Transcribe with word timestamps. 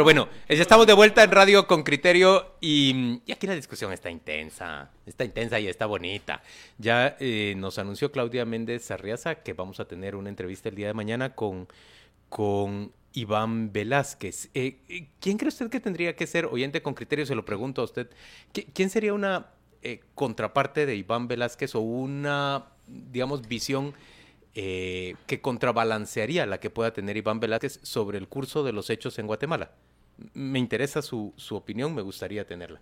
Pero 0.00 0.06
bueno, 0.06 0.28
ya 0.48 0.62
estamos 0.62 0.86
de 0.86 0.94
vuelta 0.94 1.22
en 1.22 1.30
Radio 1.30 1.66
con 1.66 1.82
Criterio 1.82 2.54
y, 2.58 3.20
aquí 3.30 3.46
la 3.46 3.54
discusión 3.54 3.92
está 3.92 4.10
intensa, 4.10 4.88
está 5.04 5.26
intensa 5.26 5.60
y 5.60 5.68
está 5.68 5.84
bonita. 5.84 6.42
Ya 6.78 7.18
eh, 7.20 7.52
nos 7.58 7.78
anunció 7.78 8.10
Claudia 8.10 8.46
Méndez 8.46 8.90
Arriaza 8.90 9.34
que 9.34 9.52
vamos 9.52 9.78
a 9.78 9.84
tener 9.84 10.16
una 10.16 10.30
entrevista 10.30 10.70
el 10.70 10.74
día 10.74 10.86
de 10.86 10.94
mañana 10.94 11.34
con, 11.34 11.68
con 12.30 12.92
Iván 13.12 13.74
Velázquez. 13.74 14.48
Eh, 14.54 14.78
eh, 14.88 15.08
¿Quién 15.20 15.36
cree 15.36 15.48
usted 15.48 15.68
que 15.68 15.80
tendría 15.80 16.16
que 16.16 16.26
ser, 16.26 16.46
oyente 16.46 16.80
con 16.80 16.94
criterio, 16.94 17.26
se 17.26 17.34
lo 17.34 17.44
pregunto 17.44 17.82
a 17.82 17.84
usted, 17.84 18.08
¿quién 18.72 18.88
sería 18.88 19.12
una 19.12 19.48
contraparte 20.14 20.86
de 20.86 20.96
Iván 20.96 21.28
Velázquez 21.28 21.74
o 21.74 21.80
una, 21.80 22.68
digamos, 22.86 23.46
visión 23.46 23.92
eh, 24.52 25.14
que 25.28 25.40
contrabalancearía 25.40 26.44
la 26.44 26.58
que 26.58 26.70
pueda 26.70 26.92
tener 26.92 27.16
Iván 27.16 27.38
Velázquez 27.38 27.78
sobre 27.84 28.18
el 28.18 28.26
curso 28.26 28.64
de 28.64 28.72
los 28.72 28.90
hechos 28.90 29.16
en 29.20 29.28
Guatemala. 29.28 29.70
Me 30.34 30.58
interesa 30.58 31.02
su, 31.02 31.32
opinión, 31.50 31.94
me 31.94 32.02
gustaría 32.02 32.46
tenerla. 32.46 32.80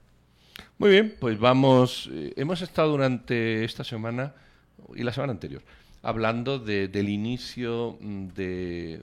Muy 0.79 0.91
bien, 0.91 1.17
pues 1.21 1.39
vamos, 1.39 2.09
eh, 2.13 2.33
hemos 2.37 2.63
estado 2.63 2.91
durante 2.91 3.65
esta 3.65 3.85
semana 3.85 4.35
y 4.95 5.03
la 5.03 5.13
semana 5.13 5.33
anterior 5.33 5.63
hablando 6.03 6.59
del 6.59 7.09
inicio 7.09 7.99
mm, 8.01 8.29
de, 8.29 9.01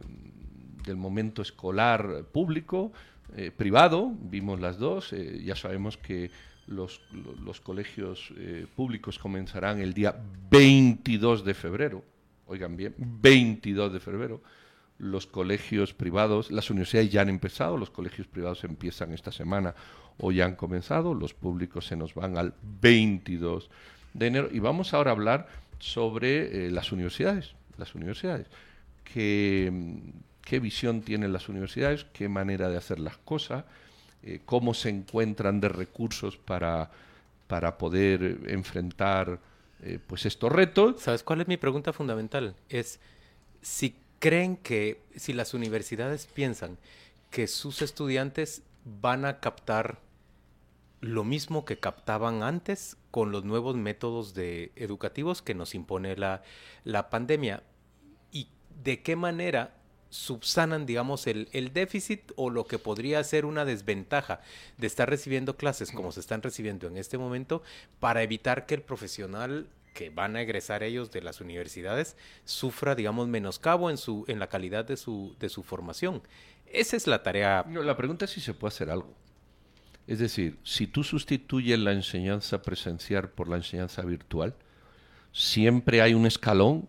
del 0.85 0.95
momento 0.95 1.41
escolar 1.41 2.25
público, 2.31 2.91
eh, 3.35 3.51
privado, 3.55 4.13
vimos 4.21 4.59
las 4.59 4.77
dos, 4.77 5.13
ya 5.43 5.55
sabemos 5.55 5.97
que 5.97 6.31
los, 6.67 7.01
los 7.43 7.59
colegios 7.59 8.33
públicos 8.75 9.19
comenzarán 9.19 9.81
el 9.81 9.93
día 9.93 10.15
22 10.49 11.43
de 11.43 11.53
febrero, 11.53 12.03
oigan 12.47 12.77
bien, 12.77 12.95
22 12.97 13.93
de 13.93 13.99
febrero, 13.99 14.41
los 14.97 15.27
colegios 15.27 15.93
privados, 15.93 16.51
las 16.51 16.69
universidades 16.69 17.11
ya 17.11 17.21
han 17.21 17.29
empezado, 17.29 17.77
los 17.77 17.89
colegios 17.89 18.27
privados 18.27 18.63
empiezan 18.63 19.13
esta 19.13 19.31
semana 19.31 19.75
o 20.17 20.31
ya 20.31 20.45
han 20.45 20.55
comenzado, 20.55 21.13
los 21.13 21.33
públicos 21.33 21.87
se 21.87 21.95
nos 21.95 22.13
van 22.13 22.37
al 22.37 22.53
22 22.81 23.69
de 24.13 24.27
enero 24.27 24.49
y 24.51 24.59
vamos 24.59 24.93
ahora 24.93 25.11
a 25.11 25.13
hablar 25.13 25.47
sobre 25.79 26.67
eh, 26.67 26.71
las 26.71 26.91
universidades, 26.91 27.55
las 27.77 27.95
universidades, 27.95 28.47
qué, 29.03 29.71
qué, 30.41 30.59
visión 30.59 31.01
tienen 31.01 31.33
las 31.33 31.49
universidades, 31.49 32.05
qué 32.13 32.29
manera 32.29 32.69
de 32.69 32.77
hacer 32.77 32.99
las 32.99 33.17
cosas, 33.17 33.65
eh, 34.23 34.39
cómo 34.45 34.73
se 34.73 34.89
encuentran 34.89 35.59
de 35.59 35.67
recursos 35.67 36.37
para, 36.37 36.89
para 37.47 37.77
poder 37.77 38.39
enfrentar 38.47 39.39
eh, 39.83 39.99
pues 40.07 40.25
estos 40.25 40.51
retos. 40.51 41.01
¿Sabes 41.01 41.21
cuál 41.23 41.41
es 41.41 41.47
mi 41.49 41.57
pregunta 41.57 41.91
fundamental? 41.91 42.55
Es 42.69 43.01
si 43.61 43.95
creen 44.25 44.57
que, 44.57 44.99
si 45.15 45.33
las 45.33 45.53
universidades 45.53 46.25
piensan 46.25 46.79
que 47.29 47.45
sus 47.45 47.83
estudiantes 47.83 48.63
van 48.83 49.23
a 49.23 49.39
captar 49.39 49.99
lo 50.99 51.23
mismo 51.23 51.63
que 51.63 51.77
captaban 51.77 52.41
antes 52.41 52.97
con 53.11 53.31
los 53.31 53.43
nuevos 53.43 53.75
métodos 53.75 54.33
educativos 54.35 55.43
que 55.43 55.53
nos 55.53 55.75
impone 55.75 56.15
la, 56.15 56.41
pandemia 57.11 57.61
y 58.31 58.47
de 58.83 59.03
qué 59.03 59.15
manera 59.15 59.75
subsanan, 60.09 60.87
digamos, 60.87 61.27
el, 61.27 61.71
déficit 61.71 62.31
o 62.35 62.49
lo 62.49 62.65
que 62.65 62.79
podría 62.79 63.23
ser 63.23 63.45
una 63.45 63.63
desventaja 63.63 64.41
de 64.79 64.87
estar 64.87 65.07
recibiendo 65.07 65.55
clases 65.55 65.91
como 65.91 66.11
se 66.11 66.21
están 66.21 66.41
recibiendo 66.41 66.87
en 66.87 66.97
este 66.97 67.19
momento 67.19 67.61
para 67.99 68.23
evitar 68.23 68.65
que 68.65 68.73
el 68.73 68.81
profesional 68.81 69.67
que 69.95 70.11
van 70.11 70.35
a 70.35 70.43
egresar 70.43 70.83
ellos 70.83 71.09
de 71.09 71.23
las 71.23 71.41
universidades 71.41 72.15
sufra, 72.43 72.93
digamos, 72.93 73.27
menoscabo 73.27 73.89
en, 73.89 73.97
su, 73.97 74.25
en 74.27 74.37
la 74.37 74.47
calidad 74.47 74.85
de 74.85 74.97
su, 74.97 75.35
de 75.39 75.49
su 75.49 75.63
formación. 75.63 76.21
Esa 76.67 76.95
es 76.95 77.07
la 77.07 77.23
tarea. 77.23 77.65
la 77.67 77.97
pregunta 77.97 78.25
es 78.25 78.31
si 78.31 78.41
se 78.41 78.53
puede 78.53 78.73
hacer 78.73 78.91
algo. 78.91 79.11
Es 80.05 80.19
decir, 80.19 80.59
si 80.63 80.85
tú 80.85 81.03
sustituyes 81.03 81.79
la 81.79 81.93
enseñanza 81.93 82.61
presencial 82.61 83.29
por 83.29 83.47
la 83.47 83.55
enseñanza 83.55 84.03
virtual, 84.03 84.53
siempre 85.31 86.03
hay 86.03 86.13
un 86.13 86.27
escalón 86.27 86.87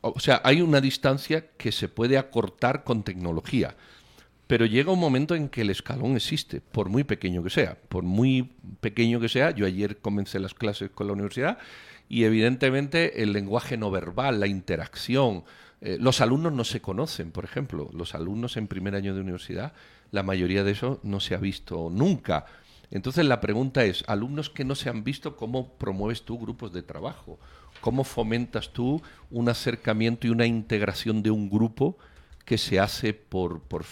o 0.00 0.20
sea, 0.20 0.40
hay 0.44 0.60
una 0.60 0.80
distancia 0.80 1.46
que 1.56 1.72
se 1.72 1.88
puede 1.88 2.18
acortar 2.18 2.84
con 2.84 3.02
tecnología, 3.02 3.76
pero 4.46 4.66
llega 4.66 4.92
un 4.92 4.98
momento 4.98 5.34
en 5.34 5.48
que 5.48 5.60
el 5.60 5.70
escalón 5.70 6.16
existe, 6.16 6.60
por 6.60 6.88
muy 6.88 7.04
pequeño 7.04 7.42
que 7.42 7.50
sea, 7.50 7.76
por 7.88 8.02
muy 8.02 8.50
pequeño 8.80 9.20
que 9.20 9.28
sea. 9.28 9.50
Yo 9.50 9.66
ayer 9.66 9.98
comencé 9.98 10.38
las 10.40 10.54
clases 10.54 10.90
con 10.90 11.06
la 11.06 11.12
universidad 11.12 11.58
y 12.08 12.24
evidentemente 12.24 13.22
el 13.22 13.32
lenguaje 13.32 13.76
no 13.76 13.90
verbal, 13.90 14.40
la 14.40 14.46
interacción, 14.46 15.44
eh, 15.80 15.98
los 16.00 16.20
alumnos 16.20 16.52
no 16.52 16.64
se 16.64 16.80
conocen, 16.80 17.30
por 17.30 17.44
ejemplo, 17.44 17.90
los 17.92 18.14
alumnos 18.14 18.56
en 18.56 18.66
primer 18.66 18.94
año 18.94 19.14
de 19.14 19.20
universidad, 19.20 19.72
la 20.10 20.22
mayoría 20.22 20.64
de 20.64 20.72
eso 20.72 21.00
no 21.02 21.20
se 21.20 21.34
ha 21.34 21.38
visto 21.38 21.90
nunca. 21.90 22.46
Entonces 22.90 23.26
la 23.26 23.40
pregunta 23.40 23.84
es, 23.84 24.04
alumnos 24.06 24.48
que 24.48 24.64
no 24.64 24.74
se 24.74 24.88
han 24.88 25.04
visto, 25.04 25.36
¿cómo 25.36 25.74
promueves 25.74 26.22
tú 26.22 26.38
grupos 26.38 26.72
de 26.72 26.82
trabajo? 26.82 27.38
¿Cómo 27.80 28.02
fomentas 28.04 28.72
tú 28.72 29.02
un 29.30 29.48
acercamiento 29.48 30.26
y 30.26 30.30
una 30.30 30.46
integración 30.46 31.22
de 31.22 31.30
un 31.30 31.50
grupo 31.50 31.98
que 32.48 32.56
se 32.56 32.80
hace 32.80 33.12
por, 33.12 33.60
por, 33.60 33.84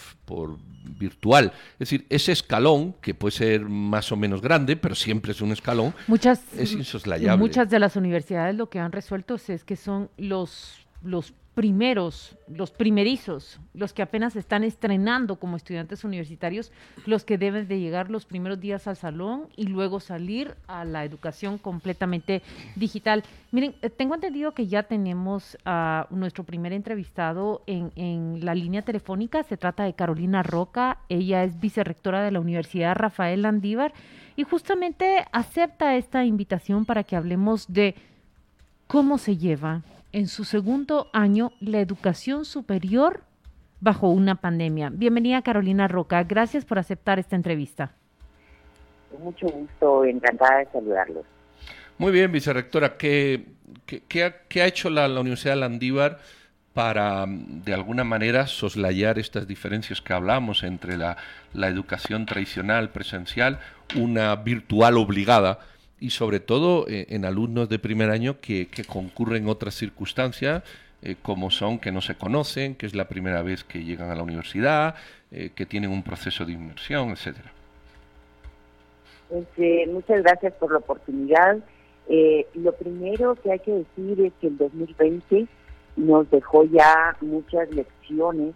virtual? 0.97 1.53
Es 1.73 1.79
decir, 1.91 2.07
ese 2.09 2.31
escalón, 2.31 2.93
que 3.01 3.13
puede 3.13 3.33
ser 3.33 3.61
más 3.61 4.11
o 4.11 4.17
menos 4.17 4.41
grande, 4.41 4.75
pero 4.75 4.95
siempre 4.95 5.31
es 5.31 5.41
un 5.41 5.51
escalón, 5.51 5.93
muchas, 6.07 6.41
es 6.57 6.73
insoslayable. 6.73 7.37
Muchas 7.37 7.69
de 7.69 7.77
las 7.77 7.95
universidades 7.95 8.55
lo 8.55 8.67
que 8.71 8.79
han 8.79 8.91
resuelto 8.91 9.35
es 9.35 9.63
que 9.63 9.75
son 9.75 10.09
los, 10.17 10.87
los 11.03 11.35
primeros, 11.57 12.37
los 12.47 12.69
primerizos, 12.69 13.59
los 13.73 13.91
que 13.91 14.03
apenas 14.03 14.35
están 14.35 14.63
estrenando 14.63 15.37
como 15.37 15.57
estudiantes 15.57 16.03
universitarios, 16.03 16.71
los 17.07 17.25
que 17.25 17.39
deben 17.39 17.67
de 17.67 17.79
llegar 17.79 18.11
los 18.11 18.25
primeros 18.25 18.59
días 18.59 18.85
al 18.85 18.95
salón 18.95 19.47
y 19.55 19.63
luego 19.63 19.99
salir 19.99 20.53
a 20.67 20.85
la 20.85 21.03
educación 21.03 21.57
completamente 21.57 22.43
digital. 22.75 23.23
Miren, 23.51 23.73
eh, 23.81 23.89
tengo 23.89 24.13
entendido 24.13 24.51
que 24.51 24.67
ya 24.67 24.83
tenemos 24.83 25.57
a 25.65 26.05
nuestro 26.11 26.43
primer 26.43 26.73
entrevistado 26.73 27.63
en, 27.65 27.91
en 27.95 28.45
la 28.45 28.53
línea 28.53 28.83
telefónica. 28.83 29.41
Se 29.41 29.57
trata 29.57 29.85
de 29.85 29.93
Carolina 29.93 30.43
Roca. 30.43 30.99
Ella 31.09 31.43
es 31.43 31.59
vicerrectora 31.59 32.21
de 32.21 32.29
la 32.29 32.39
Universidad 32.39 32.95
Rafael 32.95 33.41
Landívar 33.41 33.95
y 34.35 34.43
justamente 34.43 35.25
acepta 35.31 35.95
esta 35.95 36.23
invitación 36.23 36.85
para 36.85 37.03
que 37.03 37.15
hablemos 37.15 37.65
de 37.67 37.95
cómo 38.85 39.17
se 39.17 39.37
lleva 39.37 39.81
en 40.11 40.27
su 40.27 40.43
segundo 40.43 41.09
año 41.13 41.51
la 41.59 41.79
educación 41.79 42.45
superior 42.45 43.23
bajo 43.79 44.09
una 44.09 44.35
pandemia. 44.35 44.89
Bienvenida 44.91 45.41
Carolina 45.41 45.87
Roca, 45.87 46.23
gracias 46.23 46.65
por 46.65 46.79
aceptar 46.79 47.19
esta 47.19 47.35
entrevista. 47.35 47.91
Con 49.11 49.23
mucho 49.23 49.47
gusto, 49.47 50.05
encantada 50.05 50.59
de 50.59 50.65
saludarlos. 50.71 51.25
Muy 51.97 52.11
bien, 52.11 52.31
vicerrectora, 52.31 52.97
¿qué, 52.97 53.45
qué, 53.85 54.23
ha, 54.23 54.65
hecho 54.65 54.89
la, 54.89 55.07
Universidad 55.19 55.55
de 55.55 55.61
Landívar 55.61 56.19
para, 56.73 57.25
de 57.27 57.73
alguna 57.73 58.03
manera, 58.03 58.45
soslayar 58.45 59.17
estas 59.17 59.47
diferencias 59.47 59.99
que 60.01 60.13
hablamos 60.13 60.63
entre 60.63 60.95
la, 60.95 61.17
la 61.53 61.67
educación 61.67 62.27
tradicional, 62.27 62.91
presencial, 62.91 63.59
una 63.95 64.35
virtual 64.35 64.97
obligada, 64.97 65.59
y 65.99 66.11
sobre 66.11 66.39
todo 66.39 66.87
eh, 66.87 67.07
en 67.09 67.25
alumnos 67.25 67.69
de 67.69 67.79
primer 67.79 68.09
año 68.09 68.39
que, 68.39 68.67
concurren 68.87 69.47
otras 69.47 69.73
circunstancias, 69.75 70.63
eh, 71.01 71.15
como 71.21 71.49
son 71.49 71.79
que 71.79 71.91
no 71.91 72.01
se 72.01 72.15
conocen, 72.15 72.75
que 72.75 72.85
es 72.85 72.95
la 72.95 73.07
primera 73.07 73.41
vez 73.41 73.63
que 73.63 73.83
llegan 73.83 74.09
a 74.09 74.15
la 74.15 74.23
universidad, 74.23 74.95
eh, 75.31 75.51
que 75.55 75.65
tienen 75.65 75.91
un 75.91 76.03
proceso 76.03 76.45
de 76.45 76.53
inmersión, 76.53 77.09
etcétera. 77.09 77.51
Pues, 79.29 79.45
muchas 79.89 80.21
gracias 80.23 80.53
por 80.53 80.71
la 80.71 80.77
oportunidad. 80.77 81.57
lo 82.53 82.71
primero 82.73 83.35
que 83.35 83.51
hay 83.51 83.59
que 83.59 83.71
decir 83.71 84.21
es 84.21 84.33
que 84.39 84.47
el 84.47 84.57
2020 84.57 85.47
nos 85.97 86.29
dejó 86.29 86.63
ya 86.65 87.17
muchas 87.21 87.69
lecciones 87.71 88.55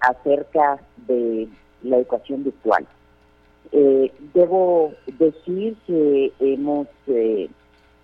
acerca 0.00 0.78
de 1.06 1.48
la 1.82 1.96
educación 1.96 2.44
virtual. 2.44 2.86
Eh, 3.70 4.12
debo 4.34 4.92
decir 5.18 5.76
que 5.86 6.32
hemos 6.40 6.88
eh, 7.06 7.48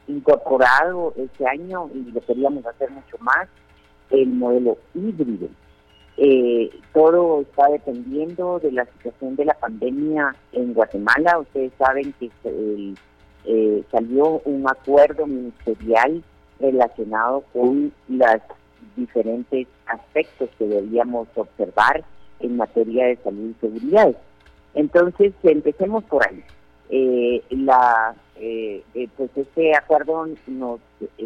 incorporado 0.07 1.13
este 1.17 1.47
año, 1.47 1.91
y 1.95 2.11
lo 2.11 2.21
queríamos 2.21 2.65
hacer 2.67 2.91
mucho 2.91 3.17
más, 3.21 3.49
el 4.11 4.29
modelo 4.29 4.79
híbrido. 4.95 5.49
Eh, 6.17 6.71
todo 6.93 7.43
está 7.43 7.69
dependiendo 7.69 8.59
de 8.59 8.73
la 8.73 8.85
situación 8.87 9.37
de 9.37 9.45
la 9.45 9.55
pandemia 9.55 10.35
en 10.53 10.75
Guatemala. 10.75 11.39
Ustedes 11.39 11.73
saben 11.79 12.13
que 12.19 12.31
eh, 13.45 13.85
salió 13.93 14.41
un 14.45 14.67
acuerdo 14.69 15.27
ministerial 15.27 16.23
relacionado 16.59 17.45
con 17.53 17.93
los 18.09 18.41
diferentes 18.97 19.69
aspectos 19.87 20.51
que 20.59 20.67
debíamos 20.67 21.29
observar 21.37 22.05
en 22.41 22.57
materia 22.57 23.07
de 23.07 23.17
salud 23.19 23.51
y 23.51 23.61
seguridad. 23.61 24.17
Entonces, 24.79 25.33
empecemos 25.43 26.05
por 26.05 26.25
ahí. 26.25 26.41
Eh, 26.89 27.43
la, 27.51 28.15
eh, 28.37 28.85
eh, 28.95 29.09
pues 29.17 29.29
este 29.35 29.77
acuerdo 29.77 30.29
nos 30.47 30.79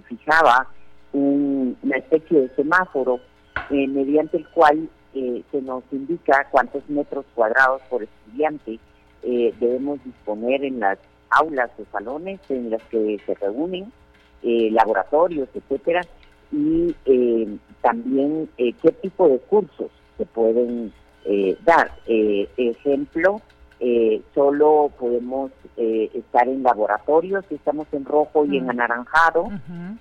fijaba 0.09 0.67
una 1.13 1.97
especie 1.99 2.41
de 2.41 2.49
semáforo 2.57 3.21
mediante 3.69 4.39
el 4.39 4.49
cual 4.49 4.89
eh, 5.15 5.43
se 5.53 5.61
nos 5.61 5.85
indica 5.93 6.49
cuántos 6.51 6.89
metros 6.89 7.27
cuadrados 7.35 7.83
por 7.91 8.03
estudiante 8.03 8.79
eh, 9.23 9.53
debemos 9.61 10.03
disponer 10.03 10.65
en 10.65 10.81
las 10.81 10.99
aulas 11.29 11.71
o 11.79 11.85
salones 11.93 12.41
en 12.49 12.71
las 12.71 12.83
que 12.85 13.21
se 13.27 13.35
reúnen, 13.35 13.93
eh, 14.43 14.71
laboratorios, 14.71 15.51
etcétera, 15.55 16.01
y 16.51 16.95
también 17.83 18.49
qué 18.57 18.93
tipo 19.03 19.29
de 19.29 19.39
cursos 19.39 19.91
se 20.17 20.27
pueden 20.27 20.93
dar. 21.65 21.93
ejemplo, 22.07 23.41
solo 24.35 24.91
podemos 24.99 25.51
estar 25.77 26.49
en 26.49 26.63
laboratorios, 26.63 27.45
si 27.49 27.57
estamos 27.57 27.87
en 27.93 28.05
rojo 28.05 28.45
y 28.45 28.59
en 28.59 28.71
anaranjado, 28.71 29.49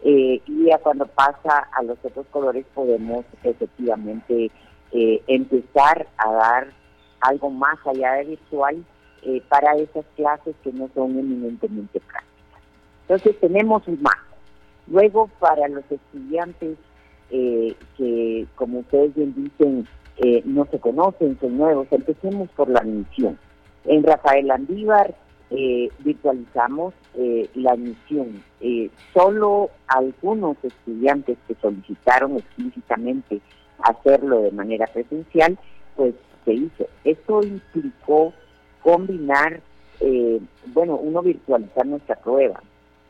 y 0.03 0.65
ya 0.65 0.77
cuando 0.79 1.05
pasa 1.07 1.67
a 1.71 1.83
los 1.83 1.97
otros 2.03 2.25
colores 2.31 2.65
podemos 2.73 3.25
efectivamente 3.43 4.51
eh, 4.93 5.23
empezar 5.27 6.05
a 6.17 6.31
dar 6.33 6.67
algo 7.21 7.49
más 7.49 7.77
allá 7.85 8.13
de 8.15 8.25
virtual 8.25 8.83
eh, 9.21 9.41
para 9.47 9.77
esas 9.77 10.03
clases 10.17 10.53
que 10.63 10.73
no 10.73 10.89
son 10.93 11.17
eminentemente 11.17 12.01
prácticas. 12.01 12.61
Entonces 13.03 13.39
tenemos 13.39 13.87
un 13.87 14.01
más. 14.01 14.17
Luego 14.87 15.29
para 15.39 15.69
los 15.69 15.85
estudiantes 15.89 16.77
eh, 17.29 17.73
que, 17.95 18.45
como 18.55 18.79
ustedes 18.79 19.15
bien 19.15 19.33
dicen, 19.33 19.87
no 20.45 20.67
se 20.69 20.79
conocen, 20.79 21.37
son 21.39 21.57
nuevos, 21.57 21.87
empecemos 21.91 22.49
por 22.49 22.69
la 22.69 22.79
admisión. 22.79 23.37
En 23.85 24.03
Rafael 24.03 24.51
Andívar 24.51 25.15
virtualizamos 25.99 26.93
la 27.55 27.71
admisión. 27.71 28.43
solo 29.13 29.69
algunos 29.87 30.57
estudiantes 30.63 31.37
que 31.47 31.55
solicitaron 31.55 32.37
explícitamente 32.37 33.41
hacerlo 33.83 34.41
de 34.41 34.51
manera 34.51 34.87
presencial, 34.87 35.57
pues 35.95 36.13
se 36.45 36.53
hizo. 36.53 36.87
Esto 37.03 37.41
implicó 37.43 38.33
combinar, 38.81 39.61
eh, 39.99 40.39
bueno, 40.67 40.95
uno 40.95 41.21
virtualizar 41.21 41.85
nuestra 41.85 42.15
prueba, 42.15 42.61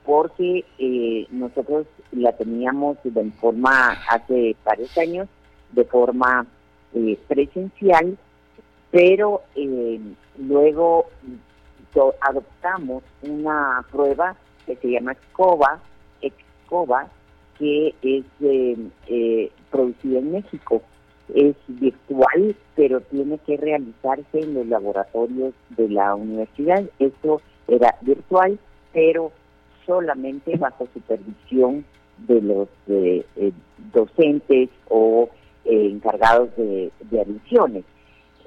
porque 0.05 0.65
eh, 0.77 1.27
nosotros 1.31 1.85
la 2.11 2.33
teníamos 2.33 2.97
de 3.03 3.31
forma, 3.31 3.91
hace 4.09 4.55
varios 4.65 4.97
años, 4.97 5.27
de 5.71 5.85
forma 5.85 6.45
eh, 6.93 7.17
presencial, 7.27 8.17
pero 8.91 9.41
luego 10.37 11.07
adoptamos 12.21 13.03
una 13.21 13.85
prueba 13.91 14.35
que 14.65 14.75
se 14.75 14.91
llama 14.91 15.13
EXCOBA, 15.13 15.79
EXCOBA, 16.21 17.09
que 17.57 17.93
es 18.01 18.25
eh, 18.41 18.77
eh, 19.07 19.51
producida 19.69 20.19
en 20.19 20.31
México. 20.31 20.81
Es 21.33 21.55
virtual, 21.67 22.55
pero 22.75 22.99
tiene 23.01 23.37
que 23.39 23.55
realizarse 23.57 24.39
en 24.39 24.53
los 24.53 24.67
laboratorios 24.67 25.53
de 25.69 25.89
la 25.89 26.15
universidad. 26.15 26.83
Esto 26.99 27.41
era 27.67 27.95
virtual, 28.01 28.59
pero 28.91 29.31
solamente 29.85 30.57
bajo 30.57 30.87
supervisión 30.93 31.85
de 32.17 32.41
los 32.41 32.67
eh, 32.87 33.23
docentes 33.93 34.69
o 34.89 35.29
encargados 35.65 36.55
de, 36.55 36.91
de 37.09 37.21
admisiones. 37.21 37.83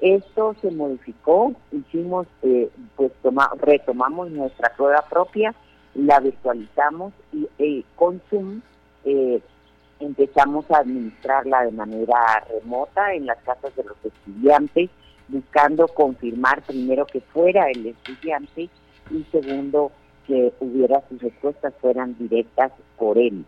Esto 0.01 0.55
se 0.61 0.71
modificó, 0.71 1.53
hicimos, 1.71 2.27
pues 2.95 3.11
retomamos 3.59 4.29
nuestra 4.29 4.73
prueba 4.75 5.03
propia, 5.09 5.55
la 5.93 6.19
virtualizamos 6.19 7.13
y 7.57 7.85
con 7.95 8.21
Zoom 8.29 8.61
eh, 9.05 9.39
empezamos 9.99 10.69
a 10.69 10.79
administrarla 10.79 11.63
de 11.65 11.71
manera 11.71 12.45
remota 12.49 13.13
en 13.13 13.25
las 13.25 13.37
casas 13.43 13.73
de 13.75 13.83
los 13.83 13.97
estudiantes, 14.03 14.89
buscando 15.29 15.87
confirmar 15.87 16.61
primero 16.63 17.05
que 17.05 17.21
fuera 17.21 17.69
el 17.69 17.87
estudiante 17.87 18.69
y 19.09 19.23
segundo 19.31 19.91
que 20.27 20.53
hubiera 20.59 21.01
sus 21.07 21.21
respuestas 21.21 21.73
fueran 21.79 22.17
directas 22.17 22.71
por 22.97 23.17
él. 23.17 23.45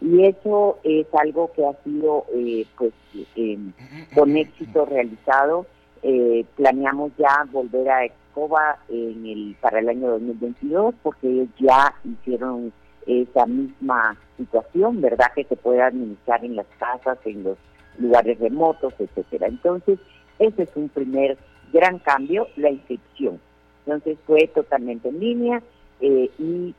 Y 0.00 0.24
eso 0.24 0.78
es 0.82 1.06
algo 1.14 1.52
que 1.52 1.66
ha 1.66 1.74
sido 1.84 2.24
eh, 2.34 2.66
pues 2.76 2.92
em, 3.36 3.72
con 4.14 4.36
éxito 4.36 4.86
realizado. 4.86 5.66
Eh, 6.02 6.44
planeamos 6.56 7.12
ya 7.18 7.46
volver 7.52 7.90
a 7.90 8.04
Escoba 8.06 8.78
en 8.88 9.26
el 9.26 9.56
para 9.60 9.80
el 9.80 9.88
año 9.88 10.10
2022 10.12 10.94
porque 11.02 11.28
ellos 11.28 11.48
ya 11.58 11.94
hicieron 12.04 12.72
esa 13.06 13.44
misma 13.46 14.16
situación, 14.36 15.00
¿verdad? 15.00 15.32
Que 15.34 15.44
se 15.44 15.56
puede 15.56 15.82
administrar 15.82 16.44
en 16.44 16.56
las 16.56 16.66
casas, 16.78 17.18
en 17.24 17.42
los 17.42 17.58
lugares 17.98 18.38
remotos, 18.38 18.94
etcétera. 18.98 19.48
Entonces, 19.48 19.98
ese 20.38 20.62
es 20.62 20.70
un 20.74 20.88
primer 20.88 21.36
gran 21.72 21.98
cambio, 21.98 22.48
la 22.56 22.70
inscripción. 22.70 23.40
Entonces 23.84 24.18
fue 24.26 24.46
totalmente 24.48 25.08
en 25.08 25.20
línea 25.20 25.62
eh, 26.00 26.30
y, 26.38 26.74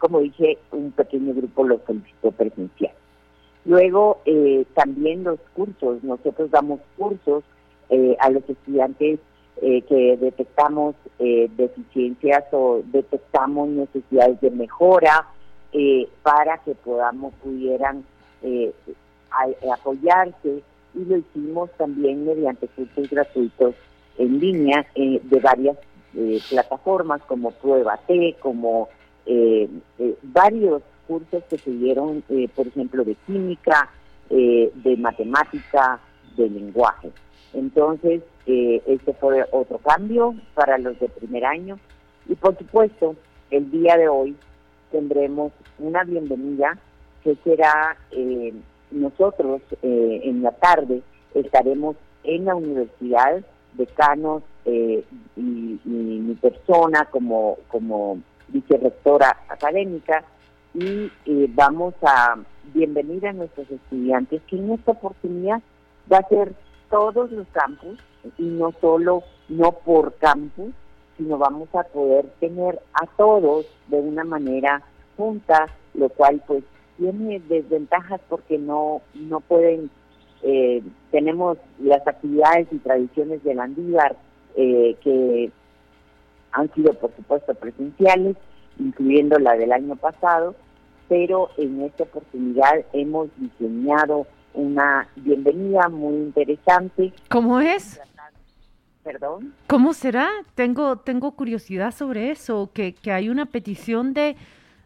como 0.00 0.18
dije, 0.18 0.58
un 0.72 0.90
pequeño 0.90 1.32
grupo 1.34 1.62
lo 1.62 1.80
solicitó 1.86 2.32
presencial. 2.32 2.92
Luego, 3.64 4.20
eh, 4.24 4.64
también 4.74 5.22
los 5.22 5.38
cursos, 5.54 6.02
nosotros 6.02 6.50
damos 6.50 6.80
cursos 6.98 7.44
eh, 7.90 8.16
a 8.18 8.30
los 8.30 8.42
estudiantes 8.48 9.20
que 9.60 10.16
detectamos 10.18 10.94
deficiencias 11.18 12.44
o 12.50 12.80
detectamos 12.82 13.68
necesidades 13.68 14.40
de 14.40 14.50
mejora 14.50 15.26
eh, 15.72 16.08
para 16.24 16.58
que 16.58 16.74
podamos, 16.74 17.32
pudieran 17.34 18.04
eh, 18.42 18.72
apoyarse 19.72 20.64
y 20.94 21.04
lo 21.04 21.18
hicimos 21.18 21.70
también 21.78 22.26
mediante 22.26 22.66
cursos 22.66 23.08
gratuitos 23.08 23.76
en 24.18 24.40
línea 24.40 24.84
eh, 24.96 25.20
de 25.22 25.38
varias 25.38 25.76
plataformas 26.50 27.22
como 27.22 27.52
Prueba 27.52 28.00
T, 29.24 29.68
como 29.98 30.14
varios 30.22 30.82
cursos 31.06 31.42
que 31.48 31.58
se 31.58 31.70
dieron, 31.70 32.22
por 32.54 32.66
ejemplo, 32.66 33.04
de 33.04 33.14
química, 33.26 33.90
de 34.28 34.96
matemática, 34.98 35.98
de 36.36 36.48
lenguaje. 36.48 37.10
Entonces, 37.52 38.22
este 38.46 39.12
fue 39.14 39.44
otro 39.50 39.78
cambio 39.78 40.34
para 40.54 40.78
los 40.78 40.98
de 41.00 41.08
primer 41.08 41.44
año. 41.44 41.78
Y 42.28 42.34
por 42.36 42.56
supuesto, 42.56 43.16
el 43.50 43.70
día 43.70 43.96
de 43.96 44.08
hoy 44.08 44.36
tendremos 44.90 45.52
una 45.78 46.04
bienvenida 46.04 46.78
que 47.22 47.36
será 47.44 47.96
eh, 48.12 48.52
nosotros 48.90 49.62
eh, 49.82 50.20
en 50.24 50.42
la 50.42 50.52
tarde 50.52 51.02
estaremos 51.34 51.96
en 52.24 52.44
la 52.46 52.54
universidad, 52.54 53.42
decanos 53.74 54.42
eh, 54.64 55.04
y, 55.36 55.40
mi 55.84 56.34
persona 56.34 57.06
como, 57.10 57.58
como 57.68 58.18
vicerrectora 58.52 59.36
académica 59.48 60.24
y 60.74 61.10
vamos 61.48 61.94
a 62.02 62.36
bienvenir 62.72 63.26
a 63.26 63.32
nuestros 63.32 63.70
estudiantes 63.70 64.40
que 64.46 64.56
en 64.56 64.72
esta 64.72 64.92
oportunidad 64.92 65.60
va 66.12 66.18
a 66.18 66.28
ser 66.28 66.54
todos 66.90 67.30
los 67.32 67.46
campus 67.48 67.98
y 68.38 68.44
no 68.44 68.72
solo 68.80 69.22
no 69.48 69.72
por 69.72 70.14
campus, 70.14 70.72
sino 71.16 71.38
vamos 71.38 71.68
a 71.74 71.84
poder 71.84 72.26
tener 72.40 72.80
a 72.94 73.06
todos 73.16 73.66
de 73.88 73.98
una 73.98 74.24
manera 74.24 74.82
junta, 75.16 75.66
lo 75.94 76.08
cual 76.08 76.42
pues 76.46 76.64
tiene 76.98 77.40
desventajas 77.40 78.20
porque 78.28 78.58
no, 78.58 79.02
no 79.14 79.40
pueden, 79.40 79.90
eh, 80.42 80.82
tenemos 81.10 81.58
las 81.78 82.06
actividades 82.06 82.68
y 82.70 82.78
tradiciones 82.78 83.42
del 83.44 83.60
Andívar 83.60 84.16
eh, 84.56 84.96
que 85.02 85.50
han 86.52 86.72
sido 86.74 86.92
por 86.94 87.14
supuesto 87.16 87.54
presenciales, 87.54 88.36
incluyendo 88.78 89.38
la 89.38 89.56
del 89.56 89.72
año 89.72 89.96
pasado, 89.96 90.54
pero 91.08 91.50
en 91.56 91.82
esta 91.82 92.04
oportunidad 92.04 92.84
hemos 92.92 93.28
diseñado 93.36 94.26
una 94.54 95.08
bienvenida 95.16 95.88
muy 95.88 96.14
interesante. 96.14 97.12
¿Cómo 97.28 97.60
es? 97.60 98.00
Perdón. 99.02 99.54
¿Cómo 99.66 99.92
será? 99.92 100.28
Tengo, 100.54 100.96
tengo 100.98 101.32
curiosidad 101.32 101.92
sobre 101.92 102.30
eso, 102.30 102.70
que, 102.72 102.94
que 102.94 103.12
hay 103.12 103.28
una 103.28 103.46
petición 103.46 104.12
de, 104.12 104.36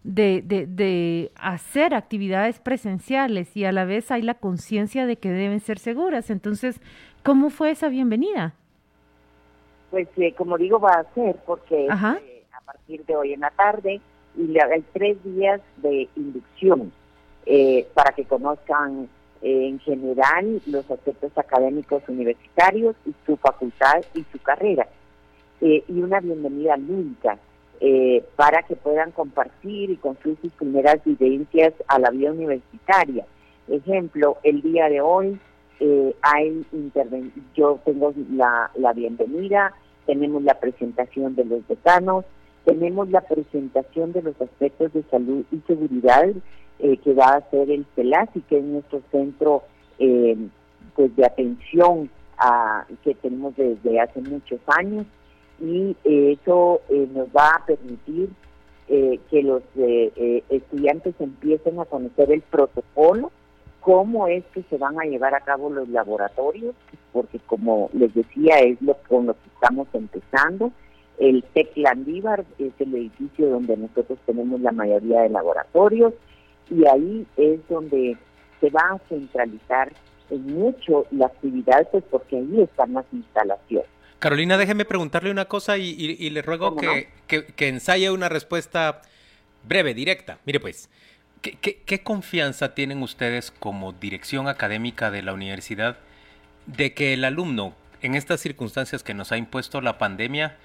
de, 0.05 0.43
de, 0.69 1.33
hacer 1.35 1.95
actividades 1.95 2.61
presenciales 2.61 3.57
y 3.57 3.65
a 3.65 3.73
la 3.73 3.85
vez 3.85 4.11
hay 4.11 4.23
la 4.23 4.35
conciencia 4.35 5.07
de 5.07 5.17
que 5.17 5.31
deben 5.31 5.61
ser 5.61 5.79
seguras. 5.79 6.31
Entonces, 6.31 6.81
¿cómo 7.23 7.51
fue 7.51 7.71
esa 7.71 7.89
bienvenida? 7.89 8.55
Pues 9.95 10.09
eh, 10.17 10.35
como 10.37 10.59
digo, 10.59 10.81
va 10.81 10.95
a 10.95 11.15
ser 11.15 11.37
porque 11.47 11.87
eh, 11.87 11.89
a 11.89 12.61
partir 12.67 13.05
de 13.05 13.15
hoy 13.15 13.33
en 13.33 13.39
la 13.43 13.51
tarde 13.51 14.01
y 14.37 14.59
hay 14.59 14.85
tres 14.93 15.23
días 15.23 15.61
de 15.77 16.09
inducción 16.17 16.93
eh, 17.47 17.87
para 17.95 18.11
que 18.11 18.25
conozcan 18.25 19.09
en 19.41 19.79
general 19.79 20.61
los 20.67 20.91
aspectos 20.91 21.31
académicos 21.39 22.03
universitarios 22.09 22.97
y 23.07 23.15
su 23.25 23.37
facultad 23.37 24.03
y 24.15 24.25
su 24.33 24.41
carrera. 24.41 24.89
Eh, 25.61 25.85
y 25.87 26.03
una 26.03 26.19
bienvenida 26.19 26.77
lúdica 26.77 27.39
eh, 27.79 28.25
para 28.35 28.65
que 28.65 28.75
puedan 28.75 29.13
compartir 29.13 29.91
y 29.91 29.97
construir 29.97 30.39
sus 30.43 30.53
primeras 30.55 31.05
vivencias 31.05 31.73
a 31.87 32.01
la 32.01 32.11
vida 32.11 32.33
universitaria. 32.33 33.27
Ejemplo, 33.69 34.39
el 34.43 34.61
día 34.61 34.89
de 34.89 35.01
hoy 35.01 35.39
eh, 35.81 36.15
hay 36.23 36.65
yo 37.55 37.81
tengo 37.85 38.13
la, 38.33 38.71
la 38.77 38.93
bienvenida, 38.93 39.73
tenemos 40.07 40.43
la 40.43 40.61
presentación 40.61 41.35
de 41.35 41.45
los 41.45 41.67
decanos, 41.69 42.25
tenemos 42.65 43.11
la 43.11 43.21
presentación 43.21 44.13
de 44.13 44.23
los 44.23 44.41
aspectos 44.41 44.93
de 44.93 45.03
salud 45.11 45.45
y 45.53 45.61
seguridad 45.67 46.31
eh, 46.81 46.97
que 46.99 47.13
va 47.15 47.27
a 47.27 47.37
hacer 47.37 47.71
el 47.71 47.87
CELASI, 47.95 48.41
que 48.43 48.59
es 48.59 48.65
nuestro 48.65 49.01
centro 49.13 49.63
eh, 49.99 50.37
pues 50.97 51.15
de 51.17 51.25
atención 51.25 52.11
que 53.05 53.15
tenemos 53.15 53.55
desde 53.57 54.01
hace 54.01 54.21
muchos 54.21 54.61
años. 54.67 55.07
Y 55.61 55.97
eso 56.05 56.81
eh, 56.89 57.09
nos 57.15 57.29
va 57.29 57.57
a 57.57 57.65
permitir 57.65 58.29
que 58.87 59.43
los 59.43 59.63
estudiantes 60.51 61.15
empiecen 61.19 61.81
a 61.81 61.87
conocer 61.87 62.31
el 62.31 62.43
protocolo, 62.43 63.33
cómo 63.85 64.27
es 64.27 64.45
que 64.55 64.63
se 64.71 64.79
van 64.79 64.99
a 64.99 65.05
llevar 65.05 65.35
a 65.35 65.41
cabo 65.41 65.71
los 65.71 65.89
laboratorios, 65.89 66.75
porque 67.13 67.39
como 67.47 67.91
les 67.93 68.13
decía 68.15 68.59
es 68.59 68.81
lo 68.83 68.95
con 69.09 69.27
lo 69.27 69.35
que 69.35 69.49
estamos 69.55 69.87
empezando 69.93 70.73
el 71.19 71.45
TEC 71.55 71.77
Landívar 71.77 72.45
es 72.59 72.73
el 72.79 72.95
edificio 72.95 73.49
donde 73.49 73.77
nosotros 73.77 74.19
tenemos 74.27 74.61
la 74.61 74.73
mayoría 74.73 75.23
de 75.23 75.29
laboratorios 75.29 76.13
y 76.71 76.87
ahí 76.87 77.27
es 77.37 77.61
donde 77.69 78.17
se 78.61 78.71
va 78.71 78.81
a 78.95 78.99
centralizar 79.09 79.93
en 80.31 80.47
mucho 80.47 81.07
la 81.11 81.27
actividad, 81.27 81.89
pues 81.91 82.03
porque 82.11 82.37
ahí 82.39 82.63
están 82.63 82.95
las 82.95 83.05
instalaciones. 83.13 83.89
Carolina, 84.19 84.57
déjeme 84.57 84.85
preguntarle 84.87 85.31
una 85.31 85.45
cosa 85.45 85.77
y, 85.77 86.31
le 86.31 86.43
ruego 86.43 86.77
que, 86.77 87.09
que, 87.27 87.69
ensaye 87.69 88.11
una 88.11 88.31
respuesta 88.31 89.03
breve, 89.69 89.93
directa. 89.93 90.39
Mire 90.47 90.61
pues, 90.61 90.89
¿qué, 91.53 91.83
¿qué, 91.85 92.03
confianza 92.03 92.75
tienen 92.75 93.03
ustedes 93.03 93.51
como 93.51 93.93
dirección 93.93 94.49
académica 94.49 95.11
de 95.11 95.23
la 95.23 95.35
universidad 95.35 95.99
de 96.67 96.95
que 96.95 97.13
el 97.13 97.25
alumno, 97.25 97.75
en 98.01 98.15
estas 98.15 98.41
circunstancias 98.41 99.03
que 99.03 99.15
nos 99.15 99.31
ha 99.33 99.37
impuesto 99.37 99.81
la 99.81 99.99
pandemia, 99.99 100.57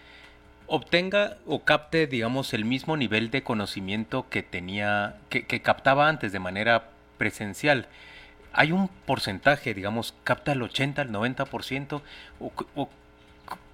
obtenga 0.67 1.37
o 1.45 1.63
capte, 1.65 2.07
digamos, 2.07 2.53
el 2.53 2.63
mismo 2.63 2.95
nivel 2.95 3.31
de 3.31 3.43
conocimiento 3.43 4.27
que 4.29 4.43
tenía, 4.43 5.17
que, 5.29 5.61
captaba 5.61 6.07
antes 6.07 6.31
de 6.31 6.39
manera 6.39 6.89
presencial. 7.17 7.87
Hay 8.53 8.71
un 8.71 8.87
porcentaje, 8.87 9.73
digamos, 9.73 10.15
capta 10.23 10.53
el 10.53 10.61
80, 10.61 11.01
el 11.01 11.11
90%, 11.11 12.01
o, 12.39 12.51
o 12.75 12.89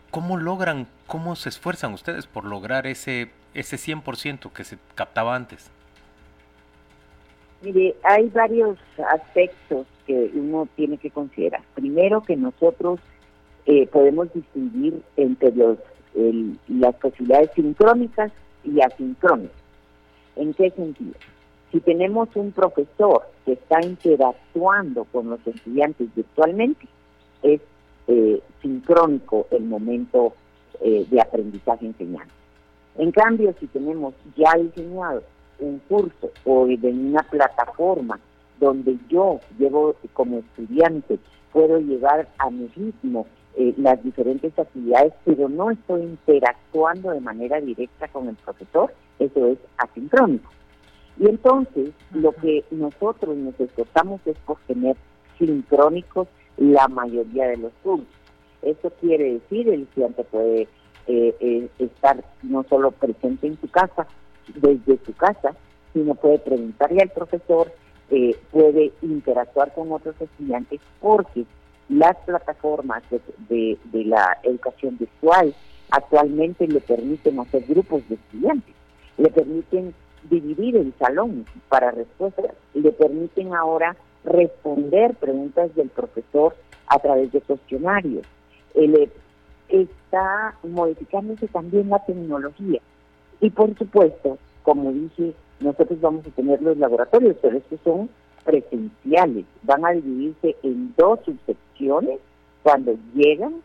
¿cómo 0.09 0.37
logran, 0.37 0.87
cómo 1.05 1.35
se 1.35 1.49
esfuerzan 1.49 1.93
ustedes 1.93 2.25
por 2.25 2.45
lograr 2.45 2.87
ese, 2.87 3.29
ese 3.53 3.77
100% 3.77 4.51
que 4.51 4.63
se 4.63 4.77
captaba 4.95 5.35
antes? 5.35 5.69
Mire, 7.61 7.95
hay 8.03 8.29
varios 8.29 8.77
aspectos 9.11 9.87
que 10.05 10.31
uno 10.33 10.67
tiene 10.75 10.97
que 10.97 11.09
considerar. 11.09 11.61
Primero 11.73 12.21
que 12.21 12.35
nosotros 12.35 12.99
eh, 13.65 13.87
podemos 13.87 14.31
distinguir 14.33 15.01
entre 15.17 15.51
los 15.51 15.77
las 16.69 16.95
posibilidades 16.95 17.51
sincrónicas 17.55 18.31
y 18.63 18.79
asincrónicas. 18.81 19.57
¿En 20.35 20.53
qué 20.53 20.71
sentido? 20.71 21.13
Si 21.71 21.79
tenemos 21.81 22.29
un 22.35 22.51
profesor 22.51 23.23
que 23.45 23.53
está 23.53 23.85
interactuando 23.85 25.05
con 25.05 25.29
los 25.29 25.45
estudiantes 25.45 26.07
virtualmente, 26.15 26.87
es 27.43 27.61
eh, 28.07 28.41
sincrónico 28.61 29.47
el 29.51 29.65
momento 29.65 30.33
eh, 30.81 31.05
de 31.09 31.21
aprendizaje-enseñanza. 31.21 32.33
En 32.97 33.11
cambio, 33.11 33.53
si 33.59 33.67
tenemos 33.67 34.13
ya 34.37 34.53
diseñado 34.57 35.21
un 35.59 35.79
curso 35.87 36.31
o 36.43 36.67
de 36.67 36.89
una 36.89 37.23
plataforma 37.23 38.19
donde 38.59 38.97
yo 39.09 39.39
llevo 39.57 39.95
como 40.13 40.39
estudiante, 40.39 41.19
puedo 41.51 41.79
llegar 41.79 42.27
a 42.37 42.49
mi 42.49 42.67
ritmo 42.67 43.25
eh, 43.57 43.73
las 43.77 44.03
diferentes 44.03 44.57
actividades, 44.57 45.13
pero 45.23 45.47
no 45.49 45.71
estoy 45.71 46.03
interactuando 46.03 47.11
de 47.11 47.21
manera 47.21 47.61
directa 47.61 48.07
con 48.09 48.27
el 48.27 48.35
profesor, 48.35 48.93
eso 49.19 49.47
es 49.47 49.57
asincrónico. 49.77 50.49
Y 51.17 51.27
entonces 51.27 51.91
lo 52.11 52.33
que 52.33 52.65
nosotros 52.71 53.35
nos 53.37 53.57
esforzamos 53.59 54.19
es 54.25 54.37
por 54.45 54.57
tener 54.67 54.97
sincrónicos 55.37 56.27
la 56.57 56.87
mayoría 56.87 57.47
de 57.47 57.57
los 57.57 57.71
cursos. 57.83 58.07
Eso 58.61 58.91
quiere 58.99 59.33
decir, 59.33 59.69
el 59.69 59.83
estudiante 59.83 60.23
puede 60.25 60.67
eh, 61.07 61.35
eh, 61.39 61.69
estar 61.79 62.23
no 62.43 62.63
solo 62.63 62.91
presente 62.91 63.47
en 63.47 63.59
su 63.61 63.69
casa, 63.69 64.07
desde 64.53 64.99
su 65.05 65.13
casa, 65.13 65.55
sino 65.93 66.15
puede 66.15 66.39
preguntarle 66.39 67.01
al 67.01 67.09
profesor, 67.09 67.71
puede 68.51 68.91
interactuar 69.01 69.73
con 69.73 69.91
otros 69.91 70.15
estudiantes, 70.19 70.79
porque 71.01 71.45
las 71.89 72.15
plataformas 72.25 73.03
de, 73.49 73.77
la 73.91 74.37
educación 74.43 74.97
virtual 74.97 75.53
actualmente 75.91 76.67
le 76.67 76.81
permiten 76.81 77.39
hacer 77.39 77.63
grupos 77.67 78.07
de 78.09 78.15
estudiantes, 78.15 78.75
le 79.17 79.29
permiten 79.29 79.93
dividir 80.29 80.75
el 80.75 80.93
salón 80.99 81.45
para 81.69 81.91
respuestas, 81.91 82.51
le 82.73 82.91
permiten 82.91 83.53
ahora 83.53 83.95
responder 84.23 85.13
preguntas 85.15 85.73
del 85.75 85.89
profesor 85.89 86.55
a 86.87 86.99
través 86.99 87.31
de 87.31 87.41
cuestionarios. 87.41 88.25
Eh, 88.73 89.09
está 89.69 90.55
modificándose 90.63 91.47
también 91.47 91.89
la 91.89 92.03
tecnología. 92.05 92.81
Y 93.41 93.49
por 93.49 93.77
supuesto, 93.77 94.37
como 94.63 94.91
dije, 94.91 95.33
nosotros 95.59 95.99
vamos 96.01 96.25
a 96.25 96.31
tener 96.31 96.61
los 96.61 96.77
laboratorios, 96.77 97.35
pero 97.41 97.57
estos 97.57 97.79
son 97.83 98.09
presenciales. 98.43 99.45
Van 99.63 99.85
a 99.85 99.91
dividirse 99.91 100.55
en 100.63 100.93
dos 100.97 101.19
subsecciones 101.25 102.19
cuando 102.63 102.95
llegan 103.13 103.61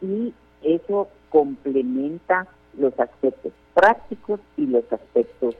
y 0.00 0.32
eso 0.62 1.08
complementa 1.30 2.46
los 2.78 2.98
aspectos 2.98 3.52
prácticos 3.74 4.40
y 4.56 4.66
los 4.66 4.84
aspectos 4.92 5.56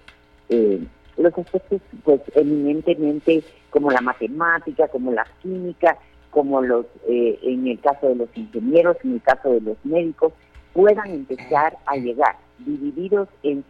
eh, 0.49 0.85
los 1.17 1.37
aspectos 1.39 1.81
pues 2.05 2.21
eminentemente 2.35 3.45
como 3.71 3.91
la 3.91 4.01
matemática, 4.01 4.89
como 4.89 5.13
la 5.13 5.27
química, 5.43 5.97
como 6.31 6.61
los 6.63 6.87
eh, 7.09 7.39
en 7.43 7.67
el 7.69 7.81
caso 7.81 8.09
de 8.09 8.17
los 8.17 8.29
ingenieros, 8.37 8.97
en 9.05 9.15
el 9.15 9.23
caso 9.23 9.51
de 9.51 9.61
los 9.61 9.77
médicos, 9.85 10.33
puedan 10.73 11.11
empezar 11.11 11.77
a 11.87 11.97
llegar 11.97 12.37
divididos 12.59 13.29
en 13.43 13.65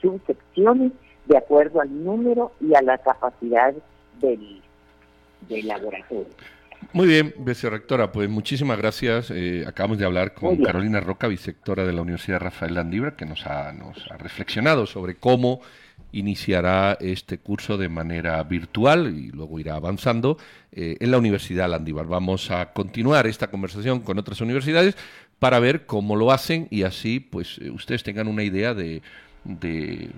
subsecciones 0.00 0.92
de 1.26 1.36
acuerdo 1.36 1.80
al 1.80 2.04
número 2.04 2.52
y 2.60 2.74
a 2.74 2.82
la 2.82 2.98
capacidad 2.98 3.74
del, 4.20 4.62
laboratorio. 5.66 6.26
Muy 6.92 7.06
bien, 7.06 7.34
vicerrectora, 7.38 8.12
pues 8.12 8.28
muchísimas 8.28 8.78
gracias. 8.78 9.30
Eh, 9.30 9.64
acabamos 9.66 9.98
de 9.98 10.06
hablar 10.06 10.32
con 10.32 10.56
Carolina 10.62 11.00
Roca, 11.00 11.26
vicesectora 11.26 11.84
de 11.84 11.92
la 11.92 12.02
Universidad 12.02 12.40
Rafael 12.40 12.74
Landibra, 12.74 13.16
que 13.16 13.26
nos 13.26 13.46
ha, 13.46 13.72
nos 13.72 14.10
ha 14.10 14.16
reflexionado 14.16 14.86
sobre 14.86 15.16
cómo 15.16 15.60
iniciará 16.12 16.96
este 17.00 17.38
curso 17.38 17.76
de 17.76 17.88
manera 17.88 18.42
virtual 18.44 19.14
y 19.14 19.30
luego 19.30 19.60
irá 19.60 19.74
avanzando 19.74 20.38
eh, 20.72 20.96
en 21.00 21.10
la 21.10 21.18
Universidad 21.18 21.68
Landívar. 21.68 22.06
Vamos 22.06 22.50
a 22.50 22.72
continuar 22.72 23.26
esta 23.26 23.48
conversación 23.48 24.00
con 24.00 24.18
otras 24.18 24.40
universidades 24.40 24.96
para 25.38 25.60
ver 25.60 25.86
cómo 25.86 26.16
lo 26.16 26.32
hacen 26.32 26.68
y 26.70 26.82
así 26.82 27.20
pues 27.20 27.58
eh, 27.58 27.70
ustedes 27.70 28.02
tengan 28.02 28.28
una 28.28 28.42
idea 28.42 28.74
de, 28.74 29.02
de, 29.44 30.10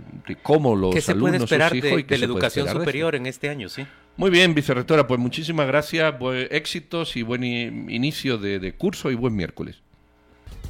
cómo 0.43 0.75
los 0.75 0.95
¿Qué 0.95 1.00
se 1.00 1.15
puede 1.15 1.37
esperar 1.37 1.73
de, 1.73 2.19
la 2.19 2.25
educación 2.25 2.69
superior 2.69 3.15
en 3.15 3.27
este 3.27 3.49
año, 3.49 3.69
sí? 3.69 3.87
Muy 4.17 4.31
bien, 4.31 4.55
vicerrectora, 4.55 5.07
pues 5.07 5.21
muchísimas 5.21 5.67
gracias, 5.67 6.19
buen, 6.19 6.49
éxitos 6.50 7.17
y 7.17 7.23
buen 7.23 7.45
inicio 7.45 8.39
de, 8.39 8.75
curso 8.75 9.11
y 9.11 9.15
buen 9.15 9.35
miércoles. 9.35 9.77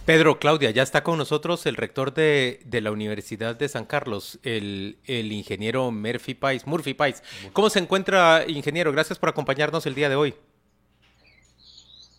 Pedro, 0.04 0.38
Claudia, 0.38 0.70
ya 0.70 0.82
está 0.82 1.02
con 1.02 1.18
nosotros 1.18 1.66
el 1.66 1.76
rector 1.76 2.12
de, 2.14 2.60
la 2.70 2.90
Universidad 2.90 3.56
de 3.56 3.68
San 3.68 3.84
Carlos, 3.84 4.38
el, 4.42 4.98
el, 5.06 5.30
ingeniero 5.32 5.90
Murphy 5.90 6.34
Pais. 6.34 6.66
Murphy 6.66 6.94
Pais. 6.94 7.22
¿Cómo 7.52 7.70
se 7.70 7.78
encuentra, 7.78 8.44
ingeniero? 8.46 8.92
Gracias 8.92 9.18
por 9.18 9.28
acompañarnos 9.28 9.86
el 9.86 9.94
día 9.94 10.08
de 10.08 10.16
hoy. 10.16 10.34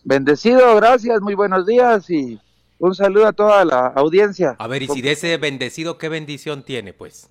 Bendecido, 0.04 0.74
gracias, 0.76 1.20
muy 1.20 1.34
buenos 1.34 1.66
días 1.66 2.10
y 2.10 2.40
un 2.78 2.94
saludo 2.94 3.28
a 3.28 3.32
toda 3.32 3.64
la 3.64 3.86
audiencia. 3.86 4.56
A 4.58 4.66
ver, 4.66 4.82
y 4.82 4.88
si 4.88 5.00
de 5.00 5.12
ese 5.12 5.36
bendecido, 5.36 5.98
¿qué 5.98 6.08
bendición 6.08 6.64
tiene, 6.64 6.92
pues? 6.92 7.28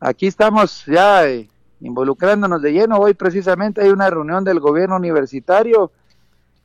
Aquí 0.00 0.26
estamos 0.26 0.84
ya 0.86 1.28
eh, 1.28 1.48
involucrándonos 1.80 2.62
de 2.62 2.72
lleno. 2.72 2.96
Hoy 2.96 3.14
precisamente 3.14 3.82
hay 3.82 3.90
una 3.90 4.08
reunión 4.08 4.44
del 4.44 4.58
gobierno 4.58 4.96
universitario 4.96 5.92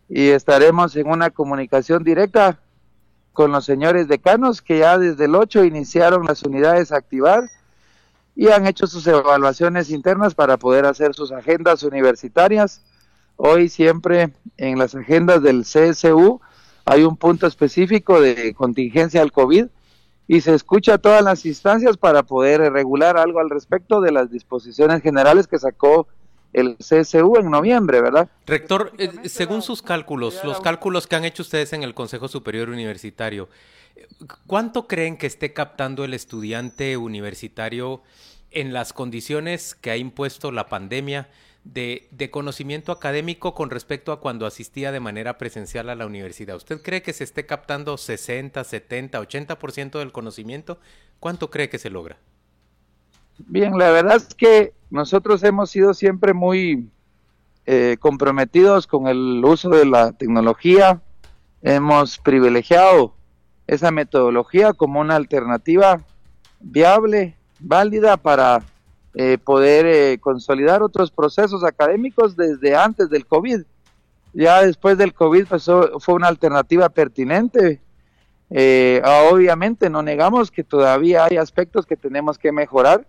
y 0.07 0.29
estaremos 0.29 0.95
en 0.95 1.07
una 1.07 1.29
comunicación 1.29 2.03
directa 2.03 2.59
con 3.33 3.51
los 3.51 3.65
señores 3.65 4.07
decanos 4.07 4.61
que 4.61 4.79
ya 4.79 4.97
desde 4.97 5.25
el 5.25 5.35
8 5.35 5.65
iniciaron 5.65 6.25
las 6.25 6.43
unidades 6.43 6.91
a 6.91 6.97
activar 6.97 7.49
y 8.35 8.47
han 8.47 8.65
hecho 8.65 8.87
sus 8.87 9.05
evaluaciones 9.05 9.89
internas 9.89 10.33
para 10.33 10.57
poder 10.57 10.85
hacer 10.85 11.13
sus 11.13 11.31
agendas 11.31 11.83
universitarias. 11.83 12.81
Hoy 13.37 13.69
siempre 13.69 14.31
en 14.57 14.79
las 14.79 14.95
agendas 14.95 15.43
del 15.43 15.61
CSU 15.61 16.41
hay 16.85 17.03
un 17.03 17.17
punto 17.17 17.45
específico 17.45 18.19
de 18.19 18.53
contingencia 18.55 19.21
al 19.21 19.31
COVID 19.31 19.67
y 20.27 20.41
se 20.41 20.53
escucha 20.53 20.97
todas 20.97 21.23
las 21.23 21.45
instancias 21.45 21.97
para 21.97 22.23
poder 22.23 22.61
regular 22.73 23.17
algo 23.17 23.39
al 23.39 23.49
respecto 23.49 24.01
de 24.01 24.11
las 24.11 24.31
disposiciones 24.31 25.01
generales 25.01 25.47
que 25.47 25.59
sacó 25.59 26.07
el 26.51 26.77
CSU 26.77 27.37
en 27.37 27.51
noviembre, 27.51 28.01
¿verdad? 28.01 28.29
Rector, 28.47 28.91
eh, 28.97 29.29
según 29.29 29.61
sus 29.61 29.81
cálculos, 29.81 30.43
los 30.43 30.59
cálculos 30.59 31.05
que 31.05 31.15
han 31.15 31.25
hecho 31.25 31.43
ustedes 31.43 31.73
en 31.73 31.83
el 31.83 31.93
Consejo 31.93 32.27
Superior 32.27 32.69
Universitario, 32.69 33.49
¿cuánto 34.47 34.87
creen 34.87 35.17
que 35.17 35.27
esté 35.27 35.53
captando 35.53 36.03
el 36.03 36.13
estudiante 36.13 36.97
universitario 36.97 38.01
en 38.49 38.73
las 38.73 38.93
condiciones 38.93 39.75
que 39.75 39.91
ha 39.91 39.97
impuesto 39.97 40.51
la 40.51 40.67
pandemia 40.67 41.29
de, 41.73 42.29
conocimiento 42.31 42.91
académico 42.91 43.53
con 43.53 43.69
respecto 43.69 44.11
a 44.11 44.19
cuando 44.19 44.45
asistía 44.45 44.91
de 44.91 44.99
manera 44.99 45.37
presencial 45.37 45.89
a 45.89 45.95
la 45.95 46.05
universidad? 46.05 46.55
¿Usted 46.55 46.81
cree 46.81 47.01
que 47.01 47.13
se 47.13 47.23
esté 47.23 47.45
captando 47.45 47.97
60, 47.97 48.63
70, 48.63 49.21
80% 49.21 49.99
del 49.99 50.11
conocimiento? 50.11 50.79
¿Cuánto 51.19 51.49
cree 51.49 51.69
que 51.69 51.79
se 51.79 51.89
logra? 51.89 52.17
Bien, 53.39 53.77
la 53.77 53.91
verdad 53.91 54.17
es 54.17 54.33
que 54.33 54.73
nosotros 54.89 55.43
hemos 55.43 55.69
sido 55.69 55.93
siempre 55.93 56.33
muy 56.33 56.89
eh, 57.65 57.97
comprometidos 57.99 58.87
con 58.87 59.07
el 59.07 59.43
uso 59.43 59.69
de 59.69 59.85
la 59.85 60.13
tecnología, 60.13 61.01
hemos 61.61 62.17
privilegiado 62.17 63.13
esa 63.67 63.91
metodología 63.91 64.73
como 64.73 65.01
una 65.01 65.15
alternativa 65.15 66.01
viable, 66.59 67.35
válida 67.59 68.17
para 68.17 68.63
eh, 69.17 69.37
poder 69.37 69.85
eh, 69.85 70.19
consolidar 70.19 70.81
otros 70.81 71.11
procesos 71.11 71.63
académicos 71.63 72.37
desde 72.37 72.75
antes 72.75 73.09
del 73.09 73.25
COVID. 73.25 73.63
Ya 74.33 74.61
después 74.61 74.97
del 74.97 75.13
COVID 75.13 75.47
pues, 75.47 75.65
fue 75.99 76.15
una 76.15 76.27
alternativa 76.27 76.87
pertinente. 76.89 77.81
obviamente 78.49 79.89
no 79.89 80.01
negamos 80.03 80.51
que 80.51 80.63
todavía 80.63 81.25
hay 81.25 81.37
aspectos 81.37 81.85
que 81.85 81.97
tenemos 81.97 82.37
que 82.37 82.51
mejorar, 82.51 83.05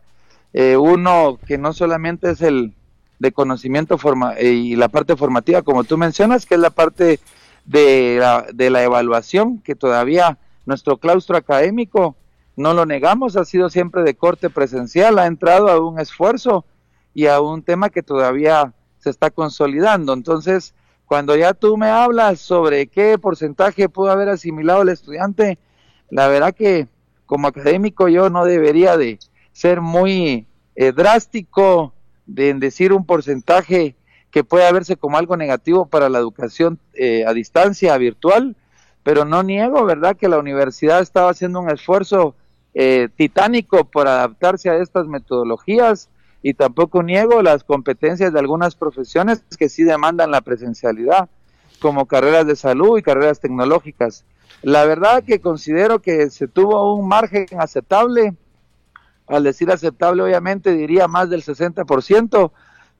eh, 0.53 0.77
uno 0.77 1.39
que 1.47 1.59
no 1.59 1.73
solamente 1.73 2.31
es 2.31 2.41
el 2.41 2.75
de 3.19 3.33
conocimiento 3.33 3.99
forma 3.99 4.35
eh, 4.35 4.53
y 4.53 4.77
la 4.77 4.89
parte 4.89 5.17
formativa, 5.17 5.63
como 5.63 5.85
tú 5.85 5.99
mencionas, 5.99 6.47
que 6.47 6.55
es 6.55 6.61
la 6.61 6.71
parte 6.71 7.21
de 7.65 8.17
la, 8.21 8.47
de 8.53 8.71
la 8.71 8.83
evaluación, 8.83 9.61
que 9.61 9.75
todavía 9.75 10.39
nuestro 10.65 10.97
claustro 10.97 11.37
académico, 11.37 12.17
no 12.59 12.75
lo 12.75 12.87
negamos, 12.87 13.37
ha 13.37 13.45
sido 13.45 13.71
siempre 13.71 14.03
de 14.03 14.15
corte 14.15 14.51
presencial, 14.51 15.19
ha 15.19 15.27
entrado 15.27 15.69
a 15.69 15.81
un 15.81 16.01
esfuerzo 16.01 16.65
y 17.15 17.27
a 17.27 17.41
un 17.41 17.63
tema 17.63 17.89
que 17.89 18.03
todavía 18.03 18.75
se 18.99 19.11
está 19.11 19.31
consolidando. 19.31 20.13
Entonces, 20.13 20.75
cuando 21.07 21.37
ya 21.37 21.55
tú 21.55 21.77
me 21.77 21.89
hablas 21.89 22.41
sobre 22.41 22.89
qué 22.89 23.17
porcentaje 23.19 23.89
pudo 23.89 24.11
haber 24.11 24.29
asimilado 24.29 24.83
el 24.83 24.91
estudiante, 24.91 25.59
la 26.11 26.29
verdad 26.29 26.55
que 26.55 26.89
como 27.27 27.49
académico 27.49 28.09
yo 28.09 28.29
no 28.29 28.45
debería 28.45 28.97
de, 28.97 29.19
ser 29.59 29.81
muy 29.81 30.47
eh, 30.77 30.93
drástico 30.93 31.93
de 32.27 32.55
decir 32.55 32.93
un 32.93 33.05
porcentaje 33.05 33.97
que 34.31 34.45
puede 34.45 34.73
verse 34.73 34.97
como 34.97 35.19
algo 35.19 35.37
negativo 35.37 35.87
para 35.87 36.09
la 36.09 36.21
educación 36.21 36.79
eh, 36.95 37.25
a 37.27 37.33
distancia, 37.33 37.97
virtual, 37.99 38.55
pero 39.03 39.25
no 39.25 39.43
niego, 39.43 39.85
¿verdad?, 39.85 40.17
que 40.17 40.29
la 40.29 40.39
universidad 40.39 41.01
estaba 41.01 41.31
haciendo 41.31 41.59
un 41.59 41.71
esfuerzo 41.71 42.37
eh, 42.75 43.09
titánico 43.17 43.85
por 43.85 44.09
adaptarse 44.09 44.71
a 44.71 44.77
estas 44.77 45.07
metodologías 45.07 46.09
y 46.43 46.55
tampoco 46.55 47.03
niego 47.03 47.43
las 47.43 47.65
competencias 47.65 48.33
de 48.33 48.39
algunas 48.39 48.75
profesiones 48.75 49.43
que 49.59 49.69
sí 49.69 49.85
demandan 49.85 50.31
la 50.31 50.41
presencialidad, 50.41 51.29
como 51.81 52.07
carreras 52.07 52.47
de 52.47 52.57
salud 52.57 52.99
y 52.99 53.03
carreras 53.03 53.41
tecnológicas. 53.41 54.25
La 54.63 54.85
verdad 54.85 55.25
que 55.25 55.41
considero 55.41 56.01
que 56.01 56.31
se 56.31 56.49
tuvo 56.49 56.95
un 56.95 57.09
margen 57.09 57.47
aceptable 57.59 58.35
al 59.29 59.45
decir 59.45 59.71
aceptable 59.71 60.23
obviamente 60.23 60.73
diría 60.73 61.07
más 61.07 61.31
del 61.31 61.45
60%, 61.45 62.51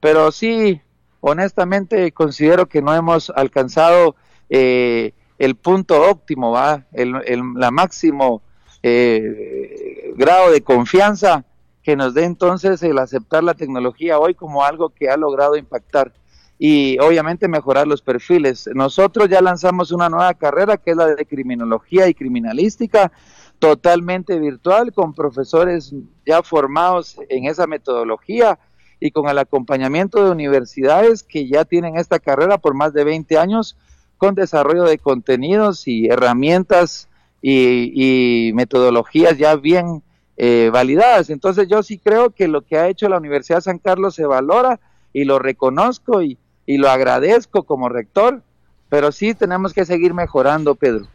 pero 0.01 0.31
sí, 0.31 0.81
honestamente 1.21 2.13
considero 2.13 2.67
que 2.67 2.83
no 2.83 2.95
hemos 2.95 3.31
alcanzado 3.31 4.15
eh, 4.51 5.13
el 5.39 5.55
punto 5.57 6.09
óptimo, 6.09 6.51
¿va? 6.51 6.87
El, 6.93 7.15
la 7.55 7.71
máximo 7.71 8.43
eh, 8.83 10.13
grado 10.17 10.51
de 10.51 10.63
confianza 10.63 11.45
que 11.83 11.97
nos 11.97 12.15
dé 12.15 12.25
entonces 12.25 12.83
el 12.83 12.99
aceptar 12.99 13.43
la 13.43 13.55
tecnología 13.55 14.19
hoy 14.19 14.35
como 14.35 14.65
algo 14.65 14.91
que 14.91 15.09
ha 15.09 15.17
logrado 15.17 15.57
impactar 15.57 16.13
y 16.59 16.99
obviamente 16.99 17.47
mejorar 17.49 17.87
los 17.87 18.03
perfiles. 18.03 18.69
Nosotros 18.75 19.29
ya 19.29 19.41
lanzamos 19.41 19.93
una 19.93 20.09
nueva 20.09 20.35
carrera 20.35 20.77
que 20.77 20.91
es 20.91 20.97
la 20.97 21.07
de 21.07 21.25
criminología 21.25 22.09
y 22.09 22.15
criminalística, 22.15 23.13
totalmente 23.59 24.39
virtual 24.39 24.93
con 24.93 25.15
profesores 25.15 25.95
ya 26.27 26.43
formados 26.43 27.17
en 27.29 27.47
esa 27.47 27.67
metodología 27.67 28.59
y 29.01 29.11
con 29.13 29.29
el 29.29 29.39
acompañamiento 29.39 30.25
de 30.25 30.31
universidades 30.31 31.23
que 31.23 31.49
ya 31.49 31.65
tienen 31.65 31.97
esta 31.97 32.19
carrera 32.19 32.59
por 32.59 32.75
más 32.75 32.93
de 32.93 33.05
20 33.05 33.39
años 33.39 33.77
con 34.17 34.35
desarrollo 34.35 34.85
de 34.85 34.99
contenidos 34.99 35.87
y 35.87 36.09
herramientas 36.09 37.08
y, 37.43 38.51
metodologías 38.55 39.39
ya 39.39 39.57
bien 39.57 40.03
eh, 40.37 40.71
validadas. 40.73 41.31
Entonces 41.31 41.69
yo 41.69 41.83
sí 41.83 41.99
creo 41.99 42.31
que 42.31 42.49
lo 42.49 42.63
que 42.63 42.79
ha 42.79 42.89
hecho 42.89 43.09
la 43.09 43.19
Universidad 43.19 43.59
de 43.59 43.63
San 43.63 43.79
Carlos 43.79 44.15
se 44.15 44.27
valora 44.27 44.81
y 45.13 45.25
lo 45.25 45.39
reconozco 45.39 46.23
y, 46.23 46.39
lo 46.67 46.91
agradezco 46.91 47.63
como 47.63 47.89
rector, 47.89 48.43
pero 48.91 49.11
sí 49.11 49.35
tenemos 49.35 49.73
que 49.73 49.87
seguir 49.87 50.13
mejorando, 50.13 50.75
Pedro. 50.75 51.09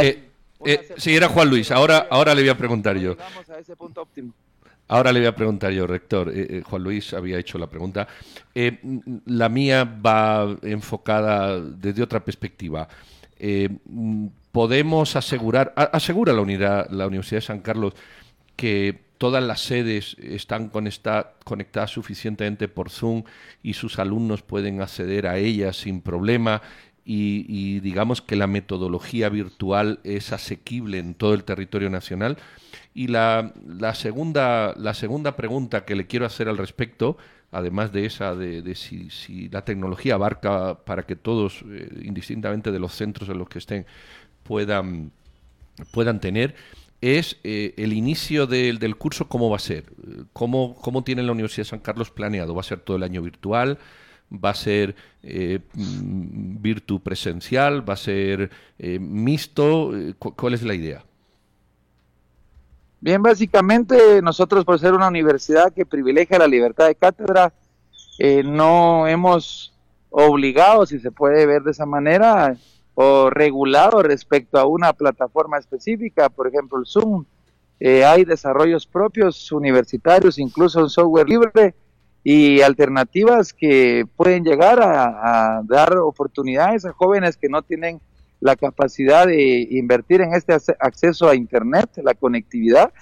Eh, 0.00 0.28
eh, 0.64 0.88
sí, 0.96 1.14
era 1.14 1.28
Juan 1.28 1.48
Luis. 1.50 1.70
Ahora, 1.70 2.06
ahora 2.10 2.34
le 2.34 2.42
voy 2.42 2.50
a 2.50 2.56
preguntar 2.56 2.96
yo. 2.96 3.16
Ahora 4.88 5.12
le 5.12 5.20
voy 5.20 5.28
a 5.28 5.34
preguntar 5.34 5.72
yo, 5.72 5.86
rector. 5.86 6.28
Eh, 6.28 6.46
eh, 6.50 6.62
Juan 6.64 6.82
Luis 6.82 7.14
había 7.14 7.38
hecho 7.38 7.58
la 7.58 7.66
pregunta. 7.66 8.06
la 9.26 9.48
mía 9.48 9.84
va 9.84 10.56
enfocada 10.62 11.60
desde 11.60 12.02
otra 12.02 12.24
perspectiva. 12.24 12.88
Podemos 14.52 15.16
asegurar, 15.16 15.72
asegura 15.76 16.32
la, 16.32 16.42
unidad, 16.42 16.90
la 16.90 17.06
Universidad 17.06 17.38
de 17.38 17.46
San 17.46 17.60
Carlos 17.60 17.94
que 18.54 19.00
todas 19.18 19.42
las 19.42 19.60
sedes 19.60 20.16
están 20.20 20.68
conectadas 20.68 21.90
suficientemente 21.90 22.68
por 22.68 22.90
Zoom 22.90 23.24
y 23.62 23.74
sus 23.74 23.98
alumnos 23.98 24.42
pueden 24.42 24.82
acceder 24.82 25.26
a 25.26 25.38
ellas 25.38 25.76
sin 25.76 26.00
problema 26.00 26.60
y, 27.04 27.80
digamos 27.80 28.22
que 28.22 28.36
la 28.36 28.46
metodología 28.46 29.28
virtual 29.28 30.00
es 30.04 30.32
asequible 30.32 30.98
en 30.98 31.14
todo 31.14 31.34
el 31.34 31.44
territorio 31.44 31.90
nacional. 31.90 32.38
Y 32.94 33.08
la, 33.08 33.52
segunda, 33.94 34.74
la 34.76 34.94
segunda 34.94 35.34
pregunta 35.34 35.84
que 35.84 35.96
le 35.96 36.06
quiero 36.06 36.26
hacer 36.26 36.48
al 36.48 36.58
respecto, 36.58 37.16
además 37.50 37.92
de 37.92 38.06
esa 38.06 38.36
de, 38.36 38.74
si, 38.74 39.10
si, 39.10 39.48
la 39.48 39.64
tecnología 39.64 40.14
abarca 40.14 40.84
para 40.84 41.02
que 41.04 41.16
todos, 41.16 41.64
eh, 41.68 41.88
indistintamente 42.02 42.70
de 42.70 42.78
los 42.78 42.94
centros 42.94 43.28
en 43.28 43.38
los 43.38 43.48
que 43.48 43.58
estén, 43.58 43.86
puedan, 44.42 45.12
puedan 45.92 46.20
tener, 46.20 46.54
es 47.00 47.38
eh, 47.42 47.74
el 47.76 47.92
inicio 47.92 48.46
del, 48.46 48.78
del 48.78 48.96
curso, 48.96 49.28
¿cómo 49.28 49.50
va 49.50 49.56
a 49.56 49.60
ser? 49.60 49.84
¿Cómo, 50.32 50.76
¿Cómo 50.76 51.02
tiene 51.02 51.22
la 51.22 51.32
Universidad 51.32 51.64
de 51.64 51.70
San 51.70 51.80
Carlos 51.80 52.10
planeado? 52.10 52.54
¿Va 52.54 52.60
a 52.60 52.64
ser 52.64 52.80
todo 52.80 52.96
el 52.96 53.02
año 53.02 53.22
virtual? 53.22 53.78
va 54.32 54.50
a 54.50 54.54
ser 54.54 54.94
eh, 55.22 55.60
mm, 55.74 56.62
virtu 56.62 57.00
presencial, 57.00 57.88
va 57.88 57.94
a 57.94 57.96
ser 57.96 58.50
eh, 58.78 58.98
mixto, 58.98 59.96
eh, 59.96 60.14
¿cuál 60.18 60.54
es 60.54 60.62
la 60.62 60.74
idea? 60.74 61.04
Bien, 63.00 63.20
básicamente 63.20 64.22
nosotros 64.22 64.64
por 64.64 64.78
ser 64.78 64.94
una 64.94 65.08
universidad 65.08 65.72
que 65.72 65.84
privilegia 65.84 66.38
la 66.38 66.46
libertad 66.46 66.86
de 66.86 66.94
cátedra, 66.94 67.52
no 68.44 69.08
hemos 69.08 69.74
obligado, 70.10 70.86
si 70.86 71.00
se 71.00 71.10
puede 71.10 71.44
ver 71.44 71.62
de 71.62 71.72
esa 71.72 71.86
manera, 71.86 72.56
o 72.94 73.30
regulado 73.30 74.02
respecto 74.02 74.58
a 74.58 74.66
una 74.66 74.92
plataforma 74.92 75.58
específica, 75.58 76.28
por 76.28 76.48
ejemplo 76.48 76.78
el 76.78 76.86
Zoom. 76.86 77.24
hay 77.80 78.24
desarrollos 78.24 78.86
propios 78.86 79.50
universitarios, 79.50 80.38
incluso 80.38 80.80
en 80.80 80.88
software 80.88 81.28
libre, 81.28 81.74
y 82.24 82.60
alternativas 82.60 83.52
que 83.52 84.06
pueden 84.16 84.44
llegar 84.44 84.80
a, 84.80 85.62
dar 85.64 85.96
oportunidades 85.98 86.84
a 86.84 86.92
jóvenes 86.92 87.36
que 87.36 87.48
no 87.48 87.62
tienen 87.62 88.00
la 88.40 88.56
capacidad 88.56 89.26
de 89.26 89.66
invertir 89.70 90.20
en 90.20 90.34
este 90.34 90.56
acceso 90.78 91.28
a 91.28 91.34
Internet, 91.34 91.90
la 92.02 92.14
conectividad, 92.14 92.92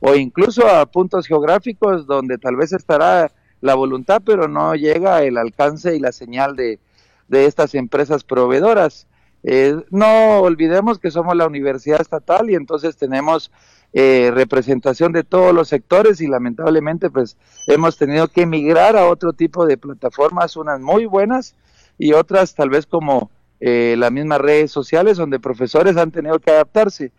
o 0.00 0.14
incluso 0.14 0.66
a 0.66 0.86
puntos 0.86 1.26
geográficos 1.26 2.06
donde 2.06 2.38
tal 2.38 2.56
vez 2.56 2.72
estará 2.72 3.32
la 3.60 3.74
voluntad, 3.74 4.22
pero 4.24 4.46
no 4.46 4.74
llega 4.76 5.22
el 5.24 5.38
alcance 5.38 5.96
y 5.96 6.00
la 6.00 6.12
señal 6.12 6.54
de, 6.54 6.78
de 7.26 7.46
estas 7.46 7.74
empresas 7.74 8.22
proveedoras. 8.22 9.07
Eh, 9.44 9.76
no 9.90 10.40
olvidemos 10.40 10.98
que 10.98 11.10
somos 11.10 11.36
la 11.36 11.46
universidad 11.46 12.00
estatal 12.00 12.50
y 12.50 12.54
entonces 12.54 12.96
tenemos 12.96 13.50
eh, 13.92 14.30
representación 14.34 15.12
de 15.12 15.24
todos 15.24 15.54
los 15.54 15.68
sectores 15.68 16.20
y 16.20 16.26
lamentablemente 16.26 17.08
pues 17.08 17.36
hemos 17.66 17.96
tenido 17.96 18.28
que 18.28 18.42
emigrar 18.42 18.96
a 18.96 19.06
otro 19.06 19.32
tipo 19.32 19.64
de 19.64 19.78
plataformas, 19.78 20.56
unas 20.56 20.80
muy 20.80 21.06
buenas 21.06 21.54
y 21.98 22.12
otras 22.12 22.54
tal 22.54 22.70
vez 22.70 22.86
como 22.86 23.30
eh, 23.60 23.94
las 23.98 24.12
mismas 24.12 24.40
redes 24.40 24.70
sociales 24.70 25.16
donde 25.16 25.40
profesores 25.40 25.96
han 25.96 26.10
tenido 26.10 26.38
que 26.38 26.50
adaptarse. 26.50 27.12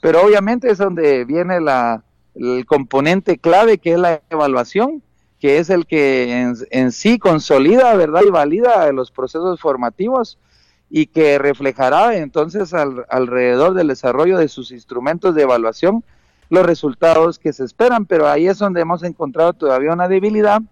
Pero 0.00 0.22
obviamente 0.22 0.70
es 0.70 0.78
donde 0.78 1.24
viene 1.24 1.60
la, 1.60 2.04
el 2.34 2.64
componente 2.64 3.38
clave 3.38 3.78
que 3.78 3.92
es 3.92 3.98
la 3.98 4.22
evaluación 4.30 5.02
que 5.40 5.58
es 5.58 5.70
el 5.70 5.86
que 5.86 6.54
en, 6.70 6.92
sí 6.92 7.18
consolida, 7.18 7.94
¿verdad? 7.94 8.22
Y 8.26 8.30
valida 8.30 8.90
los 8.92 9.10
procesos 9.10 9.60
formativos 9.60 10.38
y 10.88 11.06
que 11.06 11.38
reflejará 11.38 12.16
entonces 12.16 12.72
alrededor 12.74 13.74
del 13.74 13.88
desarrollo 13.88 14.38
de 14.38 14.48
sus 14.48 14.70
instrumentos 14.70 15.34
de 15.34 15.42
evaluación 15.42 16.04
los 16.48 16.64
resultados 16.64 17.38
que 17.38 17.52
se 17.52 17.64
esperan, 17.64 18.06
pero 18.06 18.28
ahí 18.28 18.46
es 18.46 18.58
donde 18.58 18.80
hemos 18.80 19.02
encontrado 19.02 19.52
todavía 19.52 19.92
una 19.92 20.06
debilidad 20.06 20.62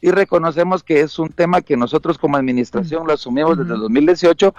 y 0.00 0.10
reconocemos 0.10 0.82
que 0.82 1.00
es 1.00 1.18
un 1.18 1.30
tema 1.30 1.62
que 1.62 1.76
nosotros 1.76 2.18
como 2.18 2.36
administración 2.36 3.06
lo 3.06 3.14
asumimos 3.14 3.56
desde 3.56 3.74
el 3.74 3.80
2018, 3.80 4.54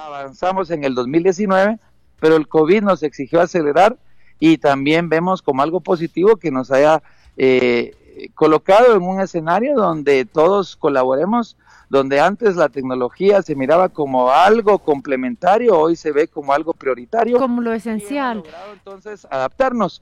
avanzamos 0.00 0.70
en 0.70 0.84
el 0.84 0.94
2019, 0.94 1.78
pero 2.20 2.36
el 2.36 2.46
COVID 2.46 2.82
nos 2.82 3.02
exigió 3.02 3.40
acelerar 3.40 3.96
y 4.38 4.58
también 4.58 5.08
vemos 5.08 5.40
como 5.40 5.62
algo 5.62 5.80
positivo 5.80 6.36
que 6.36 6.50
nos 6.50 6.70
haya 6.70 7.02
eh, 7.36 8.30
colocado 8.34 8.94
en 8.94 9.02
un 9.02 9.20
escenario 9.20 9.74
donde 9.76 10.24
todos 10.24 10.76
colaboremos, 10.76 11.56
donde 11.92 12.20
antes 12.20 12.56
la 12.56 12.70
tecnología 12.70 13.42
se 13.42 13.54
miraba 13.54 13.90
como 13.90 14.30
algo 14.30 14.78
complementario, 14.78 15.78
hoy 15.78 15.94
se 15.94 16.10
ve 16.10 16.26
como 16.26 16.54
algo 16.54 16.72
prioritario. 16.72 17.36
Como 17.36 17.60
lo 17.60 17.70
esencial. 17.74 18.42
entonces 18.72 19.26
adaptarnos. 19.30 20.00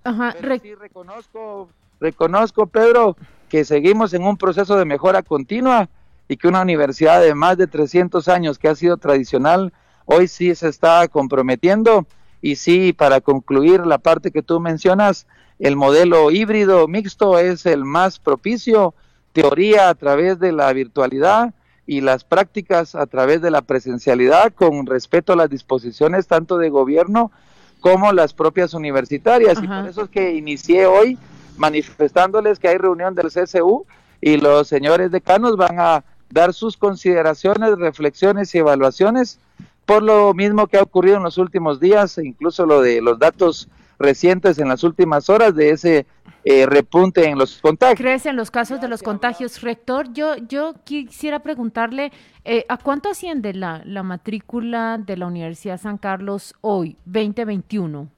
sí 0.63 0.75
reconozco, 0.77 1.69
reconozco, 1.99 2.69
Pedro, 2.69 3.17
que 3.49 3.65
seguimos 3.65 4.15
en 4.15 4.23
un 4.23 4.37
proceso 4.37 4.77
de 4.77 4.85
mejora 4.85 5.25
continua 5.25 5.89
y 6.29 6.37
que 6.37 6.47
una 6.47 6.63
universidad 6.63 7.21
de 7.21 7.35
más 7.35 7.59
de 7.59 7.67
300 7.67 8.29
años 8.29 8.57
que 8.61 8.69
ha 8.69 8.77
sido 8.77 8.97
tradicional, 8.97 9.73
hoy 10.05 10.29
sí 10.29 10.55
se 10.55 10.69
está 10.69 11.09
comprometiendo. 11.09 12.07
Y 12.41 12.55
sí, 12.55 12.93
para 12.93 13.21
concluir 13.21 13.85
la 13.85 13.99
parte 13.99 14.31
que 14.31 14.43
tú 14.43 14.61
mencionas, 14.61 15.27
el 15.59 15.75
modelo 15.75 16.31
híbrido 16.31 16.87
mixto 16.87 17.37
es 17.41 17.67
el 17.67 17.85
más 17.85 18.21
propicio, 18.21 18.95
teoría 19.33 19.89
a 19.89 19.95
través 19.97 20.39
de 20.39 20.53
la 20.53 20.73
virtualidad 20.73 21.53
y 21.91 22.03
las 22.03 22.23
prácticas 22.23 22.95
a 22.95 23.05
través 23.07 23.43
de 23.43 23.51
la 23.51 23.63
presencialidad 23.63 24.53
con 24.53 24.87
respeto 24.87 25.33
a 25.33 25.37
las 25.37 25.51
disposiciones 25.51 26.29
tanto 26.29 26.57
de 26.57 26.71
gobierno 26.71 27.33
como 27.81 28.13
las 28.13 28.33
propias 28.33 28.75
universitarias. 28.75 29.59
Y 29.61 29.67
por 29.67 29.89
eso 29.89 30.05
es 30.05 30.09
que 30.09 30.37
inicié 30.37 30.87
hoy 30.87 31.19
manifestándoles 31.57 32.61
que 32.61 32.69
hay 32.69 32.79
reunión 32.79 33.17
del 33.17 33.33
CSU 33.33 33.87
y 34.21 34.37
los 34.37 34.69
señores 34.69 35.11
decanos 35.11 35.57
van 35.57 35.81
a 35.81 36.05
dar 36.31 36.55
sus 36.55 36.77
consideraciones, 36.77 37.77
reflexiones 37.77 38.55
y 38.55 38.59
evaluaciones 38.59 39.41
por 39.85 40.05
lo 40.05 40.33
mismo 40.33 40.69
que 40.69 40.77
ha 40.77 40.83
ocurrido 40.83 41.17
en 41.17 41.25
los 41.25 41.39
últimos 41.39 41.81
días, 41.81 42.19
e 42.19 42.25
incluso 42.25 42.67
lo 42.67 42.83
de 42.83 43.03
los 43.03 43.19
datos 43.19 43.69
recientes 44.01 44.59
en 44.59 44.69
las 44.69 44.83
últimas 44.83 45.29
horas 45.29 45.55
de 45.55 45.71
ese 45.71 46.07
eh, 46.43 46.67
repunte 46.67 47.29
en 47.29 47.39
los 47.39 47.61
contagios. 47.61 47.99
Crecen 47.99 48.35
los 48.35 48.51
casos 48.51 48.81
de 48.81 48.89
los 48.89 49.03
contagios. 49.03 49.61
Rector, 49.61 50.13
yo, 50.13 50.37
yo 50.37 50.75
quisiera 50.85 51.41
preguntarle, 51.41 52.11
eh, 52.45 52.65
¿a 52.69 52.79
cuánto 52.79 53.11
asciende 53.11 53.53
la, 53.53 53.83
la 53.85 54.03
matrícula 54.03 54.99
de 54.99 55.19
la 55.19 55.27
Universidad 55.27 55.79
San 55.79 55.99
Carlos 55.99 56.55
hoy, 56.63 56.97
2021? 57.05 58.09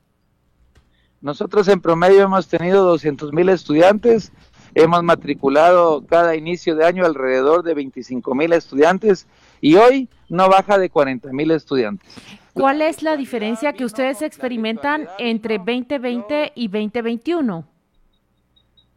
Nosotros 1.21 1.69
en 1.69 1.81
promedio 1.81 2.23
hemos 2.23 2.49
tenido 2.49 2.85
200 2.85 3.33
mil 3.33 3.49
estudiantes, 3.49 4.33
hemos 4.75 5.03
matriculado 5.03 6.05
cada 6.07 6.37
inicio 6.37 6.77
de 6.77 6.85
año 6.85 7.05
alrededor 7.05 7.63
de 7.63 7.75
25 7.75 8.35
mil 8.35 8.53
estudiantes 8.53 9.27
y 9.63 9.77
hoy 9.77 10.11
no 10.29 10.51
baja 10.51 10.77
de 10.77 10.91
40 10.91 11.33
mil 11.33 11.51
estudiantes. 11.53 12.07
¿Cuál 12.53 12.83
es 12.83 13.03
la 13.03 13.17
diferencia 13.17 13.73
que 13.73 13.87
ustedes 13.87 14.21
experimentan 14.21 15.09
entre 15.19 15.57
2020 15.57 16.53
y 16.55 16.69
2021? 16.69 17.65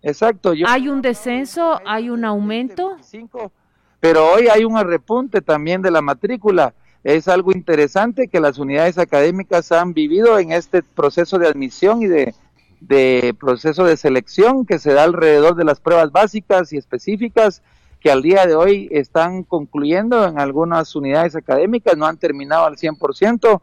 Exacto. 0.01 0.53
¿Hay 0.67 0.89
un 0.89 1.01
descenso? 1.01 1.79
¿Hay 1.85 2.09
un 2.09 2.25
aumento? 2.25 2.97
Pero 4.01 4.33
hoy 4.33 4.47
hay 4.47 4.65
un 4.65 4.77
repunte 4.83 5.41
también 5.41 5.81
de 5.81 5.91
la 5.91 6.01
matrícula. 6.01 6.73
Es 7.03 7.27
algo 7.27 7.51
interesante 7.51 8.27
que 8.27 8.39
las 8.39 8.57
unidades 8.57 8.97
académicas 8.97 9.71
han 9.71 9.93
vivido 9.93 10.37
en 10.39 10.51
este 10.51 10.81
proceso 10.81 11.37
de 11.37 11.47
admisión 11.47 12.01
y 12.01 12.07
de, 12.07 12.33
de 12.81 13.35
proceso 13.39 13.85
de 13.85 13.97
selección 13.97 14.65
que 14.65 14.79
se 14.79 14.93
da 14.93 15.03
alrededor 15.03 15.55
de 15.55 15.63
las 15.63 15.79
pruebas 15.79 16.11
básicas 16.11 16.73
y 16.73 16.77
específicas 16.77 17.61
que 18.05 18.11
al 18.11 18.21
día 18.21 18.45
de 18.45 18.53
hoy 18.53 18.87
están 18.91 19.41
concluyendo 19.41 20.27
en 20.27 20.37
algunas 20.37 20.95
unidades 20.95 21.35
académicas, 21.35 21.97
no 21.97 22.05
han 22.05 22.17
terminado 22.17 22.65
al 22.65 22.75
100%, 22.75 23.61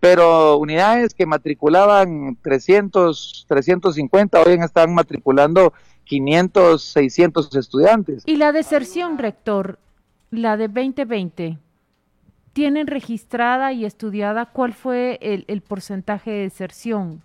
pero 0.00 0.56
unidades 0.56 1.12
que 1.12 1.26
matriculaban 1.26 2.38
300, 2.40 3.44
350, 3.46 4.40
hoy 4.40 4.54
están 4.54 4.94
matriculando 4.94 5.74
500, 6.04 6.82
600 6.82 7.54
estudiantes. 7.54 8.22
¿Y 8.24 8.36
la 8.36 8.52
deserción, 8.52 9.18
rector, 9.18 9.78
la 10.30 10.56
de 10.56 10.68
2020? 10.68 11.58
¿Tienen 12.54 12.86
registrada 12.86 13.74
y 13.74 13.84
estudiada 13.84 14.46
cuál 14.46 14.72
fue 14.72 15.18
el, 15.20 15.60
porcentaje 15.60 16.30
de 16.30 16.38
deserción? 16.44 17.20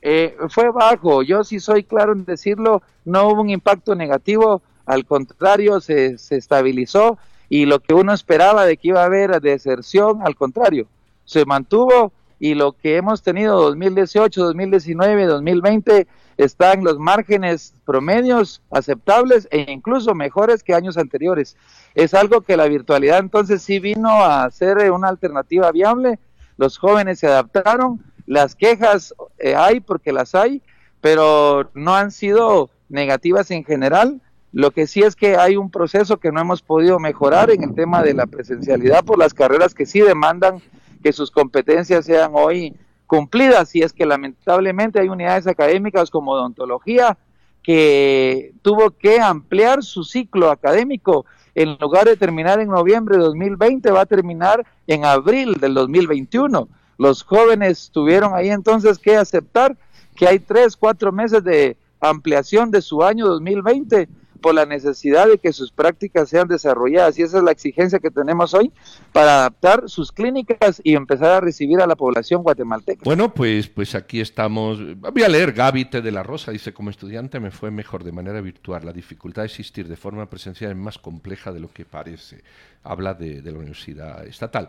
Eh, 0.00 0.36
fue 0.48 0.70
bajo, 0.70 1.24
yo 1.24 1.42
sí 1.42 1.58
soy 1.58 1.82
claro 1.82 2.12
en 2.12 2.24
decirlo, 2.24 2.82
no 3.04 3.26
hubo 3.26 3.40
un 3.40 3.50
impacto 3.50 3.96
negativo, 3.96 4.62
al 4.86 5.06
contrario, 5.06 5.80
se, 5.80 6.18
se 6.18 6.36
estabilizó 6.36 7.18
y 7.48 7.66
lo 7.66 7.80
que 7.80 7.94
uno 7.94 8.12
esperaba 8.12 8.64
de 8.66 8.76
que 8.76 8.88
iba 8.88 9.02
a 9.02 9.06
haber 9.06 9.40
deserción, 9.40 10.20
al 10.22 10.36
contrario, 10.36 10.86
se 11.24 11.44
mantuvo 11.44 12.12
y 12.38 12.54
lo 12.54 12.72
que 12.72 12.96
hemos 12.96 13.22
tenido 13.22 13.60
2018, 13.60 14.44
2019, 14.44 15.26
2020 15.26 16.06
está 16.36 16.72
en 16.72 16.84
los 16.84 16.98
márgenes 16.98 17.74
promedios 17.84 18.60
aceptables 18.70 19.48
e 19.50 19.70
incluso 19.70 20.14
mejores 20.14 20.62
que 20.62 20.74
años 20.74 20.98
anteriores. 20.98 21.56
Es 21.94 22.12
algo 22.12 22.40
que 22.40 22.56
la 22.56 22.66
virtualidad 22.66 23.20
entonces 23.20 23.62
sí 23.62 23.78
vino 23.78 24.10
a 24.10 24.50
ser 24.50 24.90
una 24.90 25.08
alternativa 25.08 25.70
viable, 25.70 26.18
los 26.56 26.78
jóvenes 26.78 27.18
se 27.20 27.28
adaptaron, 27.28 28.02
las 28.26 28.54
quejas 28.54 29.14
eh, 29.38 29.54
hay 29.54 29.80
porque 29.80 30.12
las 30.12 30.34
hay, 30.34 30.62
pero 31.00 31.70
no 31.74 31.94
han 31.94 32.10
sido 32.10 32.70
negativas 32.88 33.50
en 33.50 33.64
general 33.64 34.20
lo 34.54 34.70
que 34.70 34.86
sí 34.86 35.02
es 35.02 35.16
que 35.16 35.36
hay 35.36 35.56
un 35.56 35.68
proceso 35.68 36.18
que 36.18 36.30
no 36.30 36.40
hemos 36.40 36.62
podido 36.62 37.00
mejorar 37.00 37.50
en 37.50 37.64
el 37.64 37.74
tema 37.74 38.04
de 38.04 38.14
la 38.14 38.26
presencialidad 38.26 39.04
por 39.04 39.18
las 39.18 39.34
carreras 39.34 39.74
que 39.74 39.84
sí 39.84 39.98
demandan 39.98 40.62
que 41.02 41.12
sus 41.12 41.32
competencias 41.32 42.04
sean 42.04 42.30
hoy 42.34 42.72
cumplidas. 43.08 43.74
Y 43.74 43.82
es 43.82 43.92
que 43.92 44.06
lamentablemente 44.06 45.00
hay 45.00 45.08
unidades 45.08 45.48
académicas 45.48 46.08
como 46.08 46.30
odontología 46.30 47.18
que 47.64 48.52
tuvo 48.62 48.92
que 48.92 49.20
ampliar 49.20 49.82
su 49.82 50.04
ciclo 50.04 50.52
académico. 50.52 51.26
En 51.56 51.76
lugar 51.80 52.04
de 52.04 52.16
terminar 52.16 52.60
en 52.60 52.68
noviembre 52.68 53.16
de 53.16 53.24
2020 53.24 53.90
va 53.90 54.02
a 54.02 54.06
terminar 54.06 54.64
en 54.86 55.04
abril 55.04 55.54
del 55.54 55.74
2021. 55.74 56.68
Los 56.98 57.24
jóvenes 57.24 57.90
tuvieron 57.92 58.36
ahí 58.36 58.50
entonces 58.50 58.98
que 58.98 59.16
aceptar 59.16 59.76
que 60.14 60.28
hay 60.28 60.38
tres, 60.38 60.76
cuatro 60.76 61.10
meses 61.10 61.42
de 61.42 61.76
ampliación 62.00 62.70
de 62.70 62.82
su 62.82 63.02
año 63.02 63.26
2020 63.26 64.08
por 64.44 64.54
la 64.54 64.66
necesidad 64.66 65.26
de 65.26 65.38
que 65.38 65.54
sus 65.54 65.72
prácticas 65.72 66.28
sean 66.28 66.46
desarrolladas 66.46 67.18
y 67.18 67.22
esa 67.22 67.38
es 67.38 67.44
la 67.44 67.50
exigencia 67.50 67.98
que 67.98 68.10
tenemos 68.10 68.52
hoy 68.52 68.70
para 69.10 69.38
adaptar 69.38 69.84
sus 69.86 70.12
clínicas 70.12 70.82
y 70.84 70.96
empezar 70.96 71.30
a 71.30 71.40
recibir 71.40 71.80
a 71.80 71.86
la 71.86 71.96
población 71.96 72.42
guatemalteca. 72.42 73.00
Bueno, 73.06 73.32
pues, 73.32 73.68
pues 73.68 73.94
aquí 73.94 74.20
estamos. 74.20 74.80
Voy 74.98 75.22
a 75.22 75.30
leer 75.30 75.54
Gávite 75.54 76.02
de 76.02 76.12
la 76.12 76.22
Rosa, 76.22 76.52
dice, 76.52 76.74
como 76.74 76.90
estudiante 76.90 77.40
me 77.40 77.50
fue 77.50 77.70
mejor 77.70 78.04
de 78.04 78.12
manera 78.12 78.42
virtual. 78.42 78.84
La 78.84 78.92
dificultad 78.92 79.40
de 79.40 79.46
existir 79.46 79.88
de 79.88 79.96
forma 79.96 80.28
presencial 80.28 80.72
es 80.72 80.76
más 80.76 80.98
compleja 80.98 81.50
de 81.50 81.60
lo 81.60 81.72
que 81.72 81.86
parece. 81.86 82.44
Habla 82.82 83.14
de 83.14 83.40
la 83.40 83.58
universidad 83.58 84.26
estatal. 84.26 84.68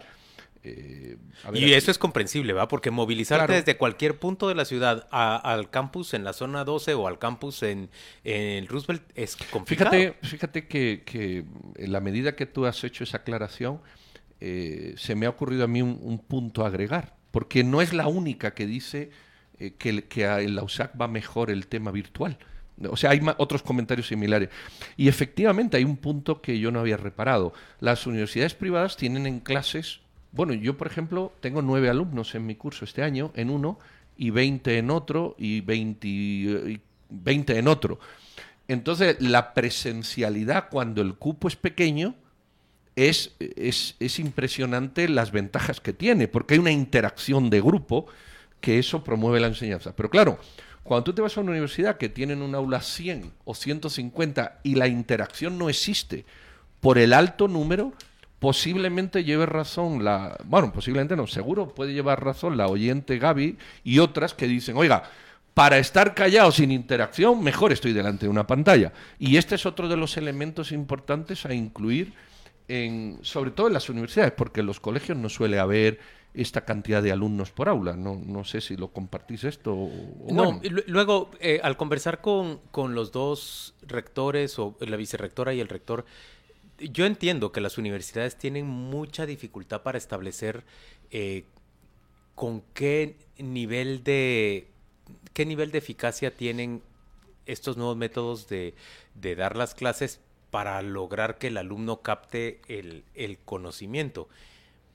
Eh, 0.67 1.17
y 1.53 1.73
eso 1.73 1.91
es 1.91 1.99
comprensible, 1.99 2.51
¿va? 2.53 2.67
Porque 2.67 2.89
movilizarte 2.89 3.53
desde 3.53 3.77
cualquier 3.77 4.17
punto 4.17 4.47
de 4.47 4.55
la 4.55 4.65
ciudad 4.65 5.07
al 5.11 5.69
campus 5.69 6.15
en 6.15 6.23
la 6.23 6.33
zona 6.33 6.63
12 6.63 6.95
o 6.95 7.07
al 7.07 7.19
campus 7.19 7.61
en, 7.61 7.91
en 8.23 8.65
Roosevelt 8.65 9.03
es 9.13 9.35
complicado. 9.51 9.91
Fíjate, 9.91 10.27
fíjate 10.27 10.67
que, 10.67 11.45
en 11.75 11.91
la 11.91 11.99
medida 11.99 12.35
que 12.35 12.47
tú 12.47 12.65
has 12.65 12.83
hecho 12.83 13.03
esa 13.03 13.17
aclaración, 13.17 13.79
eh, 14.39 14.95
se 14.97 15.13
me 15.13 15.27
ha 15.27 15.29
ocurrido 15.29 15.65
a 15.65 15.67
mí 15.67 15.83
un, 15.83 16.17
punto 16.17 16.63
a 16.65 16.67
agregar, 16.67 17.15
porque 17.29 17.63
no 17.63 17.81
es 17.81 17.93
la 17.93 18.07
única 18.07 18.55
que 18.55 18.65
dice 18.65 19.11
eh, 19.59 19.75
que, 19.77 20.05
que 20.05 20.25
en 20.25 20.55
la 20.55 20.63
USAC 20.63 20.99
va 20.99 21.07
mejor 21.07 21.51
el 21.51 21.67
tema 21.67 21.91
virtual. 21.91 22.39
O 22.89 22.97
sea, 22.97 23.11
hay 23.11 23.21
otros 23.37 23.61
comentarios 23.61 24.07
similares. 24.07 24.49
Y 24.97 25.09
efectivamente 25.09 25.77
hay 25.77 25.83
un 25.83 25.95
punto 25.95 26.41
que 26.41 26.59
yo 26.59 26.71
no 26.71 26.79
había 26.79 26.97
reparado. 26.97 27.53
Las 27.79 28.07
universidades 28.07 28.55
privadas 28.55 28.97
tienen 28.97 29.27
en 29.27 29.39
clases 29.39 30.01
bueno, 30.35 30.53
yo, 30.53 30.77
por 30.77 30.87
ejemplo, 30.87 31.31
tengo 31.39 31.61
nueve 31.61 31.89
alumnos 31.89 32.35
en 32.35 32.45
mi 32.45 32.55
curso 32.55 32.83
este 32.83 33.01
año, 33.03 33.31
en 33.35 33.49
uno, 33.49 33.79
y 34.17 34.29
veinte 34.31 34.77
en 34.77 34.91
otro, 34.91 35.35
y 35.37 35.61
veinte 35.61 37.57
en 37.57 37.67
otro. 37.67 37.99
Entonces, 38.67 39.17
la 39.19 39.53
presencialidad 39.53 40.69
cuando 40.69 41.01
el 41.01 41.15
cupo 41.15 41.47
es 41.47 41.55
pequeño 41.55 42.15
es, 42.95 43.35
es, 43.39 43.95
es, 43.99 44.19
impresionante 44.19 45.07
las 45.07 45.31
ventajas 45.31 45.79
que 45.79 45.93
tiene, 45.93 46.27
porque 46.27 46.55
hay 46.55 46.59
una 46.59 46.71
interacción 46.71 47.49
de 47.49 47.61
grupo 47.61 48.07
que 48.61 48.79
eso 48.79 49.03
promueve 49.03 49.39
la 49.39 49.47
enseñanza. 49.47 49.95
Pero 49.95 50.09
claro, 50.09 50.39
Cuando 50.83 51.03
tú 51.03 51.13
te 51.13 51.21
vas 51.23 51.35
a 51.35 51.41
una 51.41 51.51
universidad 51.51 51.97
que 51.97 52.09
tienen 52.09 52.43
un 52.43 52.53
aula 52.53 52.79
100 52.79 53.31
o 53.43 53.55
150 53.55 54.59
y 54.61 54.75
la 54.75 54.87
interacción 54.87 55.57
no 55.57 55.67
existe 55.67 56.25
por 56.79 56.99
el 56.99 57.13
alto 57.13 57.47
número, 57.47 57.93
posiblemente 58.45 59.23
lleve 59.23 59.47
razón 59.47 60.03
la, 60.03 60.37
bueno, 60.43 60.71
posiblemente 60.71 61.15
no, 61.15 61.25
seguro 61.25 61.73
puede 61.73 61.93
llevar 61.93 62.23
razón 62.23 62.57
la 62.57 62.67
oyente 62.67 63.17
Gaby 63.17 63.57
y 63.83 63.97
otras 63.97 64.35
que 64.35 64.45
dicen, 64.45 64.77
oiga, 64.77 65.01
para 65.55 65.79
estar 65.79 66.13
callado 66.13 66.51
sin 66.51 66.71
interacción, 66.71 67.43
mejor 67.43 67.73
estoy 67.73 67.91
delante 67.91 68.27
de 68.27 68.29
una 68.29 68.45
pantalla. 68.45 68.93
Y 69.17 69.37
este 69.37 69.55
es 69.55 69.65
otro 69.65 69.87
de 69.87 69.97
los 69.97 70.15
elementos 70.17 70.71
importantes 70.71 71.43
a 71.47 71.55
incluir, 71.55 72.13
en, 72.67 73.17
sobre 73.23 73.49
todo 73.49 73.65
en 73.65 73.73
las 73.73 73.89
universidades, 73.89 74.33
porque 74.33 74.59
en 74.59 74.67
los 74.67 74.79
colegios 74.79 75.17
no 75.17 75.27
suele 75.27 75.57
haber 75.57 75.97
esta 76.35 76.65
cantidad 76.65 77.01
de 77.01 77.11
alumnos 77.11 77.49
por 77.49 77.67
aula. 77.67 77.95
No, 77.95 78.21
no 78.23 78.43
sé 78.43 78.61
si 78.61 78.77
lo 78.77 78.89
compartís 78.89 79.43
esto. 79.43 79.73
O, 79.73 80.27
no, 80.29 80.61
luego, 80.85 81.31
eh, 81.39 81.61
al 81.63 81.77
conversar 81.77 82.21
con, 82.21 82.59
con 82.69 82.93
los 82.93 83.11
dos 83.11 83.73
rectores, 83.87 84.59
o 84.59 84.77
la 84.81 84.97
vicerrectora 84.97 85.51
y 85.51 85.61
el 85.61 85.67
rector, 85.67 86.05
yo 86.79 87.05
entiendo 87.05 87.51
que 87.51 87.61
las 87.61 87.77
universidades 87.77 88.37
tienen 88.37 88.65
mucha 88.65 89.25
dificultad 89.25 89.81
para 89.83 89.97
establecer 89.97 90.63
eh, 91.11 91.45
con 92.35 92.61
qué 92.73 93.15
nivel 93.37 94.03
de 94.03 94.67
qué 95.33 95.45
nivel 95.45 95.71
de 95.71 95.77
eficacia 95.77 96.35
tienen 96.35 96.81
estos 97.45 97.77
nuevos 97.77 97.95
métodos 97.95 98.47
de, 98.47 98.73
dar 99.13 99.55
las 99.55 99.75
clases 99.75 100.19
para 100.49 100.81
lograr 100.81 101.37
que 101.37 101.47
el 101.47 101.57
alumno 101.57 102.01
capte 102.01 102.61
el, 102.67 103.37
conocimiento. 103.45 104.27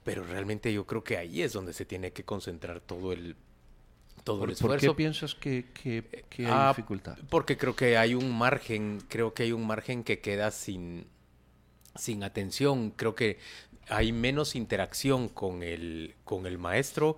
Pero 0.05 0.25
realmente 0.25 0.73
yo 0.73 0.87
creo 0.87 1.05
que 1.05 1.17
ahí 1.17 1.43
es 1.43 1.53
donde 1.53 1.73
se 1.73 1.85
tiene 1.85 2.13
que 2.13 2.25
concentrar 2.25 2.81
todo 2.81 3.13
el, 3.13 3.37
todo 4.25 4.45
el 4.45 4.53
esfuerzo. 4.53 4.87
¿Por 4.87 4.95
qué 4.95 4.97
piensas 4.97 5.35
que, 5.35 5.67
hay 5.85 6.45
ah, 6.49 6.73
dificultad? 6.75 7.19
Porque 7.29 7.57
creo 7.57 7.77
que 7.77 7.97
hay 7.99 8.15
un 8.15 8.37
margen, 8.37 9.03
creo 9.09 9.35
que 9.35 9.45
hay 9.45 9.53
un 9.53 9.67
margen 9.67 10.03
que 10.03 10.21
queda 10.21 10.51
sin, 10.51 11.07
sin 12.01 12.25
atención. 12.25 12.91
Creo 12.91 13.15
que 13.15 13.39
hay 13.89 14.13
menos 14.13 14.55
interacción 14.55 15.29
con 15.29 15.63
el, 15.63 16.15
con 16.25 16.47
el 16.47 16.59
maestro 16.59 17.17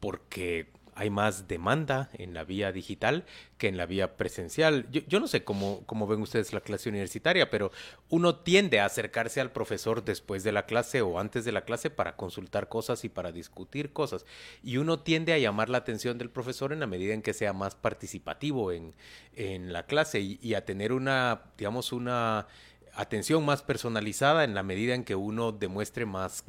porque 0.00 0.68
hay 0.96 1.10
más 1.10 1.48
demanda 1.48 2.08
en 2.12 2.34
la 2.34 2.44
vía 2.44 2.72
digital 2.72 3.24
que 3.58 3.68
en 3.68 3.76
la 3.76 3.86
vía 3.86 4.16
presencial. 4.16 4.86
Yo, 4.90 5.20
no 5.20 5.26
sé 5.26 5.42
cómo, 5.44 5.82
cómo, 5.86 6.06
ven 6.06 6.22
ustedes 6.22 6.52
la 6.52 6.60
clase 6.60 6.88
universitaria, 6.88 7.50
pero 7.50 7.72
uno 8.10 8.36
tiende 8.36 8.80
a 8.80 8.86
acercarse 8.86 9.40
al 9.40 9.50
profesor 9.50 10.04
después 10.04 10.44
de 10.44 10.52
la 10.52 10.66
clase 10.66 11.02
o 11.02 11.18
antes 11.18 11.44
de 11.44 11.52
la 11.52 11.64
clase 11.64 11.90
para 11.90 12.16
consultar 12.16 12.68
cosas 12.68 13.04
y 13.04 13.08
para 13.08 13.32
discutir 13.32 13.92
cosas. 13.92 14.24
Y 14.62 14.76
uno 14.76 15.00
tiende 15.00 15.32
a 15.32 15.38
llamar 15.38 15.68
la 15.68 15.78
atención 15.78 16.18
del 16.18 16.30
profesor 16.30 16.72
en 16.72 16.80
la 16.80 16.86
medida 16.86 17.14
en 17.14 17.22
que 17.22 17.34
sea 17.34 17.52
más 17.52 17.74
participativo 17.74 18.70
en, 18.70 18.94
en 19.34 19.72
la 19.72 19.86
clase 19.86 20.20
y, 20.20 20.38
y 20.42 20.54
a 20.54 20.64
tener 20.64 20.92
una, 20.92 21.42
digamos, 21.58 21.92
una 21.92 22.46
atención 22.96 23.44
más 23.44 23.62
personalizada 23.62 24.44
en 24.44 24.54
la 24.54 24.62
medida 24.62 24.94
en 24.94 25.04
que 25.04 25.14
uno 25.14 25.52
demuestre 25.52 26.06
más 26.06 26.44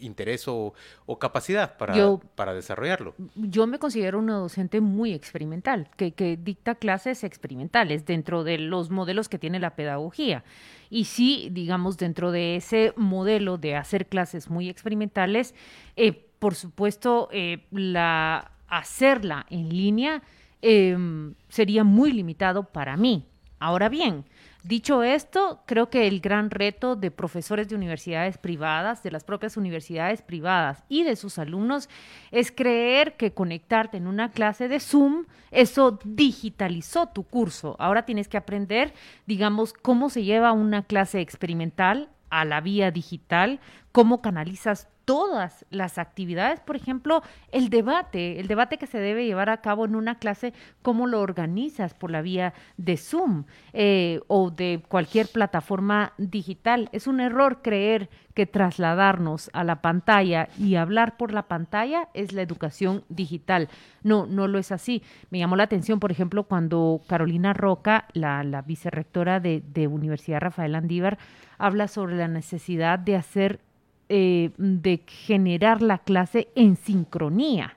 interés 0.00 0.46
o, 0.48 0.74
capacidad 1.18 1.76
para, 1.76 1.94
para, 2.34 2.54
desarrollarlo. 2.54 3.14
Yo 3.34 3.66
me 3.66 3.78
considero 3.78 4.18
una 4.18 4.36
docente 4.36 4.80
muy 4.80 5.12
experimental, 5.12 5.90
que, 5.96 6.12
que, 6.12 6.36
dicta 6.36 6.74
clases 6.74 7.22
experimentales 7.24 8.06
dentro 8.06 8.42
de 8.42 8.58
los 8.58 8.90
modelos 8.90 9.28
que 9.28 9.38
tiene 9.38 9.60
la 9.60 9.76
pedagogía. 9.76 10.44
Y 10.88 11.04
sí, 11.04 11.48
digamos, 11.52 11.98
dentro 11.98 12.32
de 12.32 12.56
ese 12.56 12.94
modelo 12.96 13.58
de 13.58 13.76
hacer 13.76 14.06
clases 14.06 14.48
muy 14.48 14.68
experimentales, 14.68 15.54
eh, 15.96 16.26
por 16.38 16.54
supuesto, 16.54 17.28
eh, 17.32 17.66
la 17.70 18.52
hacerla 18.68 19.46
en 19.50 19.68
línea 19.68 20.22
em, 20.62 21.34
sería 21.48 21.84
muy 21.84 22.12
limitado 22.12 22.64
para 22.64 22.96
mí. 22.96 23.26
Ahora 23.58 23.88
bien, 23.88 24.24
Dicho 24.62 25.02
esto, 25.02 25.62
creo 25.64 25.88
que 25.88 26.06
el 26.06 26.20
gran 26.20 26.50
reto 26.50 26.94
de 26.94 27.10
profesores 27.10 27.68
de 27.68 27.76
universidades 27.76 28.36
privadas, 28.36 29.02
de 29.02 29.10
las 29.10 29.24
propias 29.24 29.56
universidades 29.56 30.20
privadas 30.20 30.84
y 30.88 31.02
de 31.02 31.16
sus 31.16 31.38
alumnos 31.38 31.88
es 32.30 32.52
creer 32.52 33.16
que 33.16 33.32
conectarte 33.32 33.96
en 33.96 34.06
una 34.06 34.30
clase 34.32 34.68
de 34.68 34.78
Zoom, 34.78 35.24
eso 35.50 35.98
digitalizó 36.04 37.06
tu 37.06 37.22
curso. 37.22 37.74
Ahora 37.78 38.04
tienes 38.04 38.28
que 38.28 38.36
aprender, 38.36 38.92
digamos, 39.26 39.72
cómo 39.72 40.10
se 40.10 40.24
lleva 40.24 40.52
una 40.52 40.82
clase 40.82 41.20
experimental 41.20 42.10
a 42.28 42.44
la 42.44 42.60
vía 42.60 42.90
digital, 42.90 43.60
cómo 43.92 44.22
canalizas 44.22 44.88
todas 45.10 45.66
las 45.70 45.98
actividades, 45.98 46.60
por 46.60 46.76
ejemplo, 46.76 47.22
el 47.50 47.68
debate, 47.68 48.38
el 48.38 48.46
debate 48.46 48.78
que 48.78 48.86
se 48.86 48.98
debe 48.98 49.26
llevar 49.26 49.50
a 49.50 49.60
cabo 49.60 49.84
en 49.84 49.96
una 49.96 50.20
clase, 50.20 50.52
cómo 50.82 51.08
lo 51.08 51.20
organizas 51.20 51.94
por 51.94 52.12
la 52.12 52.22
vía 52.22 52.54
de 52.76 52.96
Zoom 52.96 53.44
eh, 53.72 54.20
o 54.28 54.52
de 54.52 54.84
cualquier 54.86 55.26
plataforma 55.26 56.12
digital. 56.16 56.88
Es 56.92 57.08
un 57.08 57.18
error 57.18 57.60
creer 57.60 58.08
que 58.34 58.46
trasladarnos 58.46 59.50
a 59.52 59.64
la 59.64 59.82
pantalla 59.82 60.48
y 60.56 60.76
hablar 60.76 61.16
por 61.16 61.32
la 61.32 61.48
pantalla 61.48 62.08
es 62.14 62.32
la 62.32 62.42
educación 62.42 63.02
digital. 63.08 63.68
No, 64.04 64.26
no 64.26 64.46
lo 64.46 64.60
es 64.60 64.70
así. 64.70 65.02
Me 65.30 65.40
llamó 65.40 65.56
la 65.56 65.64
atención, 65.64 65.98
por 65.98 66.12
ejemplo, 66.12 66.44
cuando 66.44 67.00
Carolina 67.08 67.52
Roca, 67.52 68.06
la, 68.12 68.44
la 68.44 68.62
vicerrectora 68.62 69.40
de, 69.40 69.60
de 69.66 69.88
Universidad 69.88 70.38
Rafael 70.38 70.76
Andívar, 70.76 71.18
habla 71.58 71.88
sobre 71.88 72.16
la 72.16 72.28
necesidad 72.28 72.96
de 73.00 73.16
hacer 73.16 73.60
eh, 74.12 74.50
de 74.58 75.04
generar 75.06 75.82
la 75.82 75.98
clase 75.98 76.48
en 76.56 76.74
sincronía, 76.74 77.76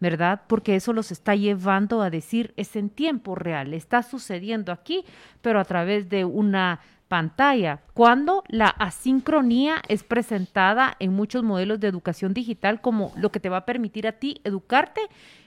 ¿verdad? 0.00 0.42
Porque 0.48 0.74
eso 0.74 0.92
los 0.92 1.12
está 1.12 1.36
llevando 1.36 2.02
a 2.02 2.10
decir, 2.10 2.52
es 2.56 2.74
en 2.74 2.90
tiempo 2.90 3.36
real, 3.36 3.72
está 3.72 4.02
sucediendo 4.02 4.72
aquí, 4.72 5.04
pero 5.42 5.60
a 5.60 5.64
través 5.64 6.08
de 6.08 6.24
una 6.24 6.80
pantalla, 7.06 7.78
cuando 7.92 8.42
la 8.48 8.66
asincronía 8.66 9.80
es 9.86 10.02
presentada 10.02 10.96
en 10.98 11.12
muchos 11.12 11.44
modelos 11.44 11.78
de 11.78 11.86
educación 11.86 12.34
digital 12.34 12.80
como 12.80 13.12
lo 13.16 13.30
que 13.30 13.38
te 13.38 13.48
va 13.48 13.58
a 13.58 13.64
permitir 13.64 14.08
a 14.08 14.12
ti 14.18 14.40
educarte 14.42 15.02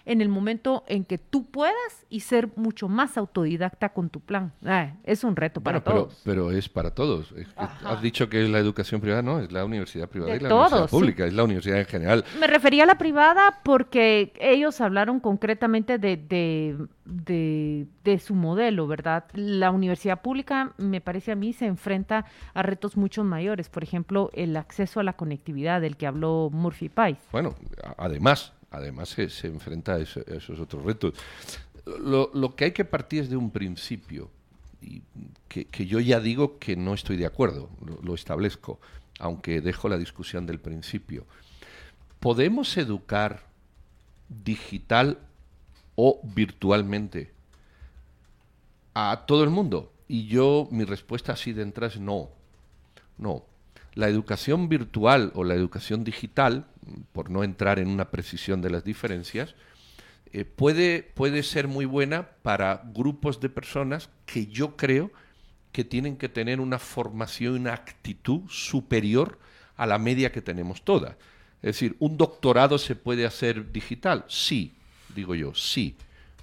en 0.07 0.21
el 0.21 0.29
momento 0.29 0.85
en 0.87 1.03
que 1.03 1.17
tú 1.17 1.45
puedas 1.45 1.75
y 2.09 2.21
ser 2.21 2.49
mucho 2.55 2.87
más 2.87 3.17
autodidacta 3.17 3.89
con 3.89 4.09
tu 4.09 4.21
plan. 4.21 4.53
es 5.03 5.23
un 5.25 5.35
reto 5.35 5.59
para 5.59 5.83
todos. 5.83 6.21
Pero 6.23 6.49
es 6.51 6.69
para 6.69 6.91
todos. 6.91 7.33
Has 7.57 8.01
dicho 8.01 8.29
que 8.29 8.43
es 8.43 8.49
la 8.49 8.59
educación 8.59 9.01
privada, 9.01 9.21
no, 9.21 9.39
es 9.39 9.51
la 9.51 9.65
universidad 9.65 10.07
privada 10.07 10.35
y 10.35 10.39
la 10.39 10.47
universidad 10.47 10.89
pública, 10.89 11.25
es 11.25 11.33
la 11.33 11.43
universidad 11.43 11.79
en 11.79 11.85
general. 11.85 12.23
Me 12.39 12.47
refería 12.47 12.83
a 12.83 12.85
la 12.85 12.97
privada 12.97 13.59
porque 13.63 14.31
ellos 14.39 14.79
hablaron 14.79 15.19
concretamente 15.19 15.97
de, 15.97 16.15
de, 16.15 17.87
de 18.05 18.19
su 18.19 18.33
modelo, 18.33 18.87
¿verdad? 18.87 19.25
La 19.33 19.71
universidad 19.71 20.21
pública, 20.21 20.71
me 20.77 21.01
parece 21.01 21.33
a 21.33 21.35
mí, 21.35 21.51
se 21.51 21.65
enfrenta 21.65 22.23
a 22.53 22.63
retos 22.63 22.95
mucho 22.95 23.25
mayores. 23.25 23.67
Por 23.67 23.83
ejemplo, 23.83 24.29
el 24.33 24.55
acceso 24.55 25.01
a 25.01 25.03
la 25.03 25.13
conectividad 25.13 25.81
del 25.81 25.97
que 25.97 26.07
habló 26.07 26.49
Murphy 26.49 26.87
Pais. 26.87 27.17
Bueno, 27.33 27.55
además, 27.97 28.53
además 28.71 29.09
se, 29.09 29.29
se 29.29 29.47
enfrenta 29.47 29.95
a, 29.95 29.99
esos 29.99 30.59
otros 30.59 30.83
retos. 30.83 31.13
Lo, 31.85 32.55
que 32.55 32.65
hay 32.65 32.71
que 32.71 32.85
partir 32.85 33.23
es 33.23 33.29
de 33.29 33.37
un 33.37 33.51
principio, 33.51 34.29
y 34.81 35.01
que, 35.47 35.85
yo 35.85 35.99
ya 35.99 36.19
digo 36.19 36.59
que 36.59 36.75
no 36.75 36.93
estoy 36.93 37.17
de 37.17 37.25
acuerdo, 37.25 37.69
lo, 38.03 38.13
establezco, 38.13 38.79
aunque 39.19 39.61
dejo 39.61 39.89
la 39.89 39.97
discusión 39.97 40.45
del 40.45 40.59
principio. 40.59 41.25
¿Podemos 42.19 42.75
educar 42.77 43.43
digital 44.27 45.19
o 45.95 46.19
virtualmente 46.23 47.31
a 48.93 49.23
todo 49.25 49.43
el 49.43 49.49
mundo? 49.49 49.93
Y 50.07 50.27
yo, 50.27 50.67
mi 50.71 50.83
respuesta 50.83 51.33
así 51.33 51.53
de 51.53 51.63
entrada 51.63 51.93
es 51.93 51.99
no. 51.99 52.29
No. 53.17 53.45
La 53.97 54.09
educación 54.09 54.69
virtual 54.69 55.31
o 55.33 55.43
la 55.43 55.55
educación 55.55 56.03
digital 56.03 56.67
por 57.11 57.29
no 57.29 57.43
entrar 57.43 57.79
en 57.79 57.87
una 57.87 58.11
precisión 58.11 58.61
de 58.61 58.69
las 58.69 58.83
diferencias, 58.83 59.55
eh, 60.33 60.45
puede, 60.45 61.03
puede 61.15 61.41
ser 61.43 61.67
muy 61.67 61.85
buena 61.85 62.27
para 62.41 62.83
grupos 62.93 63.39
de 63.39 63.49
personas 63.49 64.09
que 64.25 64.47
yo 64.47 64.75
creo 64.75 65.11
que 65.71 65.83
tienen 65.83 66.17
que 66.17 66.29
tener 66.29 66.59
una 66.59 66.79
formación 66.79 67.55
y 67.55 67.59
una 67.59 67.73
actitud 67.73 68.41
superior 68.49 69.39
a 69.75 69.85
la 69.85 69.97
media 69.97 70.31
que 70.31 70.41
tenemos 70.41 70.83
todas. 70.83 71.15
Es 71.61 71.73
decir, 71.73 71.95
¿un 71.99 72.17
doctorado 72.17 72.77
se 72.77 72.95
puede 72.95 73.25
hacer 73.25 73.71
digital? 73.71 74.25
Sí, 74.27 74.73
digo 75.15 75.35
yo, 75.35 75.53
sí. 75.53 75.95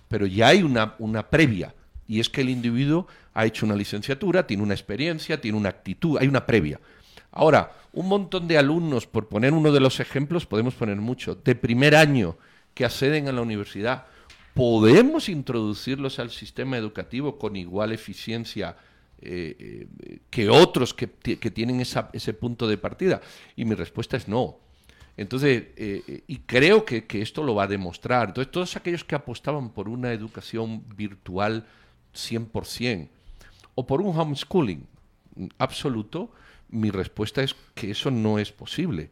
Pero 0.09 0.27
ya 0.27 0.49
hay 0.49 0.62
una, 0.62 0.95
una 0.99 1.29
previa, 1.29 1.75
y 2.07 2.21
es 2.21 2.29
que 2.29 2.43
el 2.43 2.51
individuo 2.51 3.07
ha 3.33 3.47
hecho 3.47 3.67
una 3.67 3.75
licenciatura, 3.75 4.47
tiene 4.47 4.62
una 4.62 4.75
experiencia, 4.75 5.40
tiene 5.40 5.59
una 5.59 5.71
actitud, 5.71 6.19
hay 6.21 6.29
una 6.29 6.47
previa. 6.47 6.79
Ahora, 7.37 7.73
un 7.92 8.07
montón 8.07 8.47
de 8.47 8.57
alumnos, 8.57 9.09
por 9.09 9.27
poner 9.29 9.53
uno 9.53 9.73
de 9.73 9.81
los 9.81 9.99
ejemplos, 9.99 10.47
podemos 10.47 10.75
poner 10.75 10.97
mucho, 10.97 11.35
de 11.35 11.57
primer 11.57 11.97
año 11.97 12.37
que 12.75 12.85
acceden 12.85 13.27
a 13.27 13.33
la 13.33 13.42
universidad, 13.42 14.07
¿podemos 14.55 15.29
introducirlos 15.29 16.20
al 16.20 16.31
sistema 16.31 16.79
educativo 16.79 17.37
con 17.37 17.57
igual 17.57 17.90
eficiencia 17.90 18.77
eh, 19.20 19.57
eh, 19.59 20.18
que 20.31 20.49
otros 20.49 20.94
que, 20.94 21.09
tienen 21.09 21.81
ese 21.81 22.35
punto 22.35 22.68
de 22.68 22.79
partida? 22.79 23.20
Y 23.57 23.64
mi 23.64 23.75
respuesta 23.75 24.16
es 24.16 24.29
no. 24.29 24.59
Entonces, 25.16 25.64
eh, 25.77 26.23
y 26.29 26.38
creo 26.38 26.85
que, 26.85 27.05
esto 27.11 27.42
lo 27.42 27.57
va 27.57 27.64
a 27.64 27.68
demostrar. 27.68 28.29
Entonces, 28.29 28.53
todos 28.53 28.77
aquellos 28.77 29.03
que 29.03 29.16
apostaban 29.16 29.70
por 29.70 29.88
una 29.88 30.12
educación 30.12 30.85
virtual 30.97 31.66
100% 32.14 33.09
o 33.75 33.85
por 33.85 34.01
un 34.01 34.16
homeschooling 34.16 34.87
absoluto, 35.59 36.31
mi 36.75 36.91
respuesta 36.91 37.43
es 37.43 37.55
que 37.75 37.91
eso 37.91 38.11
no 38.11 38.39
es 38.39 38.53
posible, 38.53 39.11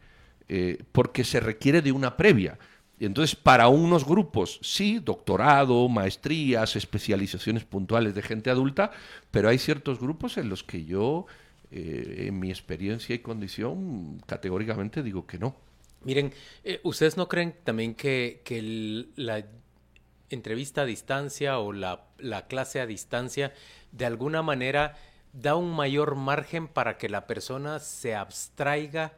eh, 0.49 0.83
porque 0.93 1.25
se 1.25 1.41
requiere 1.41 1.81
de 1.81 1.93
una 1.93 2.17
previa. 2.17 2.59
Entonces, 2.99 3.35
para 3.35 3.69
unos 3.69 4.07
grupos, 4.07 4.61
sí, 4.63 5.01
doctorado, 5.01 5.89
maestrías, 5.89 6.77
especializaciones 6.77 7.65
puntuales 7.65 8.15
de 8.15 8.23
gente 8.23 8.51
adulta, 8.51 8.93
pero 9.31 9.49
hay 9.49 9.59
ciertos 9.59 9.99
grupos 9.99 10.37
en 10.37 10.49
los 10.49 10.63
que 10.63 10.85
yo, 10.85 11.27
eh, 11.71 12.27
en 12.29 12.39
mi 12.39 12.51
experiencia 12.51 13.15
y 13.15 13.19
condición, 13.19 14.21
categóricamente 14.27 15.03
digo 15.03 15.27
que 15.27 15.39
no. 15.39 15.57
Miren, 16.05 16.33
eh, 16.65 16.81
¿ustedes 16.83 17.17
no 17.17 17.29
creen 17.29 17.55
también 17.65 17.95
que, 17.95 18.43
la 19.17 19.47
entrevista 20.31 20.83
a 20.83 20.85
distancia 20.85 21.59
o 21.59 21.73
la, 21.73 22.07
clase 22.49 22.81
a 22.81 22.87
distancia 22.87 23.53
de 23.91 24.07
alguna 24.07 24.43
manera 24.43 24.97
da 25.33 25.57
un 25.57 25.75
mayor 25.75 26.15
margen 26.15 26.69
para 26.69 26.99
que 26.99 27.09
la 27.09 27.27
persona 27.27 27.79
se 27.79 28.15
abstraiga 28.15 29.15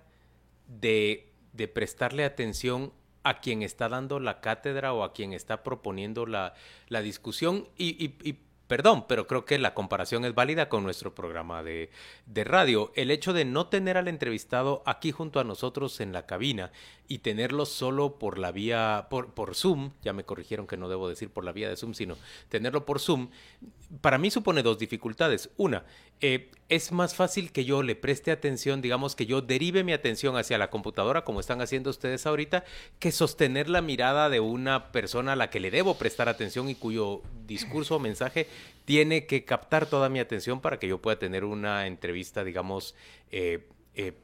de, 0.68 1.30
prestarle 1.72 2.24
atención 2.24 2.92
a 3.22 3.40
quien 3.40 3.62
está 3.62 3.88
dando 3.88 4.20
la 4.20 4.40
cátedra 4.40 4.92
o 4.92 5.02
a 5.02 5.12
quien 5.12 5.32
está 5.32 5.62
proponiendo 5.62 6.26
la, 6.26 6.54
discusión 6.88 7.68
y, 7.76 8.04
y, 8.04 8.38
Perdón, 8.66 9.04
pero 9.06 9.26
creo 9.26 9.44
que 9.44 9.58
la 9.58 9.74
comparación 9.74 10.24
es 10.24 10.34
válida 10.34 10.70
con 10.70 10.84
nuestro 10.84 11.14
programa 11.14 11.62
de, 11.62 11.90
de, 12.24 12.44
radio. 12.44 12.92
El 12.96 13.10
hecho 13.10 13.34
de 13.34 13.44
no 13.44 13.66
tener 13.66 13.98
al 13.98 14.08
entrevistado 14.08 14.82
aquí 14.86 15.12
junto 15.12 15.38
a 15.38 15.44
nosotros 15.44 16.00
en 16.00 16.14
la 16.14 16.24
cabina 16.24 16.72
y 17.06 17.18
tenerlo 17.18 17.66
solo 17.66 18.18
por 18.18 18.38
la 18.38 18.50
vía, 18.50 19.08
por, 19.10 19.34
por 19.34 19.54
Zoom, 19.54 19.90
ya 20.02 20.12
me 20.12 20.24
corrigieron 20.24 20.66
que 20.66 20.76
no 20.76 20.88
debo 20.88 21.08
decir 21.08 21.30
por 21.30 21.44
la 21.44 21.52
vía 21.52 21.68
de 21.68 21.76
Zoom, 21.76 21.94
sino 21.94 22.16
tenerlo 22.48 22.86
por 22.86 22.98
Zoom, 22.98 23.28
para 24.00 24.18
mí 24.18 24.30
supone 24.30 24.62
dos 24.62 24.78
dificultades. 24.78 25.50
Una, 25.56 25.84
eh, 26.20 26.50
es 26.68 26.92
más 26.92 27.14
fácil 27.14 27.52
que 27.52 27.64
yo 27.64 27.82
le 27.82 27.94
preste 27.94 28.30
atención, 28.30 28.80
digamos 28.80 29.14
que 29.14 29.26
yo 29.26 29.42
derive 29.42 29.84
mi 29.84 29.92
atención 29.92 30.36
hacia 30.36 30.58
la 30.58 30.70
computadora, 30.70 31.24
como 31.24 31.40
están 31.40 31.60
haciendo 31.60 31.90
ustedes 31.90 32.26
ahorita, 32.26 32.64
que 32.98 33.12
sostener 33.12 33.68
la 33.68 33.82
mirada 33.82 34.30
de 34.30 34.40
una 34.40 34.90
persona 34.90 35.34
a 35.34 35.36
la 35.36 35.50
que 35.50 35.60
le 35.60 35.70
debo 35.70 35.98
prestar 35.98 36.28
atención 36.28 36.70
y 36.70 36.74
cuyo 36.74 37.22
discurso 37.46 37.96
o 37.96 38.00
mensaje 38.00 38.48
tiene 38.84 39.26
que 39.26 39.44
captar 39.44 39.86
toda 39.86 40.08
mi 40.08 40.20
atención 40.20 40.60
para 40.60 40.78
que 40.78 40.88
yo 40.88 41.00
pueda 41.00 41.18
tener 41.18 41.44
una 41.44 41.86
entrevista, 41.86 42.44
digamos, 42.44 42.94
eh, 43.30 43.68
eh, 43.94 44.14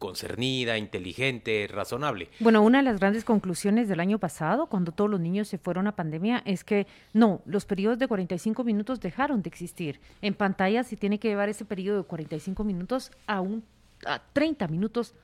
concernida, 0.00 0.78
inteligente, 0.78 1.68
razonable. 1.70 2.28
Bueno, 2.40 2.62
una 2.62 2.78
de 2.78 2.84
las 2.84 2.98
grandes 2.98 3.22
conclusiones 3.22 3.86
del 3.86 4.00
año 4.00 4.18
pasado, 4.18 4.66
cuando 4.66 4.90
todos 4.90 5.10
los 5.10 5.20
niños 5.20 5.46
se 5.46 5.58
fueron 5.58 5.86
a 5.86 5.94
pandemia, 5.94 6.42
es 6.46 6.64
que 6.64 6.88
no, 7.12 7.42
los 7.44 7.66
periodos 7.66 7.98
de 7.98 8.08
45 8.08 8.64
minutos 8.64 8.98
dejaron 8.98 9.42
de 9.42 9.50
existir. 9.50 10.00
En 10.22 10.34
pantalla 10.34 10.82
se 10.82 10.96
tiene 10.96 11.20
que 11.20 11.28
llevar 11.28 11.50
ese 11.50 11.66
periodo 11.66 11.98
de 11.98 12.04
45 12.04 12.64
minutos 12.64 13.12
a, 13.26 13.42
un, 13.42 13.62
a 14.06 14.22
30 14.32 14.66
minutos 14.68 15.14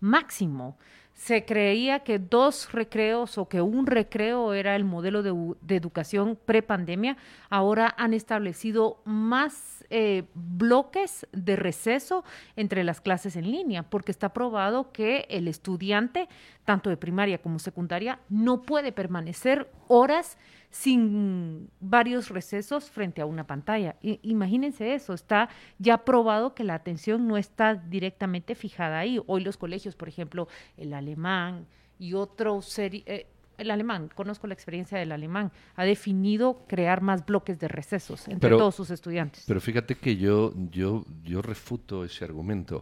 máximo 0.00 0.76
se 1.18 1.44
creía 1.44 2.04
que 2.04 2.20
dos 2.20 2.70
recreos 2.70 3.38
o 3.38 3.48
que 3.48 3.60
un 3.60 3.88
recreo 3.88 4.54
era 4.54 4.76
el 4.76 4.84
modelo 4.84 5.24
de, 5.24 5.76
educación 5.76 6.38
prepandemia. 6.44 7.16
Ahora 7.50 7.92
han 7.98 8.14
establecido 8.14 9.02
más 9.04 9.84
eh, 9.90 10.22
bloques 10.34 11.26
de 11.32 11.56
receso 11.56 12.22
entre 12.54 12.84
las 12.84 13.00
clases 13.00 13.34
en 13.34 13.50
línea, 13.50 13.82
porque 13.82 14.12
está 14.12 14.32
probado 14.32 14.92
que 14.92 15.26
el 15.28 15.48
estudiante, 15.48 16.28
tanto 16.64 16.88
de 16.88 16.96
primaria 16.96 17.42
como 17.42 17.58
secundaria, 17.58 18.20
no 18.28 18.62
puede 18.62 18.92
permanecer 18.92 19.68
horas 19.88 20.38
sin 20.70 21.70
varios 21.80 22.28
recesos 22.28 22.90
frente 22.90 23.20
a 23.20 23.26
una 23.26 23.46
pantalla. 23.46 23.96
imagínense 24.02 24.94
eso, 24.94 25.14
está 25.14 25.48
ya 25.78 26.04
probado 26.04 26.54
que 26.54 26.64
la 26.64 26.74
atención 26.74 27.26
no 27.26 27.36
está 27.36 27.74
directamente 27.74 28.54
fijada 28.54 28.98
ahí. 28.98 29.20
Hoy 29.26 29.42
los 29.42 29.56
colegios, 29.56 29.96
por 29.96 30.08
ejemplo, 30.08 30.48
el 30.76 30.92
alemán 30.92 31.66
y 31.98 32.14
otro 32.14 32.60
eh, 32.76 33.26
el 33.58 33.70
alemán, 33.72 34.08
conozco 34.14 34.46
la 34.46 34.54
experiencia 34.54 34.98
del 34.98 35.10
alemán, 35.10 35.50
ha 35.74 35.84
definido 35.84 36.64
crear 36.68 37.02
más 37.02 37.26
bloques 37.26 37.58
de 37.58 37.66
recesos 37.66 38.28
entre 38.28 38.50
todos 38.50 38.74
sus 38.74 38.90
estudiantes. 38.90 39.44
Pero 39.46 39.60
fíjate 39.60 39.96
que 39.96 40.16
yo, 40.16 40.54
yo, 40.70 41.04
yo 41.24 41.42
refuto 41.42 42.04
ese 42.04 42.24
argumento. 42.24 42.80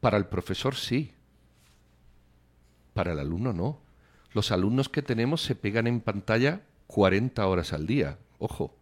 Para 0.00 0.16
el 0.16 0.26
profesor 0.26 0.74
sí, 0.74 1.12
para 2.94 3.12
el 3.12 3.20
alumno 3.20 3.52
no. 3.52 3.78
Los 4.34 4.50
alumnos 4.50 4.88
que 4.88 5.02
tenemos 5.02 5.42
se 5.42 5.54
pegan 5.54 5.86
en 5.86 6.00
pantalla 6.00 6.62
40 6.86 7.46
horas 7.46 7.72
al 7.72 7.86
día. 7.86 8.18
Ojo. 8.38 8.74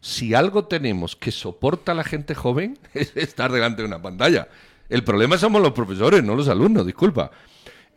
Si 0.00 0.34
algo 0.34 0.66
tenemos 0.66 1.16
que 1.16 1.32
soporta 1.32 1.92
a 1.92 1.94
la 1.94 2.04
gente 2.04 2.34
joven 2.34 2.78
es 2.94 3.16
estar 3.16 3.52
delante 3.52 3.82
de 3.82 3.88
una 3.88 4.02
pantalla. 4.02 4.48
El 4.88 5.02
problema 5.02 5.36
somos 5.36 5.60
los 5.60 5.72
profesores, 5.72 6.22
no 6.22 6.36
los 6.36 6.48
alumnos, 6.48 6.86
disculpa. 6.86 7.30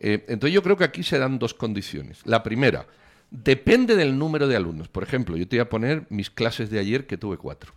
Eh, 0.00 0.24
entonces 0.28 0.54
yo 0.54 0.62
creo 0.62 0.76
que 0.76 0.84
aquí 0.84 1.02
se 1.02 1.18
dan 1.18 1.38
dos 1.38 1.54
condiciones. 1.54 2.20
La 2.24 2.42
primera, 2.42 2.86
depende 3.30 3.96
del 3.96 4.18
número 4.18 4.48
de 4.48 4.56
alumnos. 4.56 4.88
Por 4.88 5.02
ejemplo, 5.02 5.36
yo 5.36 5.46
te 5.46 5.56
voy 5.56 5.62
a 5.62 5.68
poner 5.68 6.06
mis 6.10 6.30
clases 6.30 6.70
de 6.70 6.80
ayer 6.80 7.06
que 7.06 7.16
tuve 7.16 7.36
cuatro. 7.36 7.74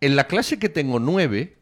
En 0.00 0.16
la 0.16 0.26
clase 0.26 0.58
que 0.58 0.68
tengo 0.68 1.00
nueve, 1.00 1.56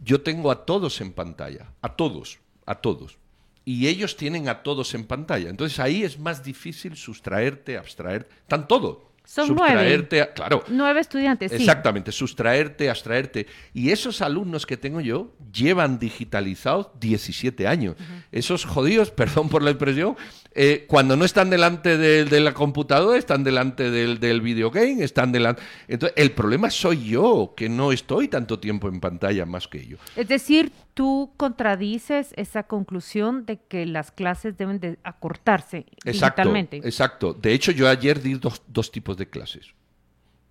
yo 0.00 0.22
tengo 0.22 0.50
a 0.50 0.66
todos 0.66 1.00
en 1.00 1.12
pantalla. 1.12 1.72
A 1.80 1.94
todos, 1.94 2.40
a 2.64 2.74
todos 2.76 3.18
y 3.66 3.88
ellos 3.88 4.16
tienen 4.16 4.48
a 4.48 4.62
todos 4.62 4.94
en 4.94 5.04
pantalla. 5.04 5.50
Entonces 5.50 5.78
ahí 5.80 6.04
es 6.04 6.18
más 6.18 6.42
difícil 6.42 6.96
sustraerte, 6.96 7.76
abstraer, 7.76 8.28
están 8.42 8.66
todos. 8.68 8.98
Son 9.24 9.56
nueve. 9.56 10.08
claro. 10.36 10.62
Nueve 10.68 11.00
estudiantes, 11.00 11.50
Exactamente, 11.50 12.12
sustraerte, 12.12 12.88
abstraerte. 12.88 13.48
Y 13.74 13.90
esos 13.90 14.22
alumnos 14.22 14.66
que 14.66 14.76
tengo 14.76 15.00
yo 15.00 15.32
llevan 15.52 15.98
digitalizados 15.98 16.90
17 17.00 17.66
años. 17.66 17.96
Esos 18.30 18.64
jodidos, 18.64 19.10
perdón 19.16 19.48
por 19.48 19.62
la 19.62 19.70
expresión, 19.70 20.16
eh, 20.54 20.84
cuando 20.86 21.16
no 21.16 21.24
están 21.24 21.50
delante 21.50 21.98
de, 21.98 22.40
la 22.40 22.54
computadora, 22.54 23.18
están 23.18 23.42
delante 23.42 23.90
del, 23.90 24.20
del 24.20 24.40
videogame, 24.42 25.02
están 25.02 25.32
delante... 25.32 25.60
Entonces, 25.88 26.14
el 26.16 26.30
problema 26.30 26.70
soy 26.70 27.08
yo, 27.08 27.52
que 27.56 27.68
no 27.68 27.90
estoy 27.90 28.28
tanto 28.28 28.60
tiempo 28.60 28.88
en 28.88 29.00
pantalla 29.00 29.44
más 29.44 29.66
que 29.66 29.78
ellos. 29.78 29.98
Es 30.14 30.28
decir, 30.28 30.70
tú 30.96 31.34
contradices 31.36 32.32
esa 32.36 32.62
conclusión 32.62 33.44
de 33.44 33.58
que 33.58 33.84
las 33.84 34.10
clases 34.10 34.56
deben 34.56 34.80
de 34.80 34.98
acortarse 35.04 35.84
exacto, 36.06 36.40
digitalmente. 36.40 36.76
Exacto. 36.78 37.34
De 37.34 37.52
hecho, 37.52 37.70
yo 37.70 37.86
ayer 37.86 38.22
di 38.22 38.32
dos, 38.32 38.62
dos 38.66 38.90
tipos 38.90 39.18
de 39.18 39.28
clases. 39.28 39.74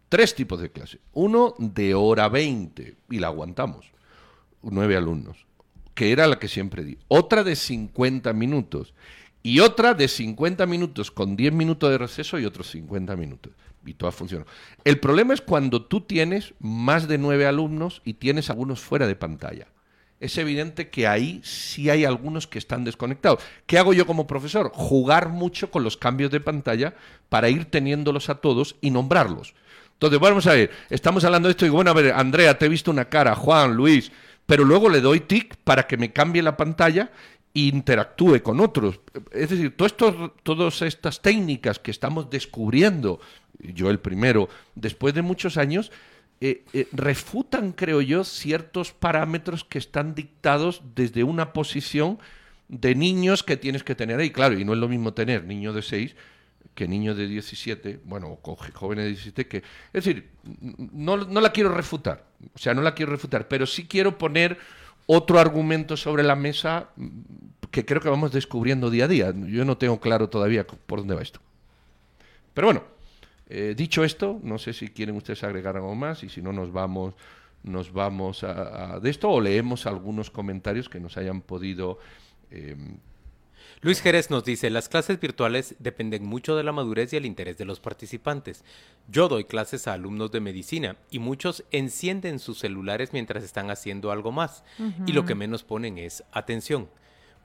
Tres 0.07 0.35
tipos 0.35 0.61
de 0.61 0.69
clases. 0.69 0.99
Uno 1.13 1.55
de 1.57 1.95
hora 1.95 2.29
20, 2.29 2.95
y 3.09 3.17
la 3.17 3.27
aguantamos. 3.27 3.91
Nueve 4.61 4.95
alumnos, 4.95 5.47
que 5.95 6.11
era 6.11 6.27
la 6.27 6.37
que 6.37 6.47
siempre 6.47 6.83
di. 6.83 6.99
Otra 7.07 7.43
de 7.43 7.55
50 7.55 8.31
minutos. 8.33 8.93
Y 9.41 9.61
otra 9.61 9.95
de 9.95 10.07
50 10.07 10.63
minutos 10.67 11.09
con 11.09 11.35
10 11.35 11.53
minutos 11.53 11.89
de 11.89 11.97
receso 11.97 12.37
y 12.37 12.45
otros 12.45 12.69
50 12.69 13.15
minutos. 13.15 13.53
Y 13.83 13.95
todas 13.95 14.13
funcionan. 14.13 14.45
El 14.83 14.99
problema 14.99 15.33
es 15.33 15.41
cuando 15.41 15.83
tú 15.85 16.01
tienes 16.01 16.53
más 16.59 17.07
de 17.07 17.17
nueve 17.17 17.47
alumnos 17.47 18.03
y 18.05 18.13
tienes 18.13 18.51
algunos 18.51 18.81
fuera 18.81 19.07
de 19.07 19.15
pantalla 19.15 19.67
es 20.19 20.37
evidente 20.37 20.89
que 20.89 21.07
ahí 21.07 21.41
sí 21.43 21.89
hay 21.89 22.05
algunos 22.05 22.47
que 22.47 22.57
están 22.57 22.83
desconectados. 22.83 23.43
¿Qué 23.65 23.77
hago 23.77 23.93
yo 23.93 24.05
como 24.05 24.27
profesor? 24.27 24.71
Jugar 24.73 25.29
mucho 25.29 25.69
con 25.71 25.83
los 25.83 25.97
cambios 25.97 26.31
de 26.31 26.39
pantalla 26.39 26.93
para 27.29 27.49
ir 27.49 27.65
teniéndolos 27.65 28.29
a 28.29 28.35
todos 28.35 28.75
y 28.81 28.91
nombrarlos. 28.91 29.53
Entonces, 29.93 30.19
vamos 30.19 30.47
a 30.47 30.53
ver, 30.53 30.71
estamos 30.89 31.23
hablando 31.23 31.47
de 31.47 31.51
esto 31.51 31.65
y 31.65 31.69
bueno, 31.69 31.91
a 31.91 31.93
ver, 31.93 32.13
Andrea, 32.13 32.57
te 32.57 32.65
he 32.65 32.69
visto 32.69 32.91
una 32.91 33.05
cara, 33.05 33.35
Juan, 33.35 33.75
Luis, 33.75 34.11
pero 34.45 34.63
luego 34.63 34.89
le 34.89 35.01
doy 35.01 35.21
tic 35.21 35.55
para 35.63 35.87
que 35.87 35.97
me 35.97 36.11
cambie 36.11 36.43
la 36.43 36.57
pantalla 36.57 37.11
e 37.53 37.61
interactúe 37.61 38.41
con 38.43 38.59
otros. 38.59 38.99
Es 39.31 39.49
decir, 39.49 39.75
todas 39.75 40.81
estas 40.81 41.21
técnicas 41.21 41.79
que 41.79 41.91
estamos 41.91 42.29
descubriendo, 42.29 43.19
yo 43.59 43.89
el 43.89 43.99
primero, 43.99 44.49
después 44.75 45.13
de 45.13 45.21
muchos 45.21 45.57
años, 45.57 45.91
eh, 46.41 46.63
eh, 46.73 46.87
refutan, 46.91 47.71
creo 47.71 48.01
yo, 48.01 48.23
ciertos 48.23 48.91
parámetros 48.91 49.63
que 49.63 49.77
están 49.77 50.15
dictados 50.15 50.81
desde 50.95 51.23
una 51.23 51.53
posición 51.53 52.19
de 52.67 52.95
niños 52.95 53.43
que 53.43 53.57
tienes 53.57 53.83
que 53.83 53.95
tener 53.95 54.19
ahí. 54.19 54.31
Claro, 54.31 54.59
y 54.59 54.65
no 54.65 54.73
es 54.73 54.79
lo 54.79 54.87
mismo 54.87 55.13
tener 55.13 55.45
niño 55.45 55.73
de 55.73 55.81
6 55.81 56.15
que 56.73 56.89
niño 56.89 57.15
de 57.15 57.27
17, 57.27 58.01
bueno, 58.03 58.37
o 58.41 58.55
jóvenes 58.73 59.05
de 59.05 59.09
17, 59.09 59.47
que... 59.47 59.57
Es 59.93 60.03
decir, 60.03 60.29
no, 60.91 61.15
no 61.15 61.39
la 61.39 61.51
quiero 61.51 61.69
refutar, 61.69 62.25
o 62.53 62.57
sea, 62.57 62.73
no 62.73 62.81
la 62.81 62.93
quiero 62.93 63.13
refutar, 63.13 63.47
pero 63.47 63.65
sí 63.65 63.87
quiero 63.87 64.17
poner 64.17 64.57
otro 65.05 65.39
argumento 65.39 65.95
sobre 65.95 66.23
la 66.23 66.35
mesa 66.35 66.89
mm, 66.97 67.09
que 67.71 67.85
creo 67.85 68.01
que 68.01 68.09
vamos 68.09 68.31
descubriendo 68.31 68.89
día 68.89 69.05
a 69.05 69.07
día. 69.07 69.33
Yo 69.47 69.65
no 69.65 69.77
tengo 69.77 69.99
claro 69.99 70.29
todavía 70.29 70.65
por 70.65 70.99
dónde 70.99 71.15
va 71.15 71.21
esto. 71.21 71.39
Pero 72.53 72.67
bueno, 72.67 72.83
eh, 73.47 73.73
dicho 73.75 74.03
esto, 74.03 74.39
no 74.43 74.57
sé 74.57 74.73
si 74.73 74.89
quieren 74.89 75.15
ustedes 75.15 75.43
agregar 75.43 75.75
algo 75.75 75.95
más 75.95 76.23
y 76.23 76.29
si 76.29 76.41
no 76.41 76.51
nos 76.51 76.71
vamos, 76.71 77.13
nos 77.63 77.91
vamos 77.91 78.43
a, 78.43 78.99
de 78.99 79.09
esto 79.09 79.29
o 79.29 79.41
leemos 79.41 79.85
algunos 79.85 80.31
comentarios 80.31 80.89
que 80.89 80.99
nos 80.99 81.17
hayan 81.17 81.41
podido 81.41 81.99
eh, 82.51 82.75
Luis 83.81 84.01
Jerez 84.01 84.29
nos 84.31 84.43
dice, 84.43 84.69
las 84.69 84.89
clases 84.89 85.19
virtuales 85.19 85.75
dependen 85.79 86.25
mucho 86.25 86.55
de 86.55 86.63
la 86.63 86.71
madurez 86.71 87.13
y 87.13 87.17
el 87.17 87.25
interés 87.25 87.57
de 87.57 87.65
los 87.65 87.79
participantes. 87.79 88.63
Yo 89.07 89.27
doy 89.27 89.45
clases 89.45 89.87
a 89.87 89.93
alumnos 89.93 90.31
de 90.31 90.39
medicina 90.39 90.97
y 91.11 91.19
muchos 91.19 91.63
encienden 91.71 92.39
sus 92.39 92.59
celulares 92.59 93.13
mientras 93.13 93.43
están 93.43 93.69
haciendo 93.69 94.11
algo 94.11 94.31
más 94.31 94.63
y 95.05 95.11
lo 95.11 95.25
que 95.25 95.35
menos 95.35 95.63
ponen 95.63 95.97
es 95.97 96.23
atención. 96.31 96.89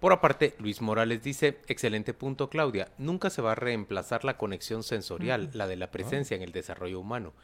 Por 0.00 0.12
aparte, 0.12 0.54
Luis 0.58 0.80
Morales 0.80 1.22
dice, 1.22 1.60
excelente 1.68 2.14
punto 2.14 2.48
Claudia, 2.48 2.88
nunca 2.96 3.28
se 3.28 3.42
va 3.42 3.52
a 3.52 3.54
reemplazar 3.54 4.24
la 4.24 4.38
conexión 4.38 4.82
sensorial, 4.82 5.50
la 5.52 5.66
de 5.66 5.76
la 5.76 5.90
presencia 5.90 6.34
en 6.34 6.42
el 6.42 6.52
desarrollo 6.52 6.98
humano 6.98 7.34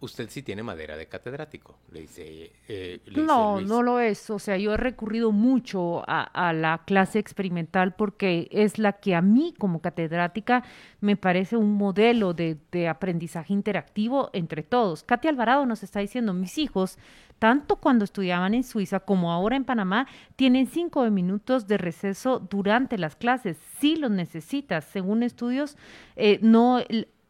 usted 0.00 0.30
sí 0.30 0.42
tiene 0.42 0.62
madera 0.62 0.96
de 0.96 1.06
catedrático, 1.06 1.76
le 1.90 2.02
dice. 2.02 2.52
Eh, 2.68 3.00
no, 3.16 3.60
no 3.60 3.82
lo 3.82 3.98
es. 3.98 4.30
O 4.30 4.38
sea, 4.38 4.56
yo 4.56 4.74
he 4.74 4.76
recurrido 4.76 5.32
mucho 5.32 6.04
a, 6.06 6.52
la 6.52 6.82
clase 6.86 7.18
experimental 7.18 7.94
porque 7.94 8.48
es 8.50 8.78
la 8.78 8.94
que 8.94 9.14
a 9.14 9.22
mí 9.22 9.54
como 9.58 9.80
catedrática 9.80 10.62
me 11.00 11.16
parece 11.16 11.56
un 11.56 11.72
modelo 11.74 12.32
de, 12.32 12.56
de 12.70 12.88
aprendizaje 12.88 13.52
interactivo 13.52 14.30
entre 14.32 14.62
todos. 14.62 15.02
Katy 15.02 15.28
Alvarado 15.28 15.66
nos 15.66 15.82
está 15.82 16.00
diciendo, 16.00 16.32
mis 16.32 16.58
hijos, 16.58 16.98
tanto 17.38 17.76
cuando 17.76 18.04
estudiaban 18.04 18.54
en 18.54 18.64
Suiza 18.64 19.00
como 19.00 19.32
ahora 19.32 19.56
en 19.56 19.64
Panamá, 19.64 20.06
tienen 20.36 20.66
cinco 20.66 21.08
minutos 21.10 21.66
de 21.66 21.78
receso 21.78 22.38
durante 22.38 22.98
las 22.98 23.16
clases. 23.16 23.56
Si 23.80 23.96
los 23.96 24.10
necesitas. 24.10 24.84
Según 24.84 25.22
estudios, 25.22 25.76
eh, 26.16 26.38
no 26.42 26.80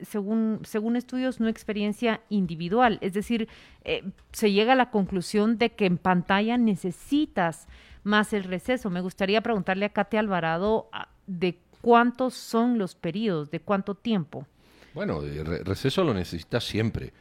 según, 0.01 0.61
según 0.65 0.97
estudios, 0.97 1.41
no 1.41 1.49
experiencia 1.49 2.21
individual. 2.29 2.99
Es 3.01 3.13
decir, 3.13 3.49
eh, 3.85 4.05
se 4.33 4.53
llega 4.53 4.73
a 4.73 4.77
la 4.77 4.91
conclusión 4.91 5.59
de 5.59 5.71
que 5.71 5.87
en 5.87 5.99
pantalla 5.99 6.57
necesitas 6.57 7.67
más 8.05 8.33
el 8.33 8.45
receso. 8.45 8.91
Me 8.91 9.01
gustaría 9.01 9.41
preguntarle 9.41 9.87
a 9.87 9.89
Kate 9.91 10.19
Alvarado 10.19 10.89
ah, 10.93 11.09
de 11.27 11.59
cuántos 11.81 12.35
son 12.35 12.79
los 12.79 12.95
periodos, 12.95 13.51
de 13.51 13.61
cuánto 13.61 13.95
tiempo. 13.95 14.47
Bueno, 14.95 15.23
el 15.23 15.65
receso 15.65 16.03
lo 16.03 16.15
necesitas 16.15 16.65
siempre, 16.65 17.13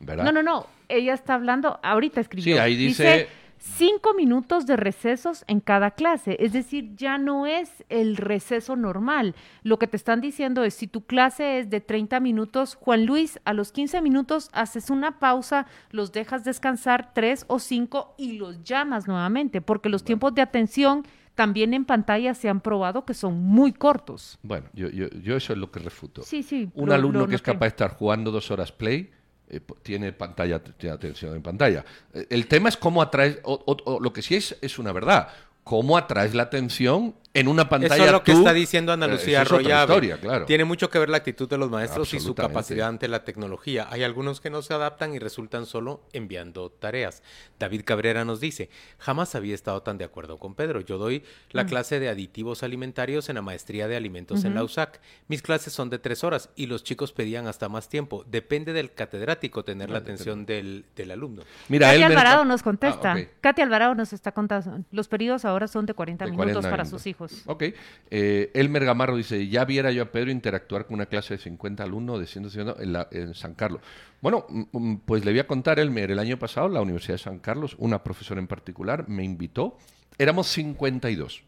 ¿verdad? 0.00 0.24
No, 0.24 0.32
no, 0.32 0.42
no. 0.42 0.66
Ella 0.88 1.14
está 1.14 1.34
hablando, 1.34 1.80
ahorita 1.82 2.20
escribió. 2.20 2.54
Sí, 2.54 2.58
ahí 2.60 2.76
dice 2.76 3.28
cinco 3.64 4.12
minutos 4.14 4.66
de 4.66 4.76
recesos 4.76 5.44
en 5.48 5.60
cada 5.60 5.92
clase. 5.92 6.36
Es 6.38 6.52
decir, 6.52 6.94
ya 6.96 7.16
no 7.18 7.46
es 7.46 7.84
el 7.88 8.16
receso 8.16 8.76
normal. 8.76 9.34
Lo 9.62 9.78
que 9.78 9.86
te 9.86 9.96
están 9.96 10.20
diciendo 10.20 10.64
es, 10.64 10.74
si 10.74 10.86
tu 10.86 11.04
clase 11.06 11.58
es 11.58 11.70
de 11.70 11.80
30 11.80 12.20
minutos, 12.20 12.76
Juan 12.76 13.06
Luis, 13.06 13.40
a 13.44 13.54
los 13.54 13.72
15 13.72 14.02
minutos 14.02 14.50
haces 14.52 14.90
una 14.90 15.18
pausa, 15.18 15.66
los 15.90 16.12
dejas 16.12 16.44
descansar 16.44 17.12
tres 17.14 17.46
o 17.48 17.58
cinco 17.58 18.14
y 18.18 18.32
los 18.32 18.62
llamas 18.62 19.08
nuevamente, 19.08 19.60
porque 19.62 19.88
los 19.88 20.04
tiempos 20.04 20.34
de 20.34 20.42
atención 20.42 21.04
también 21.34 21.74
en 21.74 21.84
pantalla 21.84 22.34
se 22.34 22.48
han 22.48 22.60
probado 22.60 23.04
que 23.04 23.14
son 23.14 23.42
muy 23.42 23.72
cortos. 23.72 24.38
Bueno, 24.42 24.66
yo, 24.74 24.88
yo, 24.88 25.36
eso 25.36 25.52
es 25.52 25.58
lo 25.58 25.70
que 25.70 25.80
refuto. 25.80 26.22
Sí, 26.22 26.42
sí. 26.42 26.70
Un 26.74 26.92
alumno 26.92 27.26
que 27.26 27.34
es 27.34 27.42
capaz 27.42 27.66
de 27.66 27.70
estar 27.70 27.90
jugando 27.90 28.30
dos 28.30 28.50
horas 28.50 28.70
play 28.70 29.10
eh, 29.56 29.60
tiene 29.82 30.12
pantalla, 30.12 30.62
tiene 30.62 30.94
atención 30.94 31.34
en 31.34 31.42
pantalla. 31.42 31.84
Eh, 32.12 32.26
el 32.30 32.46
tema 32.46 32.68
es 32.68 32.76
cómo 32.76 33.02
atraes, 33.02 33.38
lo 33.44 34.12
que 34.12 34.22
sí 34.22 34.34
es, 34.34 34.56
es 34.60 34.78
una 34.78 34.92
verdad, 34.92 35.28
cómo 35.62 35.96
atraes 35.96 36.34
la 36.34 36.44
atención 36.44 37.14
en 37.34 37.48
una 37.48 37.68
pantalla. 37.68 37.96
Eso 37.96 38.04
es 38.04 38.12
lo 38.12 38.22
que 38.22 38.32
está 38.32 38.52
diciendo 38.52 38.92
Ana 38.92 39.08
Lucía 39.08 39.40
Arroyave. 39.40 40.44
Tiene 40.46 40.64
mucho 40.64 40.88
que 40.88 41.00
ver 41.00 41.10
la 41.10 41.16
actitud 41.16 41.48
de 41.48 41.58
los 41.58 41.68
maestros 41.68 42.14
y 42.14 42.20
su 42.20 42.34
capacidad 42.34 42.88
ante 42.88 43.08
la 43.08 43.24
tecnología. 43.24 43.88
Hay 43.90 44.04
algunos 44.04 44.40
que 44.40 44.50
no 44.50 44.62
se 44.62 44.72
adaptan 44.72 45.14
y 45.14 45.18
resultan 45.18 45.66
solo 45.66 46.02
enviando 46.12 46.70
tareas. 46.70 47.22
David 47.58 47.82
Cabrera 47.84 48.24
nos 48.24 48.40
dice, 48.40 48.70
jamás 48.98 49.34
había 49.34 49.54
estado 49.54 49.82
tan 49.82 49.98
de 49.98 50.04
acuerdo 50.04 50.38
con 50.38 50.54
Pedro. 50.54 50.80
Yo 50.80 50.96
doy 50.96 51.24
la 51.50 51.64
mm. 51.64 51.66
clase 51.66 51.98
de 51.98 52.08
aditivos 52.08 52.62
alimentarios 52.62 53.28
en 53.28 53.34
la 53.34 53.42
maestría 53.42 53.88
de 53.88 53.96
alimentos 53.96 54.44
en 54.44 54.54
la 54.54 54.62
USAC. 54.62 55.00
Mis 55.26 55.42
clases 55.42 55.72
son 55.72 55.90
de 55.90 55.98
tres 55.98 56.22
horas 56.22 56.50
y 56.54 56.66
los 56.66 56.84
chicos 56.84 57.12
pedían 57.12 57.48
hasta 57.48 57.68
más 57.68 57.88
tiempo. 57.88 58.24
Depende 58.28 58.72
del 58.72 58.94
catedrático 58.94 59.64
tener 59.64 59.90
la 59.90 59.98
atención 59.98 60.46
del, 60.46 60.84
alumno. 61.10 61.42
Mira, 61.68 61.90
Katy 61.90 62.02
Alvarado 62.04 62.44
nos 62.44 62.62
contesta. 62.62 63.14
Ah, 63.14 63.24
Katy 63.40 63.62
Alvarado 63.62 63.96
nos 63.96 64.12
está 64.12 64.30
contando. 64.30 64.84
Los 64.92 65.08
periodos 65.08 65.44
ahora 65.44 65.66
son 65.66 65.84
de 65.84 65.94
40 65.94 66.26
minutos 66.26 66.64
para 66.64 66.84
sus 66.84 67.06
hijos. 67.08 67.23
Ok. 67.46 67.64
Eh, 68.10 68.50
Elmer 68.54 68.84
Gamarro 68.84 69.16
dice, 69.16 69.48
ya 69.48 69.64
viera 69.64 69.90
yo 69.90 70.02
a 70.02 70.12
Pedro 70.12 70.30
interactuar 70.30 70.86
con 70.86 70.94
una 70.94 71.06
clase 71.06 71.34
de 71.34 71.38
50 71.38 71.82
alumnos 71.82 72.20
de 72.20 72.26
150 72.26 72.82
en, 72.82 73.22
en 73.22 73.34
San 73.34 73.54
Carlos. 73.54 73.80
Bueno, 74.20 74.46
mm, 74.48 74.62
mm, 74.72 74.96
pues 75.04 75.24
le 75.24 75.32
voy 75.32 75.40
a 75.40 75.46
contar, 75.46 75.78
Elmer, 75.78 76.10
el 76.10 76.18
año 76.18 76.38
pasado 76.38 76.68
la 76.68 76.80
Universidad 76.80 77.14
de 77.14 77.24
San 77.24 77.38
Carlos, 77.38 77.76
una 77.78 78.02
profesora 78.02 78.40
en 78.40 78.46
particular, 78.46 79.08
me 79.08 79.24
invitó. 79.24 79.76
Éramos 80.18 80.46
52. 80.48 81.42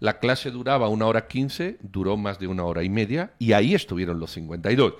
La 0.00 0.18
clase 0.18 0.50
duraba 0.50 0.88
una 0.88 1.06
hora 1.06 1.28
15, 1.28 1.76
duró 1.82 2.16
más 2.16 2.38
de 2.38 2.46
una 2.46 2.64
hora 2.64 2.82
y 2.82 2.88
media, 2.88 3.32
y 3.38 3.52
ahí 3.52 3.74
estuvieron 3.74 4.18
los 4.18 4.32
52. 4.32 4.94